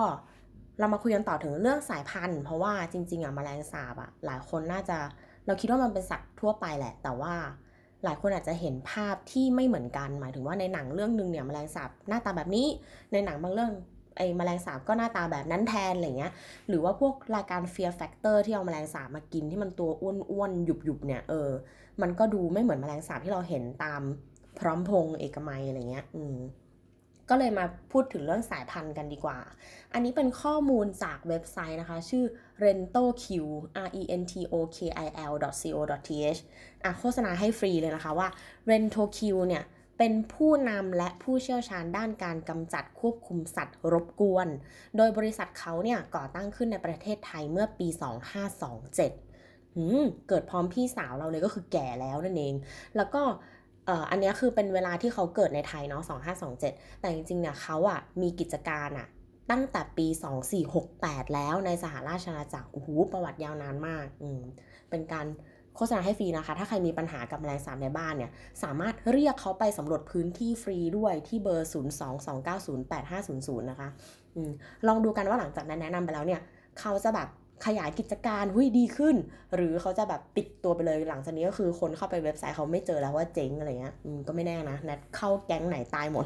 [0.79, 4.97] เรามาคุยกันต่อถึงเรื่องสายพันธุ์ เพราะว่าจริง ๆอะแมลงสาบอะหลายคนน่าจะ
[5.45, 7.33] เราคิดว่ามันเป็นสัตว์ทั่วไปแหละ แต่ว่า
[8.03, 12.67] หลายคนอาจจะเห็นภาพที่ไม่เหมือนกัน หมายถึงว่าในหนังเรื่องหนึ่งเนี่ยแมลงสาบหน้าตาแบบนี้
[13.11, 13.71] ในหนังบางเรื่อง
[14.17, 16.31] ไอ้แมลงสาบก็หน้าตาแบบนั้นแทนอะไรเงี้ย
[16.67, 19.89] หรือว่าพวกรายการ Fear Factor ที่เอาแมลงสาบมากินที่มันตัว
[20.31, 21.49] อ้วนๆหยุบๆเนี่ยเออ
[22.01, 24.01] มันก็ดูไม่เหมือนแมลงสาบที่เราเห็นตาม
[24.59, 26.37] พร้อมพงเอกมัยอะไรเงี้ย อืม
[27.31, 29.39] ก็เลยมาพูดถึงเรื่องสายพันธุ์กันดีกว่า
[29.93, 32.23] อันนี้เป็นข้อมูลจากเว็บไซต์นะคะ ชื่อ
[32.63, 33.23] rentoq
[33.85, 34.87] r e n t o k i
[35.31, 36.39] l co th
[36.83, 38.27] อะโฆษณาให้ฟรีเลยนะคะว่า
[38.69, 39.63] rentoq เนี่ย
[39.97, 44.47] เป็นผู้นำและผู้เชี่ยวชาญด้านการกำจัดควบคุมสัตว์รบกวน
[44.97, 49.31] โดยบริษัทเขาเนี่ยก่อตั้งขึ้นในประเทศไทยเมื่อปี 2527
[50.27, 52.53] เกิดพร้อมพี่สาวเราเลยก็คือแก่แล้วนั่นเอง
[52.95, 53.23] แล้วก็
[54.09, 56.03] อันนี้คือเป็นเวลาที่เขาเกิดในไทยเนาะ
[56.51, 59.07] 2527 แต่จริงๆเนี่ยเขาอะมีกิจการอะ
[59.51, 60.07] ตั้งแต่ปี
[60.71, 64.41] 2468 แล้วในสหราชอาณาจักรโอ้โหประวัติยาวนานมากอืม
[64.89, 65.25] เป็นการ
[65.75, 68.31] โฆษณาให้ฟรีนะคะ ถ้าใครมีปัญหากับแมลงสาบในบ้านเนี่ย
[68.63, 71.69] สามารถเรียกเขาไปสำรวจพื้นที่ฟรีด้วยที่เบอร์
[72.89, 73.89] 022908500 นะคะ
[74.35, 74.51] อืม
[74.87, 76.41] ลองดูกันว่าหลังจากนั้นแนะนำไปแล้วเนี่ย
[76.79, 77.27] เขาจะแบบ
[77.65, 79.15] ขยายกิจการหุ้ยดีขึ้น
[79.55, 83.95] หรือเขาจะแบบปิดตัวไปเลยหลังจากนี้ก็คือคนเข้าไปเว็บไซต์เขาไม่เจอแล้วว่าเจ๊งอะไรเงี้ย
[84.27, 86.25] ก็ไม่แน่นะนัดเข้าแก๊งไหนตายหมด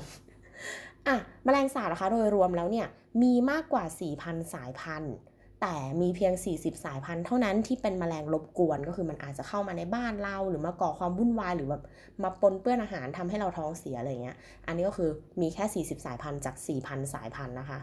[1.08, 2.88] อะแมลงสาบนะคะโดยรวมแล้วเนี่ย
[3.22, 3.84] มีมากกว่า
[4.20, 5.16] 4,000 สายพันธุ์
[5.62, 11.84] แต่มีเพียง 40 สายพันธุ์เท่านั้นที่เป็นแมลงรบกวน ก็คือมันอาจจะเข้ามาในบ้านเราหรือมาก่อความวุ่นวายหรือแบบ
[12.24, 15.10] มาปนเปื้อนอาหารทำให้เราท้องเสียอะไรเงี้ย อันนี้ก็คือ
[15.42, 17.80] มีแค่ 40 สายพันธุ์จาก 4,000 สายพันธุ์นะคะ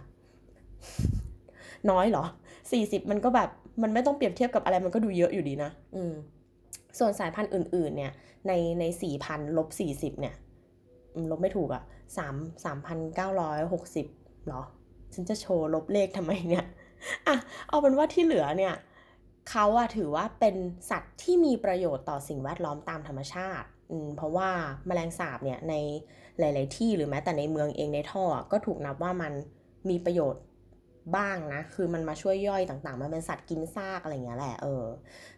[1.91, 2.25] น้อยเหรอ
[2.71, 3.49] 40 มันก็แบบ
[3.83, 6.15] มันไม่ต้องเปรียบเทียบกับอะไรมันก็ดูเยอะอยู่ดีนะอืม
[6.99, 8.13] ส่วนสายพันธุ์อื่น ๆ เนี่ย
[8.47, 8.85] ในใน
[9.21, 10.35] 4,000ลบ40เนี่ย
[11.31, 11.83] ลบไม่ถูกอะ
[12.17, 12.35] สาม
[12.65, 14.07] สามพันเก้าร้อยหกสิบ
[14.49, 14.63] หรอ
[15.15, 16.67] ฉันจะโชว์ลบเลขทำไมเนี่ย
[17.27, 17.37] อะ
[17.69, 18.75] เอาเป็นว่าที่เหลือเนี่ย
[19.51, 20.57] เขาอะถือว่าเป็น
[20.91, 23.69] สัตว์ที่มีประโยชน์ต่อสิ่งแวดล้อมตามธรรมชาติ
[24.17, 24.49] เพราะว่า
[24.87, 25.75] แมลงสาบเนี่ยใน
[26.39, 29.33] หลาย ๆ ที่หรือแม้แต่ในเมืองเองในท่อก็ถูกนับว่ามัน
[29.89, 30.43] มีประโยชน์
[31.17, 34.85] บ้างนะ คือมันมาช่วยย่อยต่างๆ มันเป็นสัตว์กินซากอะไรเงี้ยแหละเออ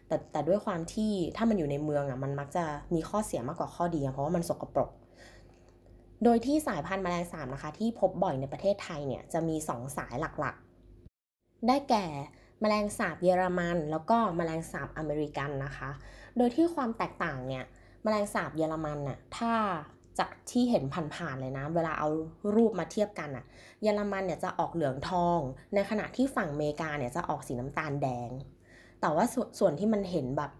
[0.07, 4.89] แต่แต่ด้วยความที่ถ้ามันอยู่ในเมืองอะมันมักจะมีข้อเสียมากกว่าข้อดีเพราะว่ามันสกปรก
[6.23, 12.05] โดยที่สายพันธุ์แมลงสาบนะคะ ที่พบบ่อยในประเทศไทยเนี่ยจะมี 2 สายหลักๆ ได้แก่
[12.61, 15.89] แมลงสาบเยอรมัน แล้วก็แมลงสาบอเมริกันนะคะ
[16.37, 17.63] โดยที่ความแตกต่างเนี่ย
[18.03, 19.53] แมลงสาบเยอรมันน่ะถ้า
[20.19, 20.83] จากที่เห็น
[21.15, 22.09] ผ่านๆเลยนะ เวลาเอา
[22.55, 23.45] รูปมาเทียบกันอะ
[23.81, 25.39] เยอรมันเนี่ยจะออกเหลืองทอง
[25.73, 28.29] ในขณะที่ฝั่งอเมริกาเนี่ยจะออกสีน้ำตาลแดง
[29.01, 30.51] แต่ว่าสส่วนที่มันเห็นแบบ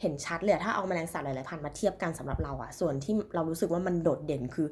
[0.00, 4.66] เห็นชัดเลยถ้าเอาแมลงสาบหลายๆพันมาเทียบกันสำหรับเราอะส่วนที่เรารู้สึกว่ามันโดดเด่นคือ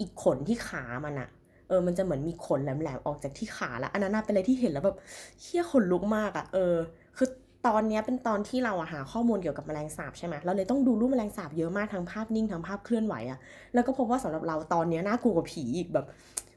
[0.00, 1.28] อีกขนที่ขามันอะ
[1.68, 4.96] เออมันจะเหมือนมีขนแหลมๆออกจากที่ขาแล้วอันนั้นเป็นอะไรที่เห็นแล้วแบบ
[5.40, 6.74] เฮี้ยขนลุกมากอะเออ
[7.16, 7.28] คือ
[7.66, 13.38] ตอนนี้เป็นตอนที่เราหาข้อมูลเกี่ยวกับแมลงสาบใช่ไหมเราเลยต้องดูรูปแมลงสาบเยอะมากทั้งภาพนิ่งทั้งภาพเคลื่อนไหวอะ
[13.74, 16.06] แล้วก็พบว่าสำหรับเราตอนนี้น่ากลัวกว่าผีอีกแบบ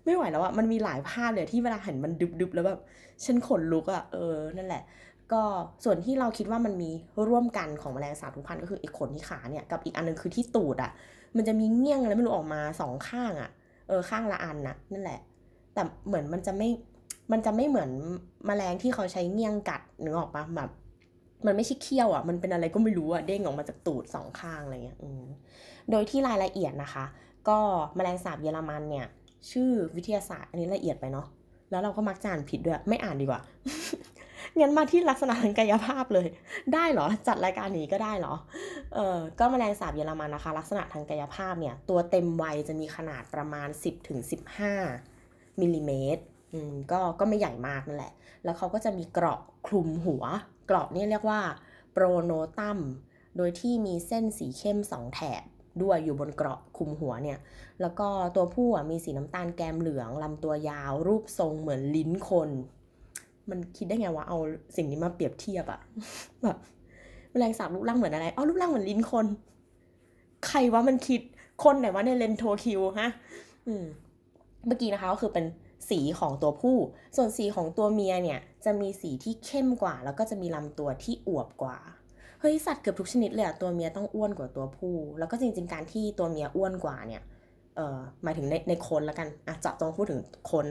[0.06, 2.80] ไม่ไหวแล้วอะมันมีหลายภาพเลยที่เวลาเห็นมันดึบๆแล้วแบบ
[3.26, 4.84] ฉันขนลุกอะเออนั่นแหละ
[5.34, 5.42] ก็
[5.84, 6.90] ส่วนที่เราคิดว่ามันมี
[7.28, 10.92] ร่วมกันของแมลงสาบทุกพันธ์ก็คือไอ้ขนที่ขาเนี่ยกับอีกอันนึงคือที่ตูดอะ
[11.36, 13.50] มันจะมีเงี้ยงอะไรไม่รู้ออกมาสองข้างอะ
[13.88, 15.20] เออข้างละอันนะนั่นแหละ
[15.74, 16.70] แต่เหมือนมันจะไม่
[17.32, 17.90] มันจะไม่เหมือน
[18.50, 20.70] มแมลงที่เขาใช้เงี้ยงกัดนึกออกปะแบบ
[21.46, 25.24] มันไม่ใช่เขี้ยวอะ มันเป็นอะไรก็ไม่รู้อะ เด้งออกมาจากตูดสองข้างอะไรเงี้ยอืม
[25.92, 27.06] โดยที่รายละเอียดนะคะ
[27.50, 27.60] ก็
[27.98, 29.08] มแมลงสาบเยอรมันเนี่ย
[29.52, 31.28] ชื่อวิทยาศาสตร์อันนี้ละเอียดไปเนาะ
[31.72, 33.42] แล้วเราก็มักจะอ่านผิดด้วย ไม่อ่านดีกว่า
[34.60, 36.28] งั้นมาที่ลักษณะทางกายภาพเลย
[36.74, 38.34] ได้เหรอ จัดรายการนี้ก็ได้เหรอ
[38.94, 44.20] เออก็แมลงสาบเยอรมันนะคะ ลักษณะทางกายภาพเนี่ย ตัวเต็มวัยจะมีขนาดประมาณ 10ถึง
[44.90, 46.24] 15มิลลิเมตร
[46.54, 48.14] อืม ก็ ก็ไม่ใหญ่มากนั่นแหละ
[48.44, 50.24] แล้วเขาก็จะมีเกราะคลุมหัว
[50.70, 51.42] กราะนี่เรียกว่า
[51.92, 52.80] โปรโนตัม
[53.38, 55.44] โดยที่มีเส้นสีเข้มสองแถบ
[55.82, 57.40] ด้วยอยู่บนเกราะคุมหัวเนี่ย
[57.82, 62.50] แล้วก็ตัวผู้มีสีน้ำตาลแกมเหลืองลำตัวยาว รูปทรงเหมือนลิ้นคน
[63.50, 64.38] มันคิดได้ไงวะเอา
[64.76, 65.80] สิ่งนี้มาเปรียบเทียบอะ
[66.44, 66.58] แบบ
[67.32, 69.26] แมลงสาบรูปร่างเหมือนอะไรอ๋อรูปร่างเหมือนลิ้นคน
[70.48, 71.22] ใครว่ามันคิด
[71.64, 73.10] คนไหนว่าในเลนโทคิวฮะ
[73.68, 73.84] อืม
[74.66, 75.46] เมื่อกี้นะคะก็คือเป็น
[75.90, 76.78] สีของตัวผู้
[77.16, 81.78] ส่วนสีของตัวเมียเนี่ยจะมีสีที่เข้มกว่า แล้วก็จะมีลำตัวที่อวบกว่า
[82.40, 87.22] เฮ้ยสัตว์เกือบทุกชนิดเลยอะตัวเมียต้องอ้วนกว่าตัวผู้ แล้วก็จริงๆการที่ตัวเมียอ้วนกว่าเนี่ย
[87.76, 90.22] เอ่อหมายถึงในในคนล้วกันอะเจาะจงพูดถึง
[90.52, 90.66] คน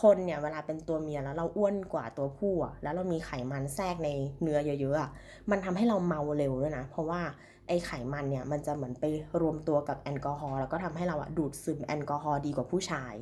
[0.00, 4.08] คนเนี่ยเวลาเป็นตัวเมียแล้วเราอ้วนกว่าตัวผู้อะแล้วเรามีไขมันแทรกใน
[4.42, 5.10] เนื้อเยอะๆอะ
[5.50, 7.20] มันทำให้เราเมาเร็วด้วยนะ เพราะว่า
[7.68, 9.04] ไอไขมันเนี่ยมันจะเหมือนไป
[9.40, 13.14] รวมตัวกับแอลกอฮอล์แล้วก็ทำให้เราอะดูดซึมแอลกอฮอล์ดีกว่าผู้ชาย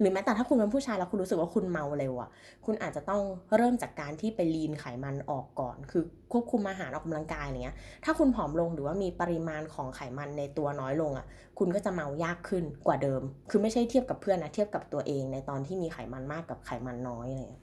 [0.00, 2.28] หรือแม้แต่ถ้าคุณเป็นผู้ชายแล้วคุณรู้สึกว่าคุณเมาเร็วอะ่ะ
[2.66, 3.22] คุณอาจจะต้อง
[3.56, 11.26] เริ่มจากการที่ไปลีนไขมันออกก่อน คือควบคุมอาหารออกกำลังกายอะไรเงี้ย ถ้าคุณผอมลงหรือว่ามีปริมาณของไขมันในตัวน้อยลงอะ่ะ
[11.58, 17.62] คุณก็จะเมายากขึ้นกว่าเดิม คือไม่ใช่เทียบกับเพื่อนนะเทียบกับตัวเองในตอนที่มีไขมันมากกับไขมันน้อยอะไรเงี้ย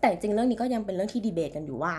[0.00, 1.94] แต่จริงเรื่องนี้ก็ยังเป็นเรื่องที่ดีเบตกันอยู่ว่า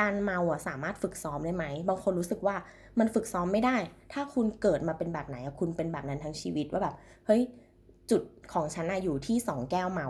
[0.00, 2.56] การเมาอะสามารถฝึกซ้อมได้ไหม บางคนรู้สึกว่า
[2.98, 3.76] มันฝึกซ้อมไม่ได้
[4.12, 6.94] ถ้าคุณเกิดมาเป็นแบบไหนคุณเป็นแบบนั้นทั้งชีวิตว่าแบบ
[7.26, 7.42] เฮ้ย
[8.10, 10.08] จุดของฉันอะอยู่ที่สองแก้วเมา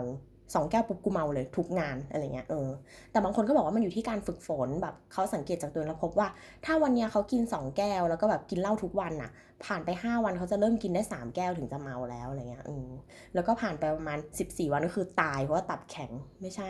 [0.53, 2.69] สองแก้วปุ๊บกูเมาเลยทุกงานอะไรเงี้ยเออ
[3.11, 6.27] แต่บางคนก็บอกว่ามันอยู่ที่การฝึกฝนแบบเขาสังเกตจากตัวแล้วพบว่า
[6.65, 9.31] ถ้าวันเนี้ยเขากินสองแก้วแล้วก็แบบกินเหล้าทุกวันอะ
[9.65, 12.89] ผ่านไปห้าวันเขาจะเริ่มกินได้สามแก้วถึงจะเมาแล้วอะไรเงี้ยอืม
[13.33, 16.69] แล้วก็ผ่านไปประมาณสิบสี่วันก็คือตายเพราะว่าตับแข็งไม่ใช่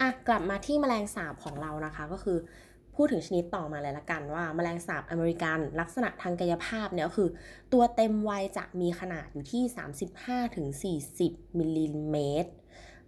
[0.00, 2.38] อะกลับมาที่แมลงสาบของเรานะคะก็คือ
[3.02, 7.28] พูดถึงชนิดต่อมาเลยละกันว่าแมลงสาบอเมริกัน ลักษณะทางกายภาพเนี่ยก็คือ
[7.72, 9.62] ตัวเต็มวัยจะมีขนาดอยู่ที่
[11.40, 12.50] 35-40 มิลลิเมตร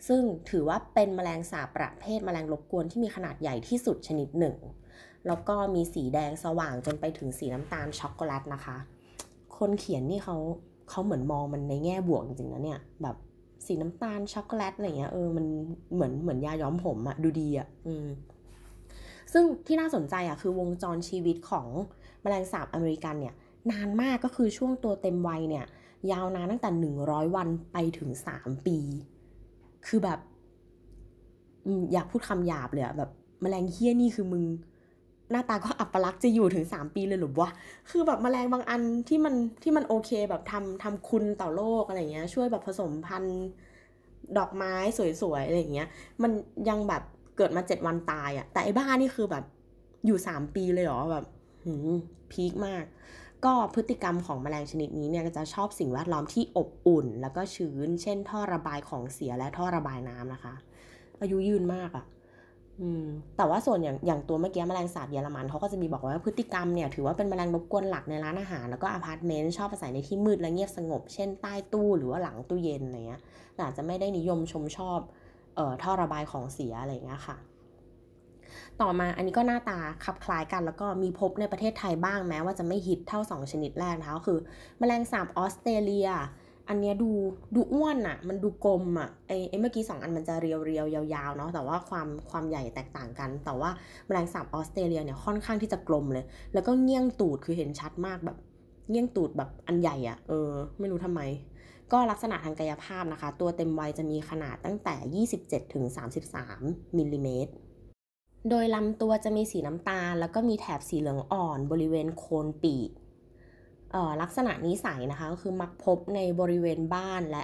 [0.08, 4.56] ซึ่งถือว่าเป็นแมลงสาบประเภทแมลงรบกวนที่มีขนาดใหญ่ที่สุดชนิดหนึ่ง
[5.26, 8.76] แล้วก็มีสีแดงสว่างจนไปถึงสีน้ำตาลช็อกโกแลตนะคะ
[9.58, 10.36] คนเขียนนี่เขา
[10.90, 13.16] เขาเหมือนมองมันในแง่บวกจริงๆนะเนี่ยแบบ
[13.66, 15.46] สีน้ำตาลช็อกโกแลตอะไรเงี้ยเออมัน
[15.94, 18.06] เหมือนเหมือนยาย้อมผมอะดูดีอะอืม
[19.32, 21.68] ซึ่งที่น่าสนใจอะคือวงจรชีวิตของ
[22.22, 23.34] แมลงสาบอเมริกันเนี่ย
[23.70, 25.64] นานมากก็คือช่วงตัวเต็มวัยเนี่ย
[26.12, 28.78] ยาวนานตั้งแต่ 100 วันไปถึง 3 ปี
[29.86, 30.18] คือแบบ
[31.92, 33.10] อยากพูดคำหยาบเลยอะแบบ
[33.42, 34.44] แมลงเฮี้ยนี่คือมึง
[35.30, 37.50] หน้าตาก็อัปลักษณ์จะอยู่ถึงสามปีเลยหรือวะ
[37.90, 43.40] คือแบบแมลงบางอันที่มันที่มันโอเคแบบทำทำคุณต่อโลกอะไรเงี้ยช่วยแบบผสมพันธุ์
[44.38, 44.74] ดอกไม้
[45.22, 45.88] สวยๆอะไรเงี้ย
[46.22, 46.32] มัน
[46.68, 47.02] ยังแบบ
[47.36, 49.44] เกิดมาเจ็ดวันตายอะแต่ไอ้บ้านี่คือแบบ
[50.06, 51.24] อยู่สามปีเลยเหรอแบบ
[51.64, 51.92] หืม
[52.32, 52.84] peak มาก
[53.44, 60.54] ก็พฤติกรรมของแมลงชนิดนี้เนี่ยจะชอบสิ่งแวดล้อมที่อบอุ่น แล้วก็ชื้น เช่น ท่อระบายของเสียและท่อระบายน้ำนะคะ
[61.20, 62.04] อายุยืนมากอะ่ะ
[62.80, 63.04] อืม
[63.36, 73.22] แต่ว่าส่วนอย่างอย่างตัวเมื่อกี้แมลงสาบเยอรมันเขาก็จะมีบอกว่าพฤติกรรมเนี่ยถือว่าเป็นแมลงรบกวนหลักในร้านอาหาร แล้วก็อพาร์ตเมนต์ชอบอาศัยในที่มืดและเงียบสงบ เช่นใต้ตู้หรือว่าหลังตู้เย็นอะไรเงี้ย
[73.64, 75.00] อาจจะไม่ได้นิยมชมชอบ
[75.82, 77.36] ท่อระบายของเสียอะไรเงี้ยค่ะ
[78.80, 84.38] ต่อมาอันนี้ก็หน้าตาคลับคล้ายกัน แล้วก็มีพบในประเทศไทยบ้างแม้ว่าจะไม่ฮิตเท่า 2 ชนิดแรกนะคะก็คือ
[84.78, 86.08] แมลงสาบออสเตรเลีย
[86.68, 87.10] อันนี้ดู
[87.54, 93.70] ดูอ้วนอะ่ะ มันดูกลมอะ่ะไอไอเมื่อกี้สองอันมันจะเรียวเรียวยาวๆเนาะแต่ว่าความความใหญ่แตกต่างกัน แต่ว่า
[94.06, 96.24] แมลงสาบออสเตรเลียเนี่ยค่อนข้างที่จะกลมเลย
[96.54, 98.36] แล้วก็เงี้ยงตูดคือเห็นชัดมากแบบ
[98.90, 100.48] เงี้ยงตูดแบบอันใหญ่อะ่ะเออ
[100.78, 101.20] ไม่รู้ทำไม
[101.92, 105.84] ก็ลักษณะทางกายภาพนะคะ ตัวเต็มวัยจะมีขนาดตั้งแต่ 27ถึง
[106.40, 107.52] 33มิลลิเมตร
[108.50, 112.90] โดยลำตัวจะมีสีน้ำตาล แล้วก็มีแถบสีเหลืองอ่อนบริเวณโคนปีก
[114.22, 117.42] ลักษณะนิสัยนะคะก็คือมักพบในบริเวณบ้านและ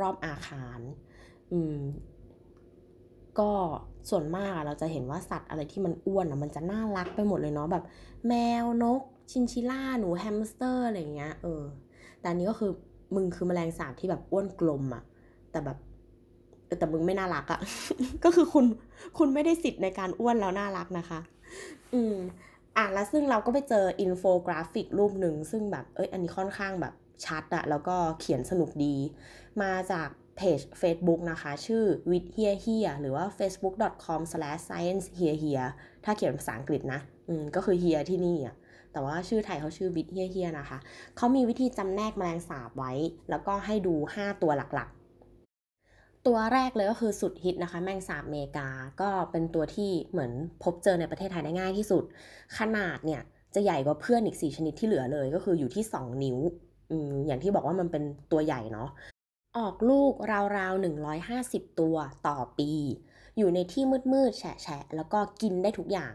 [0.00, 0.80] รอบๆอาคาร
[1.52, 1.78] อืม
[3.38, 3.50] ก็
[4.10, 7.84] ส่วนมากเราจะเห็นว่าสัตว์อะไรที่มันอ้วนอะมันจะน่ารักไปหมดเลยเนาะแบบ
[8.28, 11.62] แมวนก ชินชิล่าหนูแฮมสเตอร์อะไรเงี้ยเออ
[12.20, 12.72] แต่อันนี้ก็คือ
[13.14, 15.02] มึงคือแมลงสาบที่แบบอ้วนกลมอะ
[15.50, 15.78] แต่แบบ
[16.78, 17.60] แต่มึงไม่น่ารักอะ
[18.24, 18.64] ก็คือคุณ
[19.18, 21.20] คุณไม่ได้สิทธิ์ในการอ้วนแล้วน่ารักนะคะ
[21.94, 22.16] อืม
[22.76, 26.94] อะแล้วซึ่งเราก็ไปเจออินโฟกราฟิกรูปหนึ่ง ซึ่งแบบเอ้ยอันนี้ค่อนข้างแบบ
[27.26, 28.94] ชัดอะแล้วก็เขียนสนุกดี
[29.62, 35.70] มาจากเพจ Facebook นะคะ ชื่อ วิทย์เฮียเฮีย หรือว่า facebook.com/science here here
[36.04, 38.54] ถ้าเขียนภาษาอังกฤษนะ อืม ก็คือ here ที่นี่อะ
[38.92, 40.78] แต่ว่าชื่อไทยเขาชื่อ with here here นะคะ
[41.16, 42.92] เขามีวิธีจำแนกแมลงสาบไว้
[43.30, 48.68] แล้วก็ให้ดู 5 ตัวหลักๆ ตัวแรกเลยก็คือสุดฮิตนะคะ แมงสาบเมกา
[49.00, 50.32] ก็เป็นตัวที่เหมือน
[50.62, 52.04] พบเจอในประเทศไทยได้ง่ายที่สุด
[52.58, 53.22] ขนาดเนี่ย
[53.54, 56.38] จะใหญ่กว่าเพื่อนอีก 4 ชนิดที่เหลือเลยก็คืออยู่ที่ 2 นิ้ว
[56.90, 58.88] อืมอย่างที่บอกว่ามันเป็นตัวใหญ่เนาะ
[59.58, 60.12] ออกลูก
[60.58, 60.82] ราวๆ
[61.26, 62.70] 150 ตัวต่อปี
[63.38, 66.14] อยู่ในที่มืดๆ แฉะๆ แล้วก็กินได้ทุกอย่าง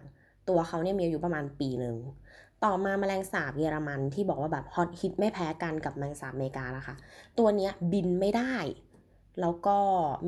[0.49, 1.95] ตัวเขาเนี่ยมีอายุประมาณปีหนึ่ง
[2.63, 6.95] ต่อมาแมลงสาบเยอรมันที่บอกว่าแบบฮอตฮิตไม่แพ้กันกับแมลงสาบอเมริกานะคะ
[7.37, 8.53] ตัวเนี้ยบินไม่ได้
[9.41, 9.77] แล้วก็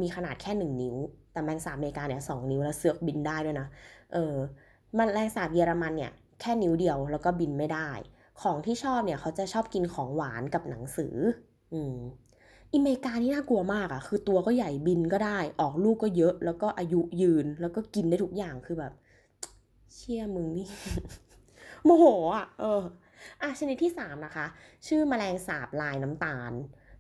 [0.02, 0.96] มีขนาดแค่หนึ่งนิ้ว
[1.32, 3.68] แต่แมลงสาบอเมริกาเนี่ยสองนิ้วแล้วเสือกบินได้ด้วยนะ
[4.14, 4.36] เออ
[4.98, 6.12] มแมลงสาบเยอรมันเนี่ย
[6.42, 7.90] แค่นิ้วเดียวแล้วก็บินไม่ได้
[8.42, 11.16] ของที่ชอบเนี่ยเขาจะชอบกินของหวานกับหนังสือ
[11.74, 11.96] อืม
[12.74, 18.94] อเมริกานี่น่ากลัวมากอะคือตัวก็ใหญ่บินก็ได้ ออกลูกก็เยอะ แล้วก็อายุยืน แล้วก็กินได้ทุกอย่างคือแบบ
[19.94, 20.68] เชี่ยมึงนี่
[21.86, 22.06] โมโห
[22.36, 22.82] อะเออ
[23.42, 24.46] อะชนิดที่สามนะคะ
[24.88, 26.52] ชื่อแมลงสาบลายน้ำตาล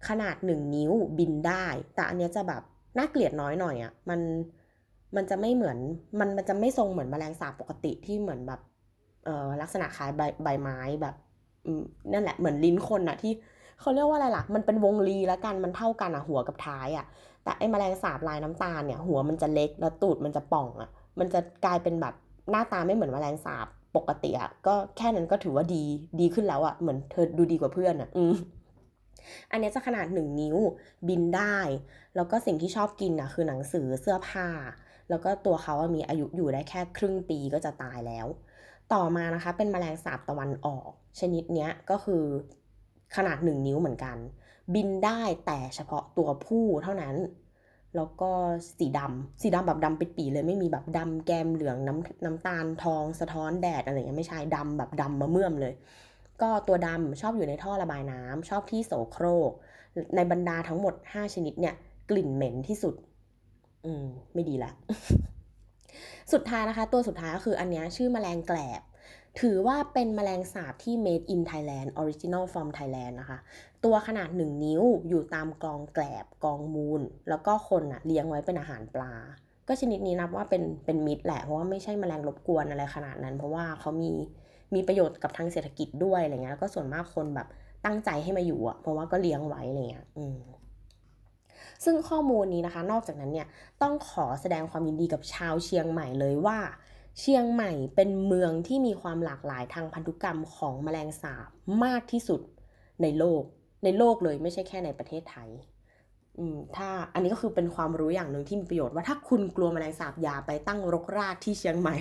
[0.07, 1.65] ขนาดหนึ่งนิ้วบินได้
[1.95, 2.61] แต่อันเนี้ยจะแบบ
[2.97, 4.19] น่าเกลียดน้อยหน่อยอะ่ะมัน
[5.15, 5.77] มันจะไม่เหมือน
[6.19, 8.59] มันมันจะไม่ทรงเหมือนแมลงสาบปกติที่เหมือนแบบ
[9.25, 11.15] เอ่อลักษณะคล้ายใบใบไม้แบบ
[12.13, 13.33] นั่นแหละเหมือนลิ้นคนอะที่
[13.79, 17.05] เขาเรียกว่าอะไรล่ะ มันเป็นวงรีแล้วกันมันเท่ากันอะหัวกับท้ายอะ
[17.43, 22.13] แต่ไอ้แมลงสาบลายน้ำตาลเนี่ย หัวมันจะเล็กแล้วตูดมันจะป่องอะมันจะกลายเป็นแบบ
[22.51, 23.67] หน้าตาไม่เหมือนแมลงสาบ
[23.97, 25.83] ปกติอะก็แค่นั้นก็ถือว่าดี
[26.19, 28.35] ดีขึ้นแล้วอะเหมือนเธอดูดีกว่าเพื่อนอะอืม
[29.51, 30.57] อันนี้จะขนาด1นิ้ว
[31.07, 31.57] บินได้
[32.15, 34.47] แล้วก็สิ่งที่ชอบกินนะคือหนังสือเสื้อผ้า
[35.09, 38.27] แล้วก็ตัวเขามีอายุอยู่ได้แค่ครึ่งปีก็จะตายแล้ว
[38.93, 40.89] ต่อมานะคะเป็นแมลงสาบตะวันออก
[41.19, 42.23] ชนิดนี้ก็คือ
[43.15, 44.17] ขนาด1นิ้วเหมือนกัน
[44.75, 47.15] บินได้แต่เฉพาะตัวผู้เท่านั้น
[47.97, 48.29] แล้วก็
[48.79, 55.73] สีดำสีดำแบบดำปิดปีเลยไม่มีแบบดำแกมเหลืองน้ำน้ำตาลทองสะท้อนแดดอะไรเงี้ยไม่ใช่ดำแบบดำมะเมื่อมเลย
[56.41, 59.51] ก็ตัวดำชอบอยู่ในท่อระบายน้ำชอบที่โสโครก
[60.15, 61.75] ในบรรดาทั้งหมด 5 ชนิดเนี่ย
[62.09, 62.95] กลิ่นเหม็นที่สุด
[63.85, 64.71] อืม ไม่ดีละ
[66.33, 68.81] สุดท้ายนะคะ ตัวสุดท้ายก็คืออันนี้ชื่อแมลงแกลบ
[69.41, 73.39] ถือว่าเป็นแมลงสาบที่ made in Thailand original from Thailand นะคะ
[73.87, 79.13] ตัวขนาด 1 นิ้วอยู่ตามกองแกลบกองมูล แล้วก็คนอะเลี้ยงไว้เป็นอาหารปลา
[79.67, 84.11] ก็ชนิดนี้นับว่าเป็นเป็นมิตรแหละ เพราะว่าไม่ใช่แมลงรบกวนอะไรขนาดนั้น เพราะว่าเขามี
[84.73, 87.47] มีประโยชน์กับทางเศรษฐกิจด้วยอะไรเงี้ยแล้วก็ส่วนมากคนแบบ
[87.85, 90.37] ตั้งใจให้มาอยู่อะเพราะว่าก็เลี้ยงไว้อะไรเงี้ยอืม
[91.83, 93.47] ซึ่งข้อมูลนี้นะคะ นอกจากนั้นเนี่ย
[93.81, 96.57] ต้องขอแสดงความยินดีกับชาวเชียงใหม่เลยว่า
[97.19, 101.49] เชียงใหม่เป็นเมืองที่มีความหลากหลายทางพันธุกรรมของแมลงสาบ
[101.83, 102.41] มากที่สุด
[103.01, 103.43] ในโลก
[103.83, 105.49] ในโลกเลยไม่ใช่แค่ในประเทศไทย
[106.37, 111.97] อืมถ้าอันนี้ก็คือเป็นความรู้อย่างหนึ่งที่มีประโยชน์ว่าถ้าคุณกลัวแมลงสาบอย่าไปตั้งรกรากที่เชียงใหม่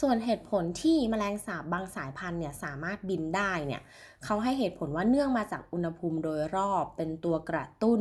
[0.00, 3.82] ส่วนเหตุผลที่แมลงสาบบางสายพันธุ์เนี่ยสามารถบินได้เนี่ย
[4.24, 8.00] เขาให้เหตุผลว่าเนื่องมาจากอุณหภูมิโดยรอบเป็นตัวกระตุ้น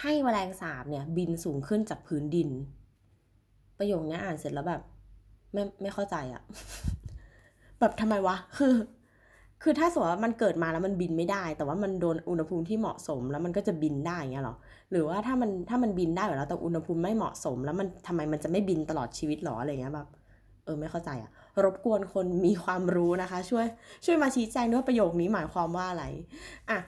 [0.00, 2.50] ให้แมลงสาบเนี่ยบินสูงขึ้นจากพื้นดิน
[3.78, 4.82] ประโยคนี้อ่านเสร็จแล้วแบบ
[5.52, 6.42] ไม่ไม่เข้าใจอะ
[7.80, 8.72] แบบทำไมวะคือ
[9.68, 14.56] คือถ้าสมมติว่ามันเกิดมาแล้วมันบินไม่ได้ แต่ว่ามันโดนอุณหภูมิที่เหมาะสมแล้วมันก็จะบินได้อย่างเงี้ยหรอ
[14.90, 20.08] หรือว่าถ้ามันถ้ามันบินได้อยู่แล้วแต่อุณหภูมิไม่เหมาะสม แล้วมันทำไมมันจะไม่บินตลอดชีวิตหรออะไรเงี้ยแบบ
[20.64, 21.30] เออไม่เข้าใจอะ
[21.64, 23.66] รบกวนคนมีความรู้นะคะ ช่วย
[24.04, 26.04] ช่วยมาชี้แจงด้วยประโยคนี้หมายความว่าอะไร
[26.70, 26.78] อะ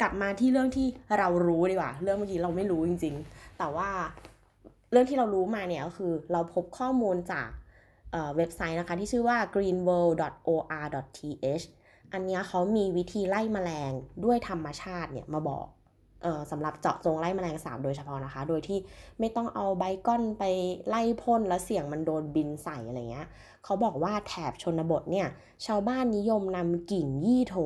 [0.00, 0.86] กลับมาที่เรื่องที่
[1.18, 3.88] เรารู้ดีกว่า เรื่องเมื่อกี้เราไม่รู้จริง ๆ แต่ว่า
[4.92, 7.48] เรื่องที่เรารู้มาเนี่ยก็คือเราพบข้อมูลจาก
[8.36, 11.66] เว็บไซต์นะคะที่ชื่อว่า greenworld.or.th
[12.12, 13.92] อันนี้เขามีวิธีไล่แมลง
[14.24, 15.66] ด้วยธรรมชาติเนี่ยมาบอก
[16.22, 18.78] เออสำหรับเจาะจงไล่แมลงสาบโดยเฉพาะนะคะ โดยที่
[19.18, 20.44] ไม่ต้องเอาใบก้อนไป
[20.88, 23.26] ไล่พ่นแล้วเสี่ยงมันโดนบินใส่อะไรเงี้ย
[23.64, 25.28] เขาบอกว่าแถบชนบทเนี่ย
[25.66, 27.56] ชาวบ้านนิยมนำกิ่งยี่โถ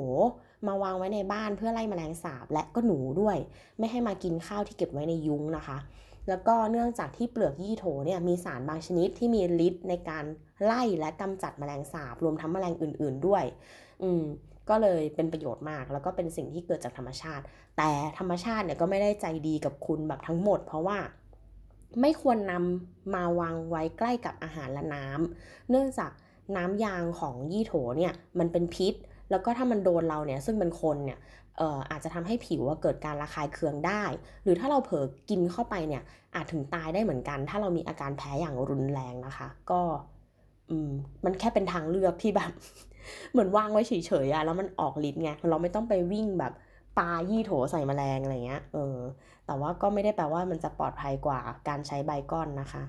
[0.67, 3.37] มาวางไว้ในบ้านเพื่อไล่แมลงสาบและก็หนูด้วย
[3.79, 5.79] ไม่ให้มากินข้าวที่เก็บไว้ในยุ้งนะคะ
[6.29, 10.25] แล้วก็เนื่องจากที่เปลือกยี่โถเนี่ยมีสารบางชนิดที่มีฤทธิ์ในการ
[10.65, 13.45] ไล่และกำจัดแมลงสาบรวมทั้งแมลงอื่น ๆด้วย
[14.03, 14.25] อืม
[14.69, 17.45] ก็เลยเป็นประโยชน์มาก แล้วก็เป็นสิ่งที่เกิดจากธรรมชาติ
[17.77, 20.99] แต่ธรรมชาติเนี่ยก็ไม่ได้ใจดีกับคุณแบบทั้งหมด เพราะว่า
[22.01, 26.11] ไม่ควรนำมาวางไว้ใกล้กับอาหารและน้ำเนื่องจาก
[26.57, 28.95] น้ำยางของยี่โถเนี่ยมันเป็นพิษ
[29.31, 31.19] แล้วก็ถ้ามันโดนเราเนี่ยซึ่งเป็นคนเนี่ย
[31.91, 34.03] อาจจะทำให้ผิวเกิดการระคายเคืองได้
[34.43, 36.03] หรือถ้าเราเผลอกินเข้าไปเนี่ย
[36.35, 39.81] อาจถึงตายได้เหมือนกัน ถ้าเรามีอาการแพ้อย่างรุนแรงนะคะ ก็
[40.71, 40.91] อืม
[41.25, 42.53] มันแค่เป็นทางเลือกที่แบบ
[43.33, 43.93] เหมือนวางไว้เฉ
[44.25, 46.53] ยๆอะแล้วมันออกฤทธิ์ไงเราไม่ต้องไปวิ่งแบบ
[46.99, 48.99] ปายี่โถใส่แมลงอะไรเงี้ยเออ
[49.47, 52.83] แต่ว่าก็ไม่ได้แปลว่ามันจะปลอดภัยกว่าการใช้ใบก้อนนะคะ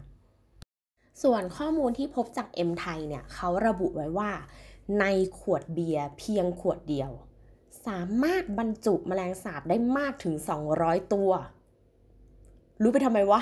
[1.24, 4.32] ส่วนข้อมูลที่พบจากเอ็มไทยเนี่ยเขาระบุไว้ว่า
[5.00, 5.06] ใน
[5.40, 7.12] ขวดเบียร์เพียงขวดเดียว
[7.88, 10.36] สามารถบรรจุแมลงสาบได้มากถึง
[10.74, 11.32] 200 ตัว
[12.82, 13.42] รู้ไปทำไมวะ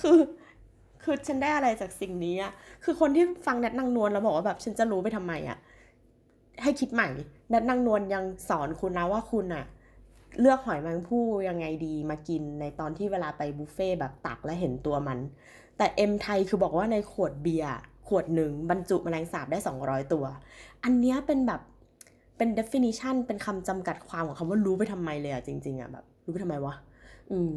[0.00, 0.20] คือ
[1.02, 2.52] คือฉันได้อะไรจากสิ่งนี้อะ
[2.90, 5.58] คือคนที่ฟังแนทนางนวลแล้วบอกว่าแบบฉันจะรู้ไปทำไมอะ
[6.62, 7.08] ให้คิดใหม่
[7.50, 9.64] แนทนางนวลยังสอนคุณนะว่าคุณอะ
[10.40, 15.18] เลือกหอยแมงผู้ยังไงดีมากินในตอนที่เวลาไปบุฟเฟ่แบบตักและเห็นตัวมัน
[15.76, 17.72] แต่เอ็มไทยคือบอกว่าในขวดเบียร์
[18.08, 20.24] ขวดหนึ่งบรรจุแมลงสาบได้ 200 ตัว
[20.84, 21.60] อันเนี้ยเป็นแบบ
[22.36, 26.74] เป็น definition เป็นคำจำกัดความของคำว่ารู้ไปทำไมเลยอะจริงๆอะแบบรู้ไปทำไมวะ
[27.30, 27.52] อืม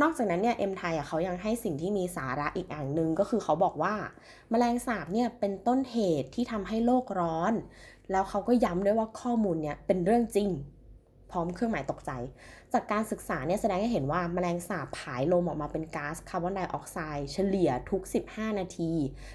[0.00, 3.94] นอกจากนั้นเนี่ยเอ็มไทยอะเขายังให้สิ่งที่มีสาระอีกอย่างหนึ่งก็คือเขาบอกว่า
[4.50, 7.52] แมลงสาบเนี่ยเป็นต้นเหตุที่ทำให้โลกร้อน
[8.10, 10.48] แล้วเขาก็ย้ำด้วยว่าข้อมูลเนี่ยเป็นเรื่องจริง
[11.30, 12.10] พร้อมเครื่องหมายตกใจ
[12.72, 18.92] จากการศึกษาเนี่ยแสดงให้เห็นว่าแมลงสาบผายลมออกมาเป็นก๊าซคาร์บอนไดออกไซด์เฉลี่ยทุก 15 นาที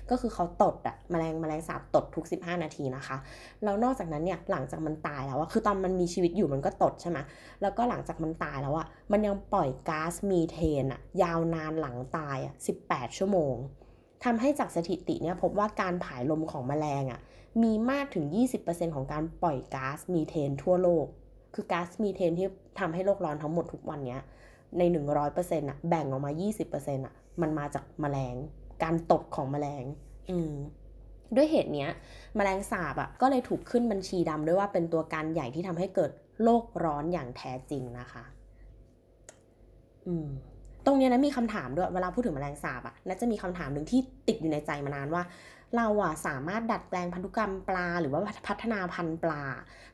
[0.10, 3.18] ก็คือเขาตดอะแมลงแมลงสาบตดทุก 15 นาทีนะคะ
[3.64, 7.18] แล้วนอกจากนั้นเนี่ยหลังจากมันตายแล้วอะคือตอนมันมีชีวิตอยู่มันก็ตดใช่ไหม
[7.62, 12.54] แล้วก็หลังจากมันตายแล้วอะมันยังปล่อยก๊าซมีเทนอะยาวนานหลังตายอะ
[12.86, 13.56] 18 ชั่วโมง
[14.24, 17.20] ทำให้จากสถิติเนี่ยพบว่าการผายลมของแมลงอะ
[17.64, 18.26] มีมากถึง
[18.62, 21.08] 20%ของการปล่อยก๊าซมีเทนทั่วโลก
[21.54, 22.47] คือก๊าซมีเทนที่
[22.80, 24.18] ทำให้โลกร้อนทั้งหมดทุกวันนี้
[24.78, 24.82] ใน
[25.28, 26.32] 100%อะแบ่งออกมา
[26.70, 28.36] 20%อะมันมาจากแมลง
[28.84, 29.84] การตดของแมลง
[30.30, 30.54] อืม
[31.36, 31.89] ด้วยเหตุเนี้ย
[32.36, 36.12] แมลงสาบอะก็เลยถูกขึ้นบัญชีดำด้วยว่าเป็นตัวการใหญ่ที่ทำให้เกิด
[36.43, 38.24] โลกร้อนอย่างแท้จริงนะคะ
[40.08, 40.28] อืม
[40.86, 45.24] ตรงนี้นะมีคำถามด้วยเวลาพูดถึงแมลงสาบอะน่าจะมีคำถามหนึ่งที่ติดอยู่ในใจมานานว่า
[45.76, 49.44] เราอะสามารถดัดแปลงพันธุกรรมปลา หรือว่าพัฒนาพันธุ์ปลา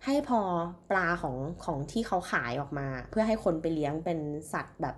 [0.06, 0.40] ให้พอ
[0.92, 4.20] ปลาของของที่เขาขายออกมา เพื่อให้คนไปเลี้ยงเป็น
[4.54, 4.96] สัตว์แบบ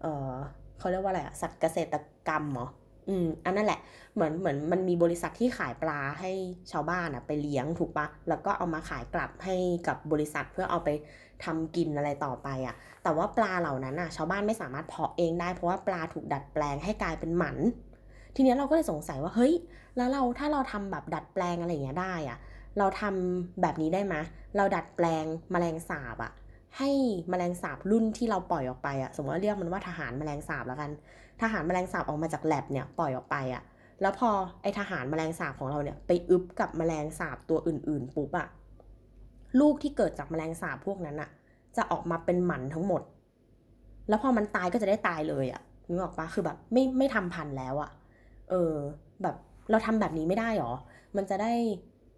[0.00, 0.32] เออ
[0.78, 1.98] เขาเรียกว่าอะไรอะสัตว์เกษตร
[2.28, 2.68] กรรมเหรอ
[3.08, 3.80] อืมอันนั่นแหละ
[4.14, 6.30] เหมือนเหมือนมันมีบริษัทที่ขายปลาให้
[6.72, 9.56] ชาวบ้านอะไปเลี้ยงถูกปะแล้วก็เอามาขายกลับให้
[9.88, 10.88] กับบริษัทเพื่อเอาไป
[11.44, 17.56] ทำกินอะไรต่อไปอะแต่ว่าปลาเหล่านั้นอะชาวบ้านไม่สามารถเพาะเองได้เพราะว่าปลาถูกดัดแปลงให้กลายเป็นหมัน
[18.34, 19.52] ทีนี้เราก็เลยสงสัยว่าเฮ้ย
[19.96, 22.38] แล้วเราถ้าเราทำแบบดัดแปลงอะไรอย่างเงี้ยได้อะ
[22.78, 24.14] เราทำแบบนี้ได้ไหม
[24.56, 26.32] เราดัดแปลงแมลงสาบอะ
[26.78, 26.90] ให้
[27.30, 30.90] แมลงสาบรุ่นที่เราปล่อยออกไปอะสมมติว่าเรียกมันว่าทหารแมลงสาบแล้วกัน
[31.42, 33.62] ทหารแมลงสาบออกมาจากแลบเนี่ยปล่อยออกไปอะ
[34.02, 34.30] แล้วพอ
[34.62, 38.46] ไอทหารแมลงสาบของเราเนี่ยไปอึบกับแมลงสาบตัวอื่น ๆ ปุ๊บอะ
[39.60, 41.30] ลูกที่เกิดจากแมลงสาบพวกนั้นอะ
[41.76, 43.02] จะออกมาเป็นหมันทั้งหมด
[44.08, 47.90] แล้วพอมันตายก็จะได้ตายเลยอะนึกออกปะคือแบบไม่ไม่ทำพันธุ์แล้วอะ
[48.50, 48.74] เออ
[49.22, 49.36] แบบ
[49.70, 50.72] เราทำแบบนี้ไม่ได้หรอ
[51.16, 51.52] มันจะได้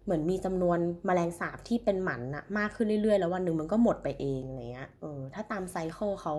[0.05, 6.33] เหมือนมีจำนวนแมลงสาบที่เป็นหมันอะมากขึ้นเรื่อยๆ แล้ววันหนึ่งมันก็หมดไปเองอะไรเงี้ย เออ ถ้าตามไซเคิลเขา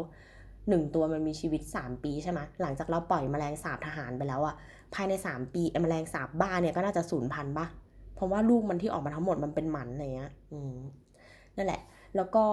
[0.68, 4.54] หนึ่งตัวมันมีชีวิต 3 ปีใช่ไหมหลังจากเราปล่อยแมลงสาบทหารไปแล้วอะ
[4.94, 7.66] ภายใน 3 ปีไอ้แมลงสาบบ้าเนี่ยก็น่าจะสูญพันธุ์ปะ
[8.14, 10.74] เพราะว่าลูกมันที่ออกมาทั้งหมดมันเป็นหมันอะไรเงี้ย อืม
[11.56, 11.80] นั่นแหละ
[12.16, 12.44] แล้วก็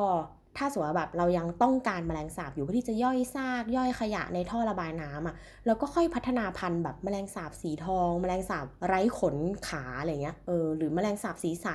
[0.58, 5.36] ถ้าสมมติว่าแบบเรายังต้องการแมลงสาบอยู่เพื่อที่จะย่อยซาก ย่อยขยะในท่อระบายน้ำอะ
[5.66, 9.36] เราก็ค่อยพัฒนาพันธุ์แบบแมลงสาบสีทอง แมลงสาบไร้ขน
[9.68, 11.68] ขาอะไรเงี้ยเออหรือแมลงสาบสีใส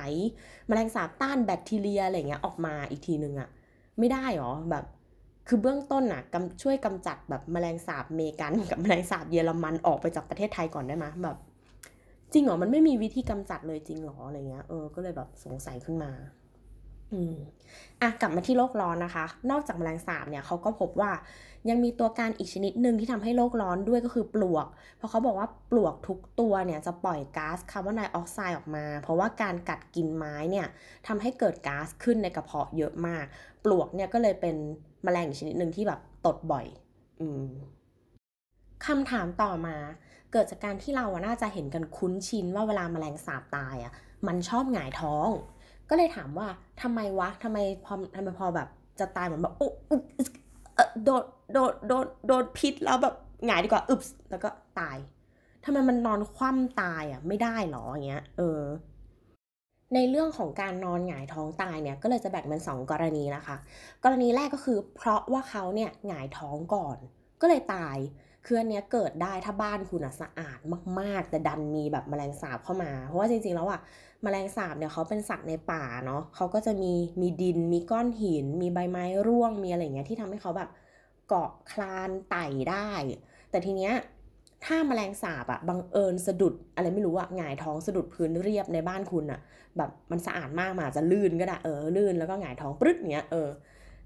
[0.67, 3.49] แมลงสาบต้านแบคทีเรียอะไรเงี้ยออกมาอีกทีนึงอะ
[3.99, 4.85] ไม่ได้หรอแบบ
[5.47, 11.37] คือเบื้องต้นอะกำช่วยกำจัดแบบแมลงสาบเมกันกับแมลงสาบเยอรมันออกไปจากประเทศไทยก่อนได้ไหมแบบ
[12.33, 16.11] จริงเหรอมันไม่มีวิธีกำจัดเลยจริงเหรออะไรเงี้ยเออก็เลยแบบสงสัยขึ้นมา
[17.13, 17.35] อืม
[18.01, 21.11] อะกลับมาที่โลกร้อนนะคะ นอกจากแมลงสาบเนี่ยเขาก็พบว่า
[21.69, 30.67] ยังมีตัวการอีกชนิดหนึ่งที่ทำให้โลกร้อนด้วยก็คือปลวก เพราะเขาบอกว่าปลวกทุกตัวเนี่ยจะปล่อยก๊าซคาร์บอนไดออกไซด์ออกมา เพราะว่าการกัดกินไม้เนี่ย
[31.07, 33.25] ทำให้เกิดก๊าซขึ้นในกระเพาะเยอะมาก
[33.65, 34.55] ปลวกเนี่ยก็เลยเป็น
[35.03, 36.65] แมลงอีกชนิดหนึ่งที่แบบตดบ่อย
[37.21, 37.47] อืม
[38.85, 39.77] คำถามต่อมา
[40.31, 43.93] เกิดจากการที่เราน่าจะเห็นกันคุ้นชินว่าเวลาแมลงสาบตายอะ
[44.27, 45.29] มันชอบหงายท้อง
[45.89, 46.47] ก็เลยถามว่า
[46.81, 48.67] ทำไมวะทำไมพอทำไมพอแบบ
[48.99, 49.97] จะตายเหมือนแบบอุ๊อุ๊
[50.75, 51.23] เออโดน
[51.53, 53.15] โดนโดนโดนพิษแล้วแบบ
[53.45, 54.97] หงายดีกว่าอึบแล้วก็ตาย
[55.65, 58.61] ทำไมมันนอนคว่ำตายอะไม่ได้หรออย่างเงี้ยเออ
[59.93, 63.55] ในเรื่องของการนอนหงายท้องตายเนี่ยก็เลยจะแบ่งเป็นสองกรณีนะคะ
[64.03, 66.97] กรณีแรกก็คือเพราะว่าเขาเนี่ยหงายท้องก่อน
[67.41, 67.97] ก็เลยตาย
[68.47, 70.59] คืออันเนี้ยเกิดได้ถ้าบ้านคุณอะสะอาด
[70.99, 73.79] มากๆ แต่ดันมีแบบแมลงสาบเข้ามา เพราะว่าจริงๆแล้วอะ
[74.23, 80.69] แมลงสาบเนี่ยเขาเป็นสัตว์ในป่าเนาะเขาก็จะมีมีดิน มีก้อนหิน มีใบไม้ร่วง มีอะไรเงี้ยที่ทำให้เขาแบบ
[81.27, 82.89] เกาะคลานไต่ได้
[83.49, 83.93] แต่ทีเนี้ย
[84.65, 89.39] ถ้าแมลงสาบอะบังเอิญสะดุดอะไรไม่รู้อะหงายท้องสะดุดพื้นเรียบในบ้านคุณอะ
[89.77, 93.49] แบบมันสะอาดมากมาจะลื่นก็ได้เออลื่นแล้วก็หงายท้องปรึ๊ดเนี้ยเออ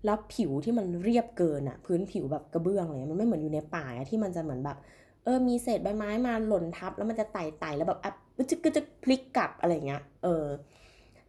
[0.06, 4.78] แล้วผิวที่มันเรียบเกินอะพื้นผิวแบบกระเบื้องเลยมันไม่เหมือนอยู่ในป่าที่มันจะเหมือนแบบ
[5.24, 8.12] เออมีเศษใบไม้มาหล่นทับ แล้วมันจะไต่ไต่แล้วแบบอะ
[8.49, 10.45] จึกก็จะพลิกกลับอะไรเงี้ยเออ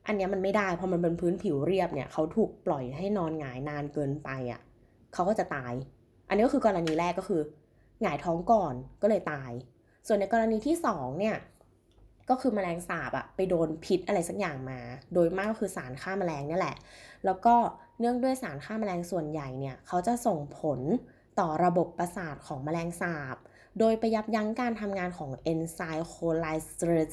[0.06, 4.60] อันเนี้ยมันไม่ได้พอมันเป็นพื้นผิวเรียบเนี่ยเขาถูกปล่อยให้นอนหงายนานเกินไปอะ่ะ
[5.14, 5.72] เขาก็จะตาย
[6.28, 7.42] อันนี้ก็คือกรณีแรกก็คือ
[8.02, 9.50] หงายท้องก่อนก็เลยตาย
[10.06, 11.36] ส่วนในกรณีที่สองเนี่ย
[12.28, 14.80] ก็คือแมลงสาบอะไปโดนพิษอะไรสักอย่างมา
[15.14, 16.76] โดยมากก็คือสารฆ่าแมลงนี่แหละ
[17.24, 17.54] แล้วก็
[17.98, 20.80] เนื่องด้วยสารฆ่าแมลงส่วนใหญ่เนี่ยเขาจะส่งผล
[21.40, 23.36] ต่อระบบประสาทของแมลงสาบ
[23.78, 27.12] โดยไปยับยั้งการทำงานของเอนไซม์ cholinesterase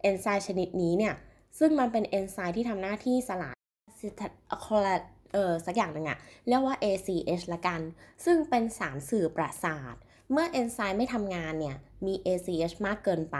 [0.00, 1.14] เอนไซม์ชนิดนี้เนี่ย
[1.58, 3.56] ซึ่งมันเป็นเอนไซม์ที่ทำหน้าที่สลาย
[3.98, 4.86] acetylchol
[5.32, 6.18] เออสักอย่างหนึ่งอะ
[6.48, 7.80] เรียกว่า ACH ละกัน
[8.24, 9.96] ซึ่งเป็นสารสื่อประสาท
[10.32, 13.38] เมื่อเอนไซม์ไม่ทำงานเนี่ยมี ACH มากเกินไป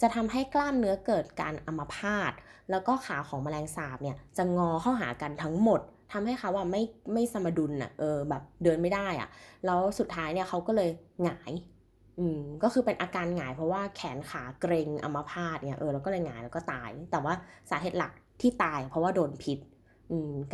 [0.00, 2.32] จะทำให้กล้ามเนื้อเกิดการอัมพาต
[2.70, 5.80] แล้วก็ขาของแมลงสาบเนี่ยจะงอเข้าหากันทั้งหมด
[6.12, 9.28] ทำให้เขาว่าไม่ไม่สมดุลน่ะเออแบบเดินไม่ได้อะ
[9.66, 10.90] แล้วสุดท้ายเนี่ยเขาก็เลย
[11.22, 11.52] หงาย
[12.18, 17.34] อืมก็คือเป็นอาการหงายเพราะว่าแขนขาเกรงอัมพาตเนี่ยเออแล้วก็เลยหงายแล้วก็ตาย แต่ว่า
[17.70, 19.58] สาเหตุหลักที่ตายเพราะว่าโดนพิษ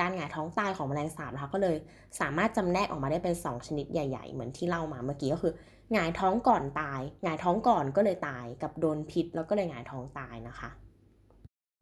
[0.00, 1.76] การหงายท้องตายของแมลงสาบนะคะก็เลย
[2.20, 5.52] สามารถจำแนกออกมาได้เป็น 2 ชนิดใหญ่ ๆ เหมือนที่เล่ามาเมื่อกี้ก็คือ
[5.92, 10.70] หงายท้องก่อนตายหงายท้องก่อนก็เลยตายกับโดนพิษ แล้วก็เลยหงายท้องตายนะคะ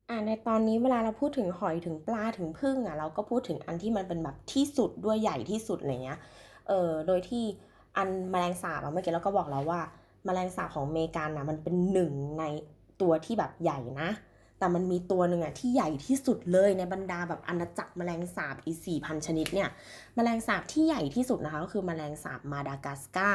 [0.08, 6.18] อ่าในตอนนี้เวลาเราพูดถึงหอยถึงปลาถึงพึ่งอะเราก็พูดถึงอันที่มันเป็นแบบที่สุดด้วยใหญ่ที่สุดอะไรเงี้ย
[6.68, 7.44] เออโดยที่
[7.96, 9.80] อันแมลงสาบอะเมื่อกี้เราก็บอกแล้วว่า
[10.24, 12.44] แมลงสาบของอเมริกันนะมันเป็นหนึ่งใน
[13.00, 14.08] ตัวที่แบบใหญ่นะ
[14.58, 19.68] แต่มันมีตัวหนึ่งอะที่ใหญ่ที่สุดเลยในบรรดาแบบอาณาจักรแมลงสาบอีสี่พันชนิดเนี่ย
[20.14, 23.30] แมลงสาบที่ใหญ่ที่สุดนะคะก็คือแมลงสาบมาดากัสกา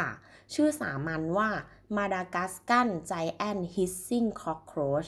[0.54, 1.50] ชื่อสามัญว่า
[1.98, 5.06] มาดากัสกันไจแอนฮิสซิงคอ c โครช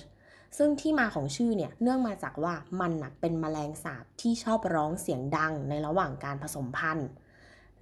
[0.57, 7.09] ซึ่งที่มาของชื่อเนี่ยเนื่องมาจากว่ามันนะเป็นแมลงสาบที่ชอบร้องเสียงดังในระหว่างการผสมพันธุ์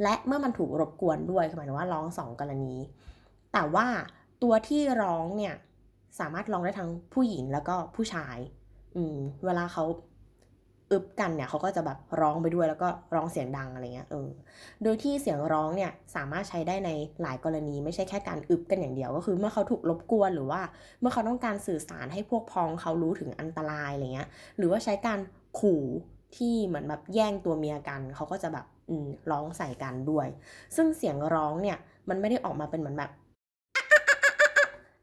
[0.04, 2.76] และเมื่อมันถูกรบกวนด้วยหมายถึงว่าร้องสองกรณี
[3.54, 3.88] แต่ว่า
[4.44, 5.56] ตัวที่ร้องเนี่ย
[6.20, 8.38] สามารถร้องได้ทั้งผู้หญิงแล้วก็ผู้ชาย
[8.96, 9.86] อืม เวลาเขา
[10.92, 14.30] อึบกันเนี่ยเขาก็จะแบบร้องไปด้วยแล้วก็ร้องเสียงดังอะไรเงี้ยเออ
[14.84, 16.90] โดยที่เสียงร้องเนี่ยสามารถใช้ได้ใน
[17.22, 20.62] หลายกรณีไม่ใช่แค่การอึบกันอย่างเดียว ก็คือเมื่อเขาถูกรบกวนหรือว่า
[21.00, 25.20] เมื่อเขาต้องการสื่อสารให้พวกพ้องเขารู้ถึงอันตรายอะไรเงี้ย หรือว่าใช้การ
[25.60, 25.84] ขู่
[26.36, 30.28] ที่เหมือนแบบแย่งตัวเมียกันเขาก็จะแบบอืมร้องใส่กันด้วย
[30.76, 31.78] ซึ่งเสียงร้องเนี่ย
[32.10, 33.12] มันไม่ได้ออกมาเป็นเหมือนแบบ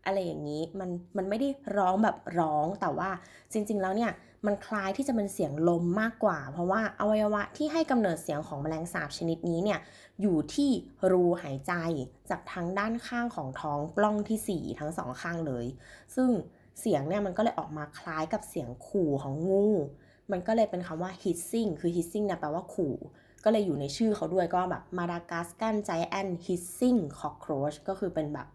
[0.09, 3.11] อะไรอย่างนี้มันมันไม่ได้ร้องแบบร้องแต่ว่า
[3.53, 4.13] จริง ๆ แล้วเนี่ย
[4.47, 9.79] มันคล้ายที่จะเป็นเสียงลมมากกว่า เพราะว่าอวัยวะที่ให้กำเนิดเสียงของแมลงสาบชนิดนี้เนี่ย
[10.21, 10.71] อยู่ที่
[11.11, 11.73] รูหายใจ
[12.31, 15.67] จากทางด้านข้างของท้องปล้องที่ 4 ทั้งสองข้างเลย
[16.17, 16.31] ซึ่ง
[16.81, 19.67] เสียงเนี่ยมันก็เลยออกมาคล้ายกับเสียงขู่ของงู
[20.33, 22.95] มันก็เลยเป็นคำว่า hissing คือ hissing เนี่ยแปลว่าขู่
[23.45, 28.49] ก็เลยอยู่ในชื่อเขาด้วยก็แบบ Madagascar Giant Hissing Cockroach ก็คือเป็นแบบ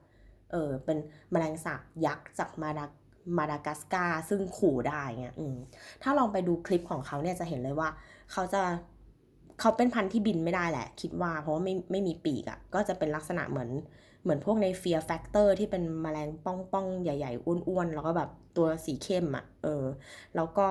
[0.52, 0.98] เออเป็น
[1.32, 2.86] แมลงสาบยักษ์จากมาดา
[3.38, 5.36] มาดากัสการ์ซึ่งขู่ได้เงี้ย
[6.04, 7.90] ถ้าลองไปดูคลิปของเขาเนี่ยจะเห็นเลยว่า
[8.32, 8.62] เขาจะ
[9.60, 13.70] เขาเป็นพันธุ์ที่บินไม่ได้แหละ คิดว่าเพราะว่าไม่ไม่มีปีกอะ่ะ ก็จะเป็นลักษณะเหมือน
[14.24, 19.84] เหมือนพวกใน Fear Factor ที่เป็นแมลงป้องป้องใหญ่ ๆ อ้วนๆ แล้วก็แบบตัวสีเข้มอะ่ะ เออ
[20.36, 20.68] แล้วก็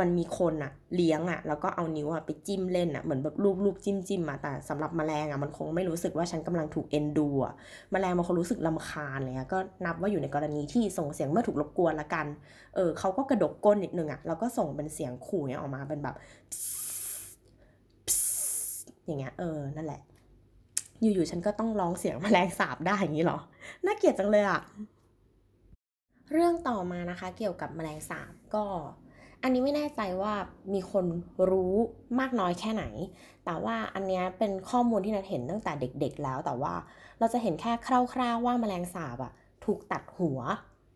[0.00, 7.54] มันมีคนอะเลี้ยงอะแล้วก็เอานิ้วอะไปจิ้มเล่นอะเหมือนแบบลูบลูบจิ้มจิ้มมาแต่สำหรับแมลงอะมันคงไม่รู้สึกว่าฉันกำลังถูกเอ็นดูอะ
[7.92, 12.26] แมลงมันคงรู้สึกลำคาญเลยก็นับว่าอยู่ในกรณีที่ส่งเสียงเมื่อถูกรบกวนละกัน
[12.74, 16.14] เออเขาก็กระดกก้นนิดนึงอะแล้วก็ส่งเป็นเสียงขู่เนี่ยออกมาเป็นแบบ
[19.06, 20.00] อย่างเงี้ยเออนั่นแหละ
[21.00, 23.38] อยู่ๆฉันก็ต้องร้องเสียงแมลงสาบได้อย่างนี้หรอ
[23.84, 24.60] น่าเกลียดจังเลยอะ
[26.32, 28.64] เรื่องต่อมานะคะ เกี่ยวกับแมลงสาบก็
[29.42, 30.32] อันนี้ไม่แน่ใจว่า
[30.74, 31.04] มีคน
[31.50, 31.74] รู้
[32.20, 32.84] มากน้อยแค่ไหน
[33.44, 36.74] แต่ว่าอันนี้เป็นข้อมูลที่นัดเห็นตั้งแต่เด็กๆแล้ว แต่ว่า
[37.18, 37.88] เราจะเห็นแค่ค
[38.20, 39.32] ร่าวๆว่าแมลงสาบอะ
[39.64, 40.38] ถูกตัดหัว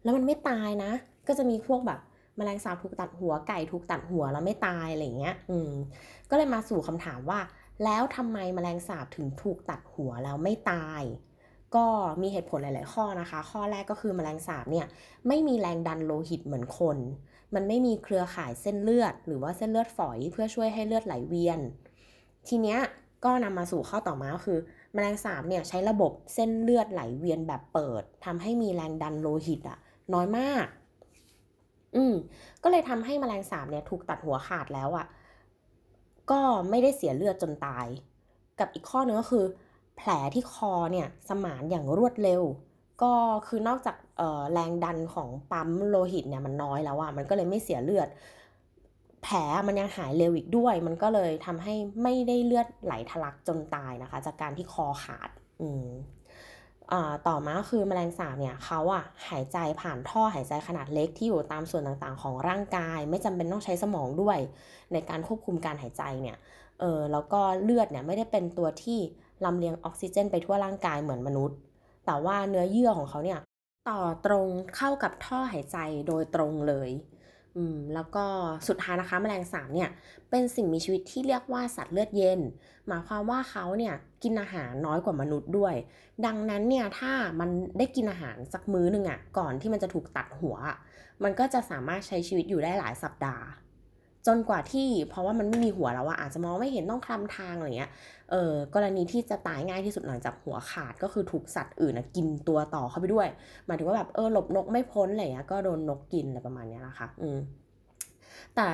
[0.03, 0.93] แล้วมันไม่ตายนะ
[1.29, 2.01] ก็จะมีพวกแบบ
[2.37, 5.71] แมลงสาบถูกตัดหัวไก่ถูกตัดหัวแล้วไม่ตายอะไรเงี้ย อืม
[6.31, 7.41] ก็เลยมาสู่คำถามว่า
[7.85, 11.03] แล้วทำไมแมลงสาบถึงถูกตัดหัวแล้วไม่ตาย
[11.77, 11.87] ก็
[12.23, 14.87] มีเหตุผลหลาย ๆ ข้อนะคะ ข้อแรกก็คือแมลงสาบเนี่ย
[15.29, 16.99] ไม่มีแรงดันโลหิตเหมือนคน
[17.55, 21.61] มันไม่มีเครือข่ายเส้นเลือด หรือว่าเส้นเลือดฝอยเพื่อช่วยให้เลือดไหลเวียน
[22.49, 22.79] ทีเนี้ย
[23.25, 24.59] ก็นำมาสู่ข้อต่อมาก็คือ
[24.95, 29.79] แมลงสาบเนี่ยใช้ระบบเส้นเลือดไหลเวียนแบบเปิดทำให้มีแรงดันโลหิตอะ
[30.15, 30.67] น้อยมาก
[31.97, 32.15] อืม
[32.63, 35.07] ก็เลยทำให้แมลงสาบเนี่ยถูกตัดหัวขาดแล้วอะ
[36.31, 36.41] ก็
[36.71, 37.87] ไม่ได้เสียเลือดจนตาย
[38.59, 39.45] กับอีกข้อนึงก็คือ
[39.97, 42.43] แผลที่คอเนี่ยสมานอย่างรวดเร็ว
[43.03, 43.13] ก็
[43.47, 43.97] คือนอกจาก
[44.53, 48.09] แรงดันของปั๊มโลหิตเนี่ยมันน้อยแล้วอะมันก็เลยไม่เสียเลือด
[49.23, 55.31] แผลมันยังหายเร็วอีกด้วย มันก็เลยทำให้ไม่ได้เลือดไหลทะลักจนตายนะคะ จากการที่คอขาด
[55.61, 55.87] อืม
[57.29, 64.39] ต่อมาคือแมลงสาบเนี่ยเขาอะหายใจผ่านท่อหายใจขนาดเล็กที่อยู่ตามส่วนต่างๆ ของร่างกาย ไม่จำเป็นต้องใช้สมองด้วย
[64.93, 66.37] ในการควบคุมการหายใจเนี่ย
[66.81, 68.99] เออแล้วก็เลือดเนี่ยไม่ได้เป็นตัวที่
[69.45, 71.57] ลำเลียงออกซิเจน ไปทั่วร่างกายเหมือนมนุษย์
[72.11, 73.41] แต่ว่าเนื้อเยื่อของเขาเนี่ย
[73.89, 75.77] ต่อตรงเข้ากับท่อหายใจ
[76.09, 76.91] โดยตรงเลย
[77.57, 78.25] อืมแล้วก็
[78.69, 79.91] สุดท้ายนะคะแมลงสาบเนี่ย
[80.31, 82.41] เป็นสิ่งมีชีวิตที่เรียกว่าสัตว์เลือดเย็น
[82.87, 85.75] หมายความว่าเขาเนี่ยกินอาหารน้อยกว่ามนุษย์ด้วย
[86.27, 90.57] ดังนั้นเนี่ยถ้ามันได้กินอาหารสักมื้อหนึ่งอะ่ะก่อนที่มันจะถูกตัดหัว
[91.23, 93.45] มันก็จะสามารถใช้ชีวิตอยู่ได้หลายสัปดาห์
[94.27, 97.91] จนกว่าที่เพราะว่ามันไม่มีหัวแล้วอะอาจจะมองไม่เห็นต้องคลำทางอะไรเงี้ย
[98.31, 103.29] เออกรณีที่จะตายง่ายที่สุดหลังจากหัวขาดก็คือถูกสัตว์อื่นกินตัวต่อเข้าไปด้วย
[103.67, 107.39] หมายถึงว่าแบบเออหลบนกไม่พ้นอะไรเงี้ยก็โดนนกกินอะไรประมาณนี้นะคะอืม
[108.57, 108.69] แต่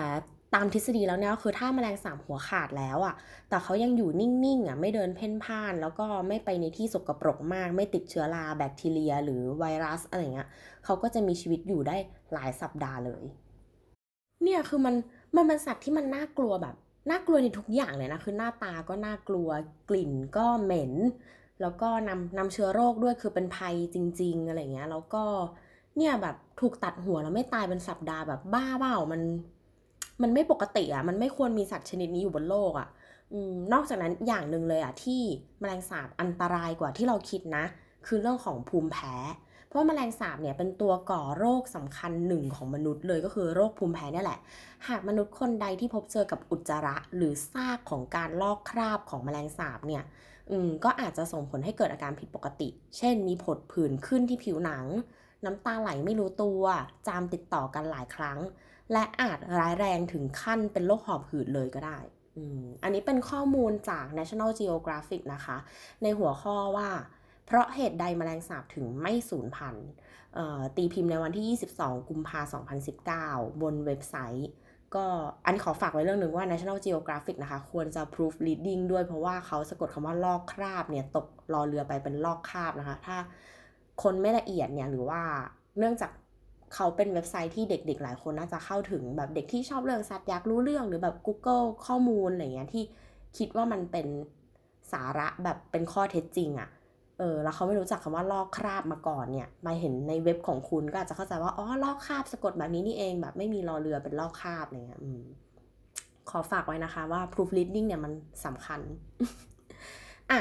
[0.55, 3.14] ตามทฤษฎีแล้วเนี่ยคือถ้าแมลงสาบหัวขาดแล้วอะ่ะ
[3.49, 10.49] แต่เขายังอยู่นิ่งๆอะไม่เดินเพ่นพ่าน แล้วก็ไม่ไปในที่สกปรกมาก ไม่ติดเชื้อราแบคทีเรีย หรือไวรัสอะไรเงี้ย
[10.84, 11.97] เขาก็จะมีชีวิตอยู่ได้
[12.32, 13.24] หลายสัปดาห์เลย
[14.42, 14.94] เนี่ยคือมัน
[15.37, 16.74] มันเป็นสัตว์ที่มันน่ากลัวแบบ
[17.11, 19.49] น่ากลัวในทุกอย่างเลยนะคือหน้าตาก็น่ากลัว
[19.91, 20.93] กลิ่นก็เหม็น
[21.61, 25.24] แล้วก็นำนำเชื้อโรคด้วยคือเป็นภัยจริง ๆ อะไรเงี้ย แล้วก็
[25.97, 29.22] เนี่ยแบบถูกตัดหัวแล้วไม่ตายเป็นสัปดาห์แบบบ้าเปล่ามัน
[30.22, 32.89] มันไม่ปกติอะ มันไม่ควรมีสัตว์ชนิดนี้อยู่บนโลกอะ
[33.72, 35.22] นอกจากนั้นอย่างหนึ่งเลยอะที่
[35.61, 37.64] แมลงสาบอันตรายกว่าที่เราคิดนะ
[38.07, 39.14] คือเรื่องของภูมิแพ้
[39.68, 44.40] เพราะแมลงสาบเนี่ยเป็นตัวก่อโรคสำคัญหนึ่งของมนุษย์เลยก็คือโรคภูมิแพ้นี่แหละ
[44.88, 50.02] หากมนุษย์คนใดที่พบเจอกับอุจจาระ หรือซากของการลอกคราบของแมลงสาบเนี่ย
[50.50, 54.86] อืมก็อาจจะส่งผลให้เกิดอาการผิดปกติ เช่น มีผดผื่นขึ้นที่ผิวหนัง
[55.44, 56.62] น้ำตาไหลไม่รู้ตัว
[57.06, 58.38] จามติดต่อกันหลายครั้ง
[58.92, 61.98] และอาจร้ายแรงถึงขั้นเป็นโรคหอบหืดเลยก็ได้
[62.82, 65.56] อันนี้เป็นข้อมูลจาก National Geographic นะคะ
[66.02, 66.88] ในหัวข้อว่า
[67.47, 69.88] เพราะเหตุใดแมลงสาบถึงไม่สูญพันธุ์
[70.76, 74.51] ตีพิมพ์ในวันที่ 22 กุมภาพันธ์ 2019 บนเว็บไซต์
[74.94, 75.05] ก็
[75.47, 83.16] อันขอฝากไว้เรื่องหนึ่งว่า National Geographic นะคะ ควรจะ proof reading ด้วยเพราะว่าเขาสะกดคำว่าลอกคราบเนี่ย ตกรอเรือไปเป็นลอกคราบนะคะ ถ้า
[84.03, 85.20] คนไม่ละเอียดเนี่ย หรือว่า
[85.78, 86.11] เนื่องจาก
[86.74, 92.84] เขาเป็นเว็บไซต์ที่เด็กๆ หลายคนน่าจะเข้าถึงแบบเด็กที่ชอบเรื่องสัตว์อยากรู้เรื่องหรือแบบ Google ข้อมูลอะไรเงี้ยที่
[93.38, 94.07] คิดว่ามันเป็น
[94.92, 96.68] สาระแบบเป็นข้อเท็จจริงอะ่ะ
[97.18, 105.00] เออแล้วเขาไม่รู้จักคำว่าลอกคราบมาก่อนเนี่ยมาเห็นในเว็บของคุณก็อาจจะเข้าใจว่าอ๋อลอกคราบสะกดแบบนี้นี่เองแบบไม่มีรอเรือเป็นลอกคราบอะไรเงี้ย
[106.30, 108.12] ขอฝากไว้นะคะว่า proof reading เนี่ยมัน
[108.44, 108.80] สำคัญ
[110.30, 110.40] อะ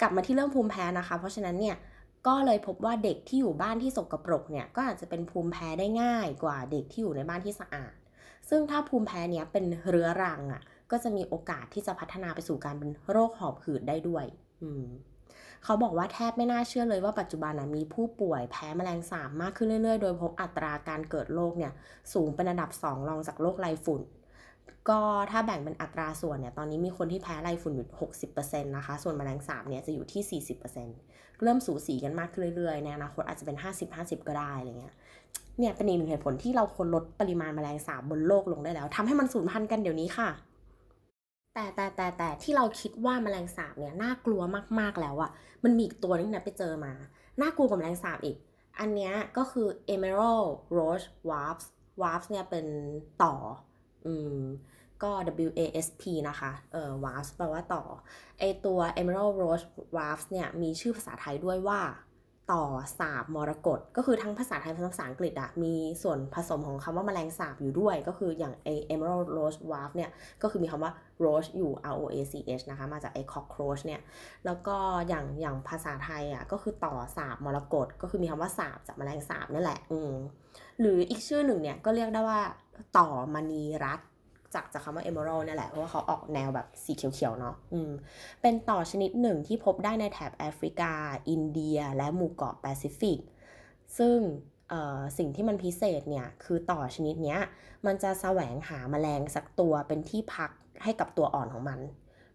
[0.00, 1.76] กลับมาที่เรื่องภูมิแพ้นะคะ เพราะฉะนั้นเนี่ย
[2.26, 7.94] ก็เลยพบว่าเด็กที่อยู่บ้านที่สกปรกเนี่ยก็อาจจะเป็นภูมิแพ้ได้ง่ายกว่าเด็กที่อยู่ในบ้านที่สะอาด
[8.48, 14.24] ซึ่งถ้าภูมิแพ้เนี้ยเป็นเรื้อรังอะ่ะก็จะมีโอกาสที่จะพัฒนาไปสู่การเป็นโรคหอบหืดได้ด้วย
[14.62, 14.84] อืม
[15.64, 21.72] เขาบอกว่าแทบไม่น่าเชื่อเลยว่าปัจจุบันนะมีผู้ป่วยแพ้แมลงสาบมากขึ้นเรื่อยๆ โดยพบอัตราการเกิดโรคเนี่ย
[22.12, 24.02] สูงเป็นอันดับ 2 รองจากโรคไรฝุ่น
[24.88, 25.00] ก็
[25.30, 27.88] ถ้าแบ่งเป็นอัตราส่วนเนี่ยตอนนี้มีคนที่แพ้ไรฝุ่นอยู่
[28.30, 30.42] 60%นะคะ ส่วนแมลงสาบเนี่ยจะอยู่ที่
[30.86, 33.56] 40%เริ่มสูสีกันมากขึ้นเรื่อยๆในอนาคตอาจจะเป็น
[33.92, 34.94] 50-50 ก็ได้อะไรเงี้ย
[35.58, 40.28] เนี่ยเป็นอีกหนึ่งเหตุผลที่เราควรลดปริมาณแมลงสาบบนโลกลงได้แล้วทำให้มันสูญพันธุ์กันเดี๋ยวนี้ค่ะ
[41.58, 44.42] แต่แต่แต่แต่ที่เราคิดว่าแมลงสาบเนี่ยน่ากลัว
[44.78, 45.30] มากๆแล้วอะ
[45.64, 46.92] มันมีอีกตัวนึงนะไปเจอมา
[47.40, 48.36] น่ากลัวกว่าแมลงสาบอีก
[48.80, 51.68] อันเนี้ยก็คือ Emerald Roach Wasp
[52.02, 52.66] Wasp เนี่ยเป็น
[53.22, 53.34] ต่อ
[54.06, 54.38] อืม
[55.02, 55.10] ก็
[55.48, 57.82] W A S P นะคะ เออ Wasp แปลว่าต่อ
[58.38, 59.64] ไอตัว Emerald Roach
[59.96, 61.80] Wasp เนี่ยมีชื่อภาษาไทยด้วยว่า
[62.52, 62.64] ต่อ
[62.98, 70.10] สาบมรกตก็คือทั้งภาษาไทยภาษาอังกฤษอะมีส่วนผสมของคำว่าแมลงสาบอยู่ด้วย ก็คืออย่างไอ Emerald Roach Wasp เนี่ย
[70.42, 70.92] ก็คือมีคำว่า
[71.24, 74.00] roach อยู่ R O A C H นะคะ มาจากไอ cockroach เนี่ย
[74.46, 74.76] แล้วก็
[75.08, 80.12] อย่างอย่างภาษาไทยอะก็คือต่อสาบมรกตก็คือมีคำว่าสาบจากแมลงสาบนั่นแหละ อืม
[80.80, 82.40] หรืออีกชื่อหนึ่งเนี่ยก็เรียกได้ว่า
[82.98, 84.00] ต่อมณีรัต
[84.54, 87.90] จากจากคำว่า emerald นี่แหละ เพราะว่าเขาออกแนวแบบสีเขียวๆเนาะอืม
[88.42, 90.92] เป็นต่อชนิดหนึ่งที่พบได้ในแถบแอฟริกา
[91.30, 93.18] อินเดีย และหมู่เกาะแปซิฟิก
[93.98, 94.18] ซึ่ง
[95.18, 97.40] สิ่งที่มันพิเศษเนี่ย คือต่อชนิดเนี้ย
[97.86, 100.50] มันจะแสวงหาแมลงสักตัวเป็นที่พัก
[100.84, 101.78] ให้กับตัวอ่อนของมัน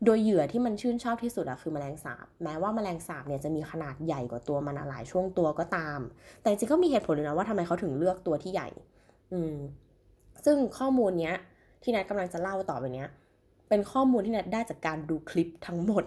[0.06, 6.00] โดยเหยื่อที่มันชื่นชอบที่สุดอะคือแมลงสาบ แม้ว่าแมลงสาบเนี่ยจะมีขนาดใหญ่กว่าตัวมันหลายช่วงตัวก็ตาม
[6.41, 8.70] แต่จริงก็มีเหตุผลเลยนะว่าทำไมเขาถึงเลือกตัวที่ใหญ่
[9.34, 9.56] อืม
[10.46, 11.36] ซึ่งข้อมูลเนี้ย
[11.84, 13.10] ที่นัทกำลังจะเล่าต่อไปเนี้ย
[13.70, 16.04] เป็นข้อมูลที่นัทได้จากการดูคลิปทั้งหมด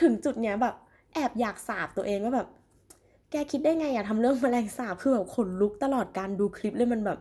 [0.00, 0.74] ถึงจุดเนี้ยแบบ
[1.14, 2.48] แอบอยากสาบตัวเองว่าแบบ
[3.30, 7.18] แกคิดได้ไงอยากทำเรื่องแมลงสาบคือแบบขนลุกตลอดการดูคลิปเลยมันแบบ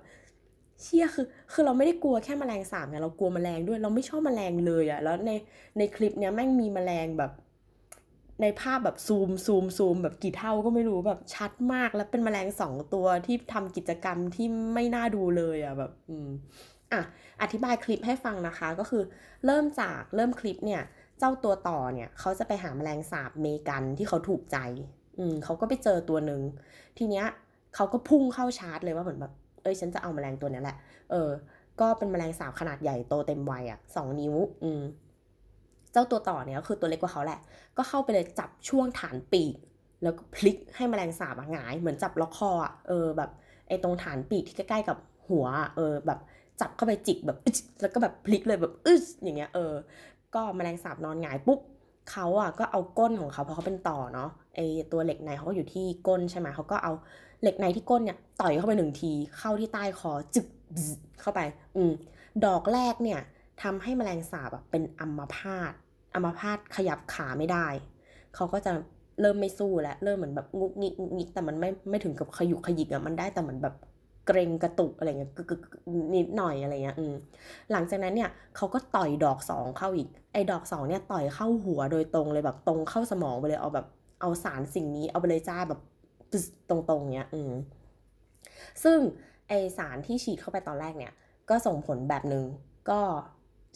[0.82, 5.32] เชี่ยคือคือเราไม่ได้กลัวแค่แมลงสาบไงเรากลัวแมลงด้วย เราไม่ชอบแมลงเลยอะแล้วใน
[5.78, 7.32] ในคลิปเนี้ยแม่งมีแมลงแบบ
[8.42, 16.30] ในภาพแบบซูมซูมซูมแบบกี่เท่าก็ไม่รู้แบบชัดมากแล้วเป็นแมลงสองตัวที่ทำกิจกรรมที่ไม่น่าดูเลยอะแบบอืม
[16.94, 17.02] อะ
[17.42, 19.04] อธิบายคลิปให้ฟังนะคะก็คือ
[19.46, 20.82] เริ่มจากเริ่มคลิปเนี่ย
[21.20, 24.58] เจ้าตัวต่อเนี่ยเขาจะไปหาแมลงสาบเมกันที่เขาถูกใจ
[25.20, 26.42] อืมเขาก็ไปเจอตัวหนึ่ง
[26.98, 27.26] ทีเนี้ย
[27.76, 29.34] เขาก็พุ่งเข้าชาร์จเลยว่าเหมือนแบบ
[29.68, 30.78] อ้ยฉันจะเอาแมลงตัวนี้แหละ
[31.12, 31.30] เออ
[31.80, 34.82] ก็เป็นแมลงสาบขนาดใหญ่โตเต็มวัยอะ่ะสองนิ้ว อืม
[35.92, 37.40] เจ้าตัวต่อเนี่ยก็คือตัวเล็กกว่าเขาแหละ
[37.78, 39.56] ก็เข้าไปเลยจับช่วงฐานปีก
[40.04, 43.32] แล้วก็พลิกให้แมลงสาบหงาย เหมือนจับล็อกคออะเออแบบ
[43.68, 44.98] ไอ้ตรงฐานปีกที่ใกล้ๆกับ
[45.30, 45.46] หัว
[45.76, 46.20] เออ แบบ
[46.62, 47.38] จับเข้าไปจิกแบบ
[47.82, 49.74] แล้วก็แบบพลิกเลยแบบอึ๊อย่างเงี้ยเออ
[50.36, 51.60] ก็แมลงสาบนอนหงายปุ๊บ
[52.12, 54.60] เขาอะก็เอาก้นของเขาเพราะเขาเป็นต่อเนาะไอ
[54.92, 56.94] ตัวเหล็กในเขาก็อยู่ที่ก้นใช่ไหมเขาก็เอา
[57.42, 60.48] เหล็กในที่ก้นเนี่ยต่อยเข้าไปหนึ่งที เข้าที่ใต้คอจึก
[61.22, 61.40] เข้าไป
[61.76, 61.92] อืม
[62.46, 63.20] ดอกแรกเนี่ย
[63.64, 65.74] ทำให้แมลงสาบเป็นอัมพาต
[66.14, 67.68] อัมพาตขยับขาไม่ได้
[68.36, 68.72] เขาก็จะ
[69.22, 73.76] เริ่มไม่สู้แล้ว เริ่มเหมือนแบบงุกงิกงุกงิกแต่มันไม่ไม่ถึงกับขยุกขยิกอะมันได้แต่เหมือนแบบ
[74.28, 75.62] เกรงกระตุกอะไรเงี้ยกึก
[76.16, 77.14] นิดหน่อยอะไรเงี้ยอืม
[77.72, 83.86] หลังจากนั้นเนี่ยเขาก็ต่อยดอกสองเข้าอีก ไอ้ดอกสองเนี่ยต่อยเข้าหัวโดยตรงเลยแบบตรงเข้าสมองไปเลยเอาแบบ
[84.22, 85.80] เอาสารสิ่งนี้เอาไปเลยจ้าแบบ
[86.70, 87.54] ตรงๆเนี้ย อืม
[88.84, 89.00] ซึ่ง
[89.48, 91.14] ไอสารที่ฉีดเข้าไปตอนแรกเนี่ย
[91.50, 92.46] ก็ส่งผลแบบหนึง่ง
[92.90, 93.00] ก็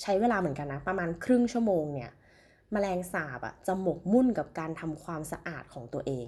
[0.01, 2.11] ใช้เวลาเหมือนกันนะ ประมาณครึ่งชั่วโมงเนี่ย
[2.71, 6.27] แมลงสาบอะจะหมกมุ่นกับการทำความสะอาดของตัวเอง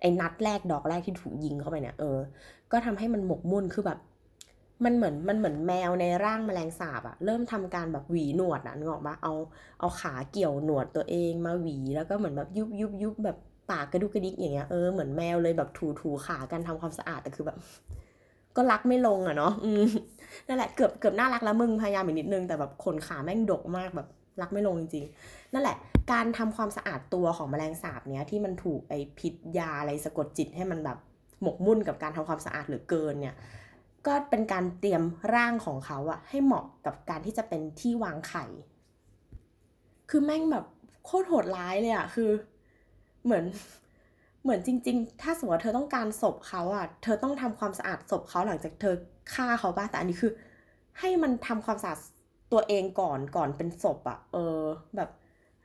[0.00, 2.18] ไอ้นัดแรกดอกแรกที่ถูกยิงเข้าไปเนี่ยเออ
[2.72, 3.98] ก็ทำให้มันหมกมุ่นคือแบบ
[4.84, 9.32] มันเหมือนมันเหมือนแมวในร่างแมลงสาบอะเริ่มทำการแบบหวีหนวดอะนึกออกปะเอา
[9.80, 13.38] เอาขาเกี่ยวหนวดตัวเองมาหวีแล้วก็เหมือนแบบยุบยุบยุบแบบ
[13.70, 17.58] ปากกระดุกกระดิกอย่างเงี้ยเออเหมือนแมวเลยแบบถูถูขากันทำความสะอาดแต่คือแบบ
[18.56, 19.86] ก็รักไม่ลงอะเนาะอืม
[20.46, 24.08] นั่นแหละเกือบเกือบน่ารักแล้วมึงพยายามอีกนิดนึงแต่แบบขนขาแม่งดกมากแบบ
[24.40, 25.76] รักไม่ลงจริงๆ นั่นแหละ
[26.12, 30.98] การทำความสะอาดตัวของแมลงสาบเนี้ยที่มันถูกไอพิษยาอะไรสะกดจิตให้มันแบบ
[31.42, 33.36] หมกมุ่นกับการทำความสะอาดหรือเกินเนี่ย
[34.06, 35.02] ก็เป็นการเตรียม
[35.34, 38.44] ร่างของเขาอะให้เหมาะกับการที่จะเป็นที่วางไข่
[40.10, 40.64] คือแม่งแบบ
[41.04, 42.30] โคตรโหดร้ายเลยอะคือ
[43.24, 43.44] เหมือน
[44.42, 48.94] เหมือนจริง ๆ ถ้าสมมติว่าเธอต้องการศพเขาอะเธอต้องทำความสะอาดศพเขาหลังจากเธอ
[49.34, 50.32] ฆ่าเขาบ้าแต่อันนี้คือ
[50.98, 51.98] ให้มันทำความสะอาด
[52.52, 54.60] ตัวเองก่อนก่อนเป็นศพอะเออ
[54.96, 55.10] แบบ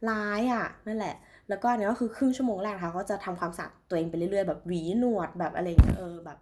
[0.09, 1.15] ร้ายอะนั่นแหละ
[1.49, 6.37] แล้วก็อันนี้ก็คือครึ่งชั่วโมงแรกเขาก็จะทำความสะอาดตัวเองไปเรื่อยๆแบบหวีหนวดแบบอะไรเงี้ยเออแบบ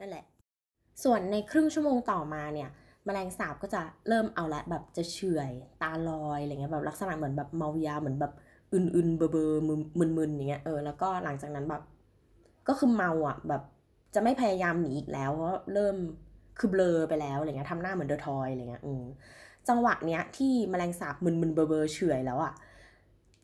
[0.00, 0.24] นั่นแหละ
[1.04, 2.68] ส่วนในครึ่งชั่วโมงต่อมาเนี่ย
[3.04, 5.50] แมลงสาบก็จะเริ่มเอาละแบบจะเฉื่อย
[5.82, 8.32] ตาลอยอะไรเงี้ยแบบลักษณะเหมือนแบบเมายาเหมือนแบบ
[8.72, 9.62] อึนๆเบอร์เบอร์
[10.18, 11.82] มึนๆอย่างเงี้ยเออแล้วก็หลังจากนั้นแบบ
[12.68, 13.62] ก็คือเมาอะแบบ
[14.14, 15.96] จะไม่พยายามหนีอีกแล้วเพราะเริ่ม
[16.58, 19.04] คือเบลอไปแล้วอะไรเงี้ยทำหน้าเหมือนเดอะทอยอะไรเงี้ยอืม
[19.68, 22.52] จังหวะเนี้ยที่แมลงสาบมึนๆเบอร์เบอร์เฉยแล้วอะ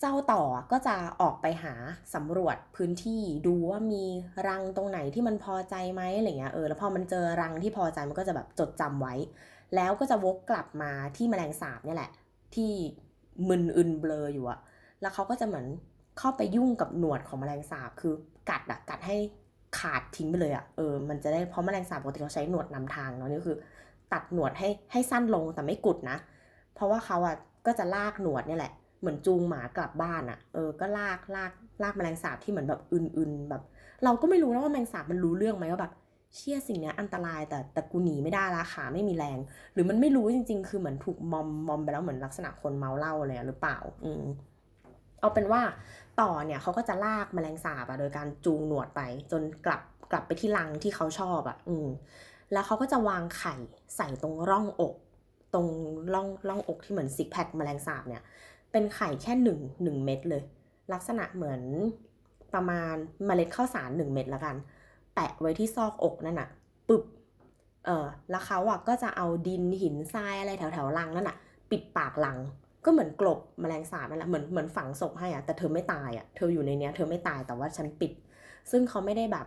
[0.01, 0.43] เจ้าต่อ
[0.73, 1.75] ก็จะออกไปหา
[2.15, 4.05] สำรวจพื้นที่ดูว่ามี
[4.49, 9.15] รังตรงไหนที่มันพอใจไหมอะไรเงี้ยเออแล้วพอมันเจอรังที่พอใจมันก็จะแบบจดจำไว้
[9.77, 12.11] แล้วก็จะวกกลับมาที่แมลงสาบเนี่ยแหละ
[12.55, 12.73] ที่
[13.49, 14.59] มึนอึนเบลออยู่อะ
[15.01, 15.67] แล้วเขาก็จะเหมือน
[16.19, 18.15] เข้าไปยุ่งกับหนวดของแมลงสาบ คือ
[18.51, 19.17] กัดอะกัดให้
[19.79, 23.57] ขาดทิ้งไปเลยอะเออ มันจะได้เพราะแมลงสาบปกติเขาใช้หนวดนำทางเนาะนี่คือ
[24.13, 26.17] ตัดหนวดให้ให้สั้นลงแต่ไม่กุดนะ
[26.75, 27.37] เพราะว่าเขาอะ
[27.67, 31.53] ก็จะลากหนวดนี่แหละ เหมือนจูงหมากลับบ้านอะเออ ก็ลากลาก
[31.83, 33.63] ลากแมลงสาบที่เหมือนแบบอึนๆแบบ
[34.05, 35.93] เราก็ไม่รู้นะว่าแมลงสาบมันรู้เรื่องไหมว่าแบบ
[36.35, 39.39] เชี่ยสิ่งนี้อันตรายแต่แต่กูหนีไม่ได้ละขาไม่มีแรง
[39.73, 44.23] หรือมันไม่รู้จริง ๆ คือเหมือนถูกมอมมอมไปแล้วเหมือนลักษณะคนเมาเหล้าเลยหรือเปล่า อืม
[45.21, 45.63] เอาเป็นว่า
[46.21, 49.01] ต่อเนี่ยเขาก็จะลากแมลงสาบอะโดยการจูงหนวดไป
[49.33, 51.89] จนกลับกลับไปที่รังที่เขาชอบอะอืม
[52.53, 53.55] แล้วเขาก็จะวางไข่
[53.97, 54.95] ใส่ตรงร่องอก
[55.55, 55.67] ตรง
[56.15, 58.23] ร่องร่องอกที่เหมือนซิกแพคแมลงสาบเนี่ย
[58.73, 60.43] เป็นไข่แค่หนึ่งหนึ่งเม็ดเลย
[60.93, 61.63] ลักษณะเหมือน
[62.55, 62.95] ประมาณ
[63.27, 64.57] เมล็ดข้าวสารหนึ่งเม็ดละกัน
[65.15, 66.49] แปะไว้ที่ซอกอกนั่นน่ะ
[66.89, 67.05] ปึบ
[67.87, 71.37] เออแล้วเขาอะก็จะเอาดินหินทรายอะไรแถวแถวรังนั่นน่ะ
[71.71, 72.39] ปิดปากรัง
[72.85, 78.13] ก็เหมือนกลบแมลงสาบนั่นแหละเหมือนเหมือนฝังศพให้อะแต่เธอไม่ตายอะเธออยู่ในเนี้ยเธอไม่ตายแต่ว่าฉันปิด
[78.71, 79.47] ซึ่งเขาไม่ได้แบบ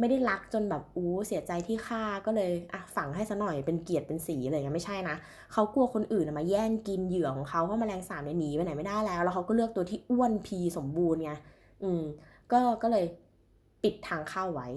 [0.00, 5.16] ไม่ได้รักจนแบบอู้เสียใจที่ฆ่าก็เลยอะฝังให้ซะหน่อยเป็นเกียรติเป็นสีอะไรเงี้ยไม่ใช่นะ
[5.52, 11.32] เขากลัวคนอื่นมาแย่งกินเหยื่อของเขาเพราะแมลงสาบเนี่ยหนีไปไหนไม่ได้แล้ว แล้วเขาก็เลือกตัวที่อ้วนพีสมบูรณ์ไง
[11.82, 12.02] อืม
[12.52, 13.04] ก็ก็เลย
[13.82, 14.68] ปิดทางเข้าไว้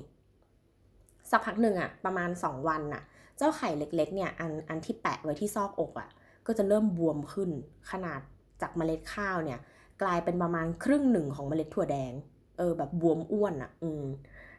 [1.31, 3.01] สักพักหนึ่งอะประมาณสองวันน่ะ
[3.37, 6.09] เจ้าไข่เล็กๆเนี่ยอันอันที่แปะไว้ที่ซอกอกอะ
[6.47, 7.49] ก็จะเริ่มบวมขึ้น
[7.91, 8.21] ขนาด
[8.61, 9.59] จากเมล็ดข้าวเนี่ย
[10.01, 12.13] กลายเป็นประมาณครึ่งหนึ่งของเมล็ดถั่วแดง
[12.57, 14.05] เออแบบบวมอ้วนอะอืม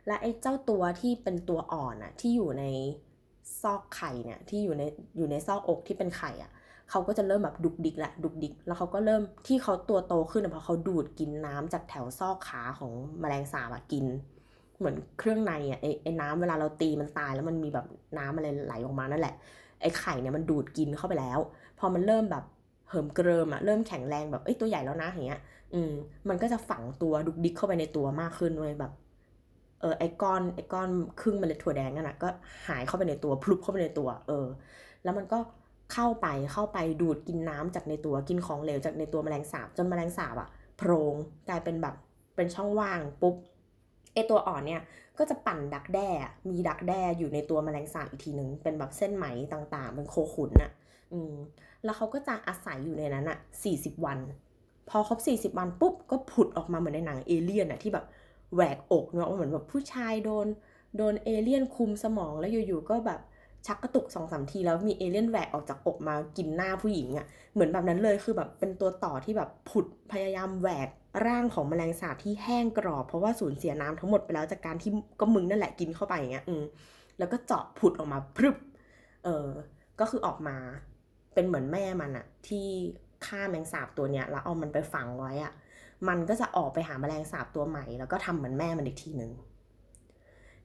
[0.06, 2.64] และไอ้เจ้าตัวที่เป็นตัวอ่อนอะที่อยู่ใน
[3.62, 4.82] ซอกไข่เนี่ย ที่อยู่ใน
[5.16, 6.50] อยู่ในซอกอกที่เป็นไข่อะ
[6.90, 14.06] เขาก็จะเริ่มแบบดุกดิกแหละดุกดิก แล้วเขาก็เริ่มที่เขาตัวโตขึ้นเพราะเขาดูดกินน้ำจากแถวซอกขาของแมลงสาบอะกิน
[14.78, 17.86] เหมือนเครื่องในอะไอ้ไอ้น้ำเวลาเราตีมันตายแล้วมันมีแบบ
[18.18, 19.34] น้ำอะไรไหลออกมานั่นแหละ
[19.80, 21.38] ไอ้ไข่เนี่ยมันดูดกินเข้าไปแล้ว
[21.84, 22.44] พอมันเริ่มแบบ
[22.88, 25.40] เหิมเกริมอะเริ่มแข็งแรงแบบเอ้ยตัวใหญ่แล้วนะอย่างเงี้ย
[25.74, 25.92] อืม
[26.28, 28.92] มันก็จะฝังตัวดุกดิกเข้าไปในตัวมากขึ้นเลยแบบ
[29.80, 30.88] เออไอก้อนไอก้อน
[31.20, 32.28] ครึ่งเมล็ดถั่วแดงนั่นแหะก็
[32.68, 34.46] หายเข้าไปในตัวพลุบเข้าไปในตัว เออ
[35.04, 35.38] แล้วมันก็
[35.92, 41.14] เข้าไปเข้าไปดูดกินน้ำจากในตัวกินของเหลวจากในตัวแมลงสาบจนแมลงสาบอะโพรง
[41.48, 41.94] กลายเป็นแบบ
[42.36, 43.34] เป็นช่องว่างปุ๊บ
[44.14, 44.82] ไอตัวอ่อนเนี่ย
[45.18, 46.08] ก็จะปั่นดักแด้
[46.50, 50.70] มีดักแด้อยู่ในตัวแมลงสาบอีกทีหนึ่งเป็นแบบเส้นไหมต่างๆ เป็น cocoon อะ
[51.12, 51.32] อืม
[51.84, 54.18] แล้วเขาก็จะอาศัยอยู่ในนั้นอะสี่สิบวัน
[54.88, 58.04] พอครบสี่สิบวันปุ๊บก็ผุดออกมาเหมือนในหนังเอเลี่ยนอะที่แบบ
[58.54, 60.46] แหวกอกเนาะเหมือนแบบผู้ชายโดน
[60.96, 63.20] โดนเอเลี่ยนคุมสมองแล้วอยู่ๆก็แบบ
[63.66, 70.88] ชักกระตุกสองสามทีแล้วมีเอเลี่ยนแหวกออกจากอกมากินหน้าผู้หญิงอะ่ะเหมือนแบบนั้นเลยคือแบบเป็นตัวต่อที่แบบผุดพยายามแหวก
[71.26, 74.90] ร่างของแมลงสาบที่แห้งกรอบ เพราะว่าสูญเสียน้ำทั้งหมดไปแล้วจากการที่
[75.20, 76.62] ก็มึงนั่นแหละกินเข้าไปอย่างเงี้ยอืม
[77.18, 78.56] แล้วก็เจาะผุดออกมาพรึบ
[79.24, 79.48] เออ
[80.00, 80.56] ก็คือออกมา
[81.34, 82.66] เป็นเหมือนแม่มันอะที่
[83.26, 85.52] ฆ่าแมงสาบตัวเนี้ยแล้วเอามันไปฝังไว้อะ
[86.08, 89.32] มันก็จะออกไปหาแมลงสาบตัวใหม่ แล้วก็ทำเหมือนแม่มันอีกทีหนึ่ง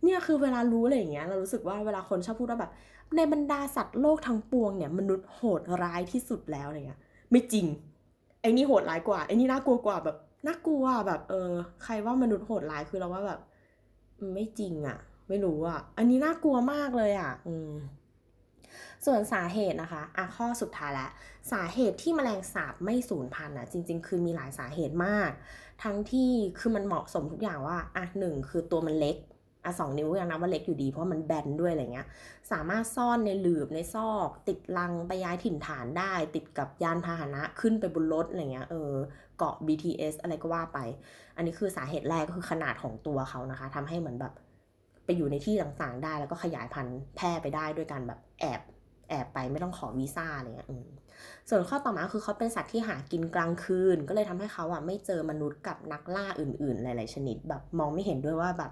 [0.03, 2.71] เนี่ยคือเวลารู้อะไรอย่างเงี้ยเรารู้สึกว่าเวลาคนชอบพูดว่าแบบ
[3.15, 6.99] ในบรรดาสัตว์โลกทั้งปวงเนี่ยมนุษย์โหดร้ายที่สุดแล้วอะไรเงี้ย
[7.31, 7.65] ไม่จริง
[8.41, 10.17] ไอ้นี่โหดร้ายกว่าไอ้นี่น่ากลัวกว่าแบบ
[10.47, 11.51] น่ากลัวแบบเออ
[11.83, 13.39] ใครว่ามนุษย์โหดร้ายคือเราว่าแบบ
[14.33, 14.97] ไม่จริงอะ่ะ
[15.29, 17.69] ไม่รู้อะ่ะ อันนี้น่ากลัวมากเลยอะ่ะ อืม
[19.05, 21.09] ส่วนสาเหตุนะคะอะข้อสุดท้ายแล้ว
[21.51, 25.31] สาเหตุที่แมลงสาบไม่สูญพันธุ์อะจริง ๆ คือมีหลายสาเหตุมาก
[25.83, 29.17] ทั้งที่คือมันเหมาะสมทุกอย่างว่าอะหนึ่งคือตัวมันเล็ก
[29.63, 32.07] อะสองนิ้วยังนับว่าเล็กอยู่ดีเพราะมันแบนด้วยอะไรเงี้ย
[32.51, 38.91] สามารถซ่อนในหลืบในซอก ติดลังไปย้ายถิ่นฐานได้ ติดกับยานพาหนะขึ้นไปบนรถอะไรเงี้ยเออ
[39.37, 40.79] เกาะ BTS อะไรก็ว่าไป
[41.35, 44.33] อันนี้คือสาเหตุแรกก็คือขนาดของตัวเขานะคะทำให้เหมือนแบบ
[45.07, 48.61] ไปอยู่ในที่ต่างๆได้ แล้วก็ขยายพันธุ์แพร่ไปได้ด้วยการแบบแอบ
[49.09, 50.67] แอบไปไม่ต้องขอวีซ่าอะไรเงี้ย
[51.49, 58.71] ส่วนข้อต่อมาคือเขาเป็นสัตว์ที่หากินกลางคืน ก็เลยทำให้เขาอะไม่เจอมนุษย์กับนักล่าอื่น ๆ หลาย ๆ ชนิด แบบมองไม่เห็นด้วยว่าแบบ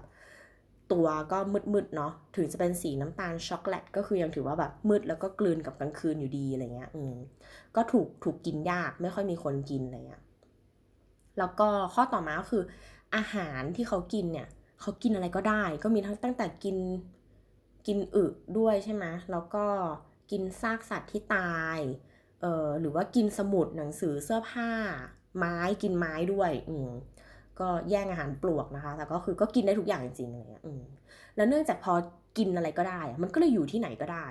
[0.92, 1.38] ตัวก็
[1.74, 7.14] มืดๆเนาะ ถึงจะเป็นสีน้ำตาลช็อกโกแลตก็คือยังถือว่าแบบมืดแล้วก็กลืนกับกลางคืนอยู่ดีอะไรเงี้ย อืม
[7.76, 10.22] ก็ถูกถูกกินยากไม่ค่อยมีคนกินอะไรเงี้ย
[11.38, 12.62] แล้วก็ข้อต่อมาก็คือ
[13.16, 14.48] อาหารที่เขากินเนี่ย
[14.80, 16.76] เขากินอะไรก็ได้ ก็มีทั้งตั้งแต่กิน
[17.86, 18.24] กินอึ
[18.58, 19.64] ด้วยใช่ไหมแล้วก็
[20.30, 21.78] กินซากสัตว์ที่ตาย
[22.40, 24.70] เอ่อหรือว่ากินสมุดหนังสือเสื้อผ้า
[25.38, 26.90] ไม้กินไม้ด้วยอืม
[27.60, 30.82] ก็แย่งอาหารปลวกนะคะ แต่ก็คือก็กินได้ทุกอย่างจริงๆเงี้ยอืม
[31.36, 31.92] แล้วเนื่องจากพอ
[32.38, 34.26] กินอะไรก็ได้ มันก็เลยอยู่ที่ไหนก็ได้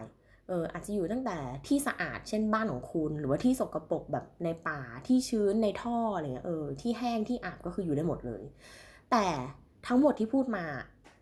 [0.48, 8.44] เอออาจจะอยู่ตั้งแต่ที่สะอาดเช่นบ้านของคุณ หรือว่าที่สกรปรกแบบในป่าที่ชื้นในท่ออะไรเงี้ยเออที่แห้งที่อาบก็คืออยู่ได้หมดเลย
[9.12, 9.26] แต่
[9.88, 10.66] ทั้งหมดที่พูดมา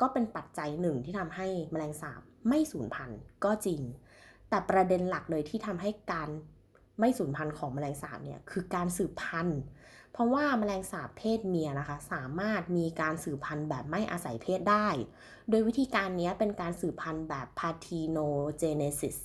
[0.01, 3.81] ก็เป็นปัจจัยหนึ่งที่ทำให้แมลงสาบไม่สูญพันธุ์ก็จริง
[4.49, 6.29] แต่ประเด็นหลักเลยที่ทำให้การ
[6.99, 9.59] ไม่สูญพันธุ์ของแมลงสาบเนี่ยคือการสืบพันธุ์
[10.11, 14.87] เพราะว่าแมลงสาบเพศเมียนะคะ สามารถมีการสืบพันธุ์แบบไม่อาศัยเพศได้
[15.49, 19.17] โดยวิธีการนี้เป็นการสืบพันธุ์แบบ parthenogenesis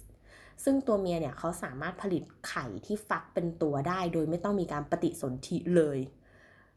[0.65, 5.99] ซึ่งตัวเมียเนี่ยเขาสามารถผลิตไข่ที่ฟักเป็นตัวได้ โดยไม่ต้องมีการปฏิสนธิเลย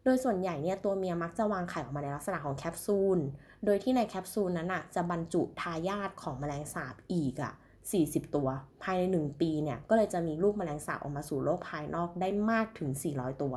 [0.03, 3.19] โดยส่วนใหญ่เนี่ยตัวเมียมักจะวางไข่ออกมาในลักษณะของแคปซูล
[3.65, 7.53] โดยที่ในแคปซูลนั้นอะจะบรรจุทายาทของแมลงสาบอีกอะ
[7.93, 8.47] 40 ตัว
[8.83, 13.55] ภายใน 1 ปีเนี่ยก็เลยจะมีลูกแมลงสาบออกมาสู่โลกภายนอกได้มากถึง 400 ตัว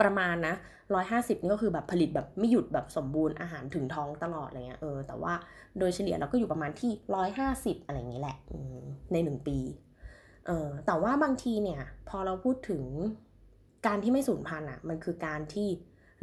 [0.00, 0.54] ประมาณนะ
[0.98, 5.32] 150 นี่ก็คือแบบผลิตแบบไม่หยุดแบบสมบูรณ์อาหารถึงท้องตลอดอะไรเงี้ยเออแต่ว่า
[5.78, 6.92] โดยเฉลี่ยเราก็อยู่ประมาณที่
[7.38, 8.36] 150 อะไรอย่างนี้แหละ
[9.12, 9.58] ใน 1 ปี
[10.46, 12.82] เออแต่ว่าบางทีเนี่ยพอเราพูดถึง
[13.86, 15.68] การที่ไม่สูญพันธุ์อะมันคือการที่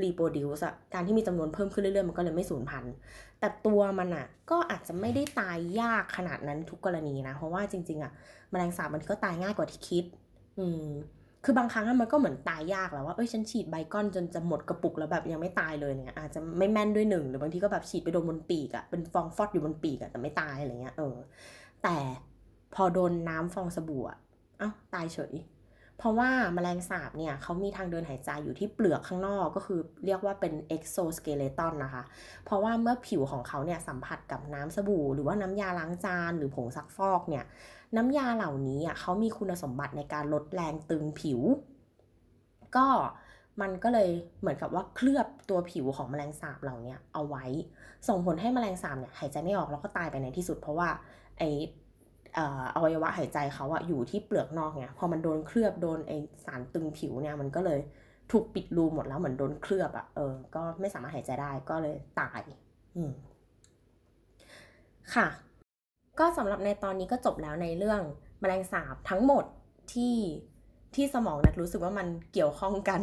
[0.01, 2.93] รีโปรดิวส์อะการที่มีจำนวนเพิ่มขึ้นเรื่อยๆ มันก็เลยไม่สูญพันธุ์
[3.39, 8.11] แต่ตัวมันอะก็อาจจะไม่ได้ตายยากขนาดนั้นทุกกรณีนะ เพราะว่าจริง ๆอะ
[8.51, 10.05] แมลงสาบมันก็ตายง่ายกว่าที่คิด
[10.59, 10.85] อืม
[11.45, 21.15] คือบางครั้งมันก็เหมือนตายยากแล้วว่าเอ้ยฉันฉีดไบคอนจนจะหมดกระปุกแล้วแบบยังไม่ตายเลยเนี่ยอาจจะไม่แม่นด้วยหนึ่งหรือบางทีก็แบบฉีดไปโดนบนปีกอะเป็นฟองฟอดอยู่บนปีกอะแต่ไม่ตายอะไรเงี้ยเออ
[21.83, 21.97] แต่
[22.75, 24.17] พอโดนน้ำฟองสบู่อะ
[24.59, 25.33] เอ้าตายเฉย
[26.03, 32.03] เพราะว่าแมลงสาบเนี่ยเขามีทางเดินหายใจอยู่ที่เปลือกข้างนอกก็คือเรียกว่าเป็น exoskeleton นะคะ
[32.45, 37.43] เพราะว่าเมื่อผิวของเขาเนี่ยสัมผัสกับน้ำสบู่ หรือว่าน้ำยาล้างจาน หรือผงซักฟอกเนี่ย
[37.95, 41.39] น้ำยาเหล่านี้อะเขามีคุณสมบัติในการลดแรงตึงผิว
[42.75, 42.87] ก็
[43.61, 44.09] มันก็เลย
[44.39, 47.45] เหมือนกับว่าเคลือบตัวผิวของแมลงสาบเหล่านี้เอาไว้
[48.07, 50.89] ส่งผลให้แมลงสาบเนี่ยหายใจไม่ออกแล้วก็ตายไปในที่สุด เพราะว่า
[51.39, 51.43] ไอ
[52.75, 56.11] อวัยวะหายใจเขาอะอยู่ที่เปลือกนอกเนี่ยพอมันโดนเคลือบโดนไอ
[56.45, 57.79] สารตึงผิวเนี่ยมันก็เลย
[58.31, 62.41] ถูกปิดรูหมดแล้วเหมือนโดนเคลือบอะเออ ก็ไม่สามารถหายใจได้ก็เลยตาย
[62.95, 63.11] อืม
[65.15, 65.27] ค่ะ
[66.19, 68.01] ก็สำหรับในตอนนี้ก็จบแล้วในเรื่อง
[68.39, 69.45] แมลงสาบทั้งหมด
[69.93, 70.17] ที่
[70.95, 73.01] ที่สมองนัดรู้สึกว่ามันเกี่ยวข้องกัน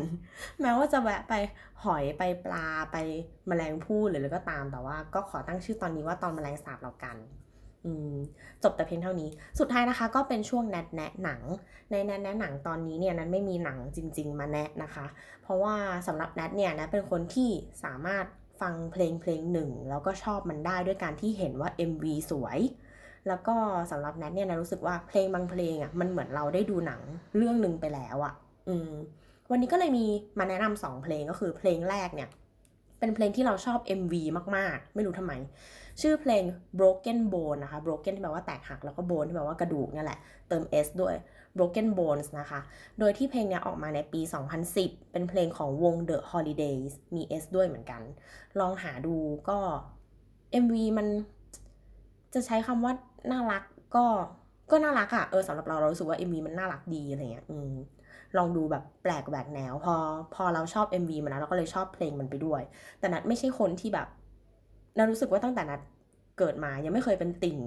[0.60, 1.34] แม้ว่าจะแวะไป
[1.84, 2.96] หอยไปปลาไป
[3.48, 7.16] แมลงผู้หรืออะไรก็ตามแต่ว่า ก็ขอตั้งชื่อตอนนี้ว่าตอนแมลงสาบเรากัน
[8.62, 9.28] จบแต่เพียงเท่านี้
[9.58, 11.40] สุดท้ายนะคะก็เป็นช่วงแนทแนะหนัง
[11.90, 15.06] ในแนทแนะหนังตอนนี้เนี่ยนั้นไม่มีหนังจริง ๆ มาแนะนะคะ
[15.42, 15.74] เพราะว่า
[16.06, 17.50] สำหรับแนทเนี่ยนะเป็นคนที่
[17.84, 18.24] สามารถ
[18.60, 22.58] ฟังเพลงเพลงหนึ่งแล้วก็ชอบมันได้ด้วยการที่เห็นว่า MV สวย
[23.28, 23.56] แล้วก็
[23.90, 27.00] สำหรับแนทเนี่ยนะรู้สึกว่าเพลงบางเพลงอะมันเหมือนเราได้ดูหนัง
[27.36, 28.34] เรื่องหนึ่งไปแล้วอะ
[28.68, 28.90] อืม
[29.50, 30.06] วันนี้ก็เลยมี
[30.38, 32.28] มาแนะนำสองเพลงก็คือเพลงแรกเนี่ย
[32.98, 34.14] เป็นเพลงที่เราชอบ MV
[34.56, 35.32] มากๆ ไม่รู้ทำไม
[36.00, 36.44] ชื่อเพลง
[36.78, 40.18] broken bone นะคะ broken ที่แปลว่าแตกหักแล้วก็ bone ที่แปลว่ากระดูกนี่แหละ
[40.48, 41.14] เติม s ด้วย
[41.56, 42.60] broken bones นะคะ
[42.98, 44.20] โดยที่เพลงนี้ออกมาในปี
[44.66, 48.02] 2010 เป็นเพลงของวง The Holidays มี s ด้วยเหมือนกัน
[48.60, 49.16] ลองหาดู
[49.48, 49.58] ก็
[50.64, 51.06] MV มัน
[52.34, 52.92] จะใช้คำว่า
[53.30, 53.62] น่ารัก
[53.96, 54.04] ก็
[54.70, 57.74] ก็น่ารักอะเออสำหรับเราเราสึกว่า MV มันน่ารักดีอะไรเงี้ยอืม
[58.36, 59.94] ลองดูแบบแปลกแหวกแนว พอ
[60.34, 62.62] พอเราชอบ MV มันนะเราก็เลยชอบเพลงมันไปด้วย
[62.98, 64.08] แต่นัดไม่ใช่คนที่แบบ
[64.96, 65.80] นัดรู้สึกว่าตั้งแต่นัด
[66.38, 67.58] เกิดมายังไม่เคยเป็นติ่ง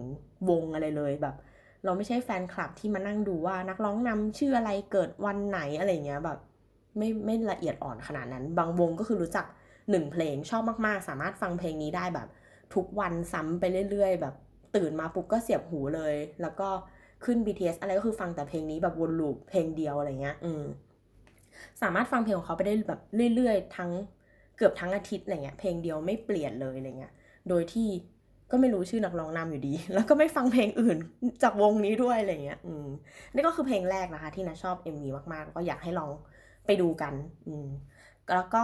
[0.50, 1.36] วงอะไรเลยแบบ
[1.86, 6.40] เราไม่ใช่แฟนคลับที่มานั่งดูว่านักร้องนำชื่ออะไรเกิดวันไหนอะไรเงี้ยแบบ
[6.98, 9.46] ไม่ไม่ละเอียดอ่อนขนาดนั้น บางวงก็คือรู้จัก
[9.90, 12.28] หนึ่งเพลงชอบมากๆ สามารถฟังเพลงนี้ได้แบบ
[12.76, 14.36] ทุกวันซ้ำไปเรื่อย ๆ แบบ
[14.76, 16.70] ตื่นมาปุ๊บก็เสียบหูเลย แล้วก็
[17.26, 20.64] ขึ้น BTS อะไรก็คือฟังแต่เพลงนี้แบบวนลูปเพลงเดียวอะไรเงี้ย อืม
[21.82, 23.02] สามารถฟังเพลงของเขาไปได้แบบ
[23.36, 23.92] เรื่อยๆ ทั้ง
[24.58, 27.14] เกือบทั้งอาทิตย์อะไรเงี้ยเพลงเดียวไม่เปลี่ยนเลยอะไรเงี้ย
[27.50, 27.90] โดยที่
[28.52, 30.98] ก็ไม่รู้ชื่อนักร้องนำอยู่ดี แล้วก็ไม่ฟังเพลงอื่น
[31.44, 32.88] จากวงนี้ด้วยอะไรเงี้ยอืม
[33.34, 35.04] นี่ก็คือเพลงแรกนะคะ ที่นะชอบ MV
[35.34, 36.12] มากๆ ก็อยากให้ลอง
[36.66, 37.14] ไปดูกัน
[37.48, 37.68] อืม
[38.34, 38.64] แล้วก็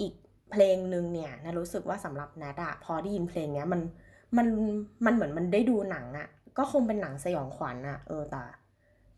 [0.00, 0.14] อีก
[0.52, 3.80] เพลงหนึ่งเนี่ยนะรู้สึกว่าสำหรับนัดอะพอได้ยินเพลงเนี้ยมัน
[4.36, 4.46] มัน
[5.04, 6.28] มันเหมือนมันได้ดูหนังอะ
[6.58, 8.42] ก็คงเป็นหนังสยองขวัญอะเออแต่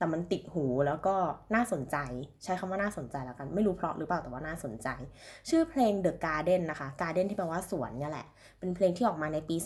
[0.02, 1.14] แต่มันติดหูแล้วก็
[1.54, 1.96] น่าสนใจ
[2.44, 4.88] ใช้คำว่าน่าสนใจแล้วกัน ไม่รู้เพราะหรือเปล่าแต่ว่าน่าสนใจ
[5.48, 8.26] ชื่อเพลง The Garden นะคะ Garden ที่แปลว่าสวนเนี่ยแหละ
[8.58, 9.56] เป็นเพลงที่ออกมาในปี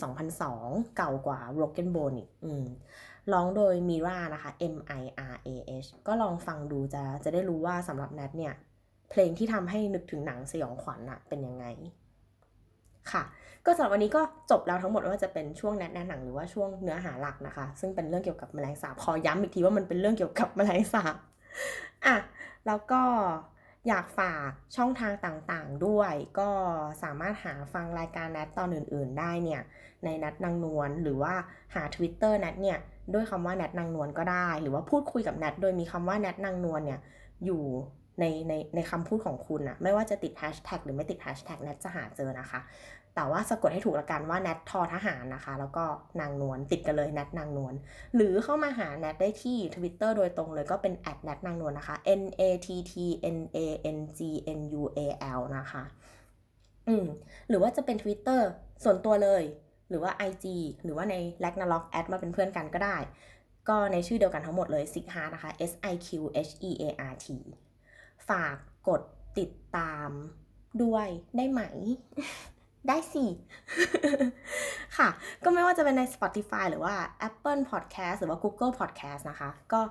[0.43, 2.65] 2002 เก่ากว่า Broken Bone อีกอืม
[3.33, 5.03] ร้องโดยมิรานะคะ M I
[5.33, 5.49] R A
[5.83, 8.53] H ก็ลองฟังดูจะจะได้รู้ว่าสำหรับแนทเนี่ย
[9.11, 11.65] เพลงที่ทำให้นึกถึงหนังสยองขวัญอะเป็นยังไง
[13.11, 13.23] ค่ะ
[13.67, 14.21] ก็สำหรับวันนี้ก็
[14.51, 21.15] จบแล้วทั้งหมดว่าจะเป็นช่วงแนะนำหนังหรือว่าช่วงเนื้อหาหลักนะคะ ซึ่งเป็นเรื่องเกี่ยวกับแมลงสาบขอย้ำอีกทีว่ามันเป็นเรื่องเกี่ยวกับแมลงสาบ
[22.05, 22.15] อะ
[22.67, 23.01] แล้วก็
[23.87, 26.49] อยากฝากช่องทางต่างๆด้วย ก็
[27.03, 29.61] สามารถหาฟังรายการแนทตอนอื่น ๆ ได้เนี่ย
[30.03, 31.33] ในนัดนางนวลหรือว่า
[31.75, 32.79] หา Twitter แนทเนี่ย
[33.13, 36.99] ด้วยคำว่าแนทนางนวลก็ได้ หรือว่าพูดคุยกับแนทโดยมีคำว่าแนทนางนวลเนี่ย
[37.45, 37.63] อยู่
[38.19, 42.59] ในในในคำพูดของคุณอะไม่ว่าจะติดแฮชแท็กหรือไม่ติดแฮชแท็กแนทจะหาเจอนะคะ
[43.17, 45.83] แต่ว่าสะกดให้ถูกละกันว่าแนททอทหารนะคะ แล้วก็
[46.19, 47.73] นางนวลติดกันเลยแนทนางนวล
[48.15, 52.93] หรือเข้ามาหาแนทได้ที่ Twitter โดยตรงเลยก็เป็นแอดแนทนางนวลนะคะ N A T T
[53.37, 53.57] N A
[53.97, 54.19] N G
[54.57, 54.99] N U A
[55.39, 55.83] L นะคะ
[56.87, 57.05] อืม
[57.49, 58.41] หรือว่าจะเป็น Twitter
[58.83, 59.43] ส่วนตัวเลย
[59.89, 60.45] หรือว่า IG
[60.83, 62.97] หรือว่าใน l a g n a l o g แอดมาเป็นเพื่อนกันก็ได้
[63.69, 66.09] ก็ในชื่อเดียวกันทั้งหมดเลย s i g h a r นะคะ S I Q
[66.47, 67.27] H E A R T
[68.29, 68.55] ฝาก
[68.87, 69.01] กด
[69.39, 70.09] ติดตาม
[70.83, 71.07] ด้วย
[71.37, 71.61] ได้ไหม
[72.87, 73.25] ได้สิ
[74.97, 75.09] ค่ะ
[75.43, 76.95] ก็ไม่ว่าจะเป็นใน Spotify หรือว่า
[77.27, 79.81] Apple Podcast หรือว่า Google Podcast นะคะ ก็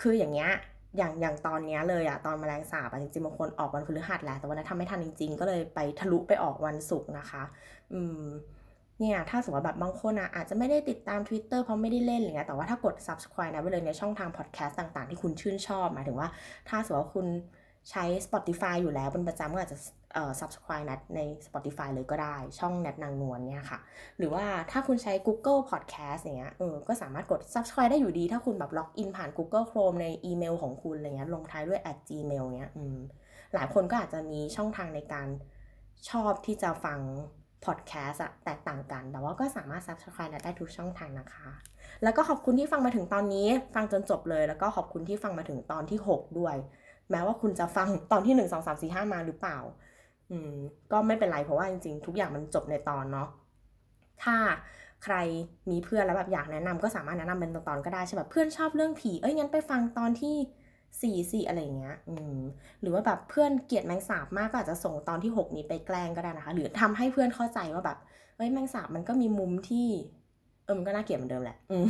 [0.00, 0.50] คืออย่างเงี้ย
[0.96, 7.42] อย่างอย่างตอนเนี้ยเลยอะตอนมแมลงสาบอะจริงๆบางคนออกวันพฤหัสแหละแต่วันนั้นทำไม่ทันจริง ๆ ก็เลยไปทะลุไปออกวันศุกร์นะคะ
[7.92, 8.24] อืม
[9.00, 16.28] เนี่ยถ้าสมมติว่าแบบบางคนอะอาจจะไม่ได้ติดตาม Twitter เพราะไม่ได้เล่นอะไรเงี้ยแต่ว่าถ้ากด subscribe นะไปเลยในช่องทาง podcast ต่างๆ ที่คุณชื่นชอบหมายถึงว่า
[16.68, 17.26] ถ้าสมมติว่าคุณ
[17.90, 19.78] ใช้ Spotify อยู่แล้วเป็นประจำก็อาจจะ
[20.14, 23.80] เอ่อ subscribe นัดใน Spotify เลยก็ได้ช่องนัดนางนวลเนี่ยค่ะ
[24.18, 32.98] หรือว่าถ้าคุณใช้ Google Podcast อย่างเงี้ยเออก็สามารถกด subscribe ได้อยู่ดี ถ้าคุณแบบล็อกอินผ่าน Google Chrome ในอีเมลของคุณอะไรเงี้ยลงท้ายด้วย at gmail เงี้ยอืม
[33.54, 35.28] หลายคนก็อาจจะมีช่องทางในการ
[36.10, 37.00] ชอบที่จะฟัง
[37.66, 41.48] podcast อะแตกต่างกัน แต่ว่าก็สามารถ subscribe นัดได้ทุกช่องทางนะคะ
[42.02, 46.56] แล้วก็ขอบคุณที่ฟังมาถึงตอนนี้ ฟังจนจบเลย แล้วก็ขอบคุณที่ฟังมาถึงตอนที่ 6 ด้วย
[47.12, 49.58] แม้ว่าคุณจะฟังตอนที่1 2 3 4 5มสี่ห้ามาหรือเปล่า
[50.30, 50.52] อืม
[50.92, 53.28] ก็ไม่เป็นไรเพราะว่าจริงๆ ทุกอย่างมันจบในตอนเนาะ
[54.22, 54.36] ถ้า
[55.04, 55.16] ใคร
[55.70, 60.36] มีเพื่อนแล้วแบบอยากแนะนำก็สามารถแนะนำเป็นตอนๆก็ได้ใช่แบบเพื่อนชอบเรื่องผีเอ้ยงั้นไปฟังตอนที่
[61.02, 62.38] สี่สี่อะไรเงี้ย อืม
[62.80, 67.98] หรือว่าแบบเพื่อนเกลียดแมงสาบมากก็อาจจะส่งตอนที่หกนี้ไปแกล้งก็ได้นะคะ หรือทำให้เพื่อนเข้าใจว่าแบบ
[68.36, 69.88] เอ้ยแมงสาบมันก็มีมุมที่
[70.64, 71.86] เออมันก็น่าเกลียดเหมือนเดิมแหละ อืม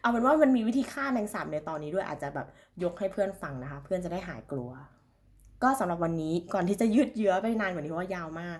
[0.00, 2.46] เอาเป็นว่ามันมีวิธีฆ่าแมงสาบในตอนนี้ด้วยอาจจะแบบ
[2.84, 4.70] ยกให้เพื่อนฟังนะคะ เพื่อนจะได้หายกลัว
[5.62, 8.58] ก็สำหรับวันนี้ก่อนที่จะยืดเยื้อไปนานกว่านี้เพราะว่ายาวมาก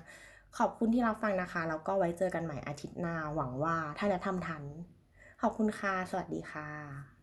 [0.58, 4.62] ขอบคุณที่รับฟังนะคะ แล้วก็ไว้เจอกันใหม่อาทิตย์หน้าหวังว่าถ้าจะทำทัน
[5.40, 7.17] ขอบคุณค่ะ สวัสดีค่ะ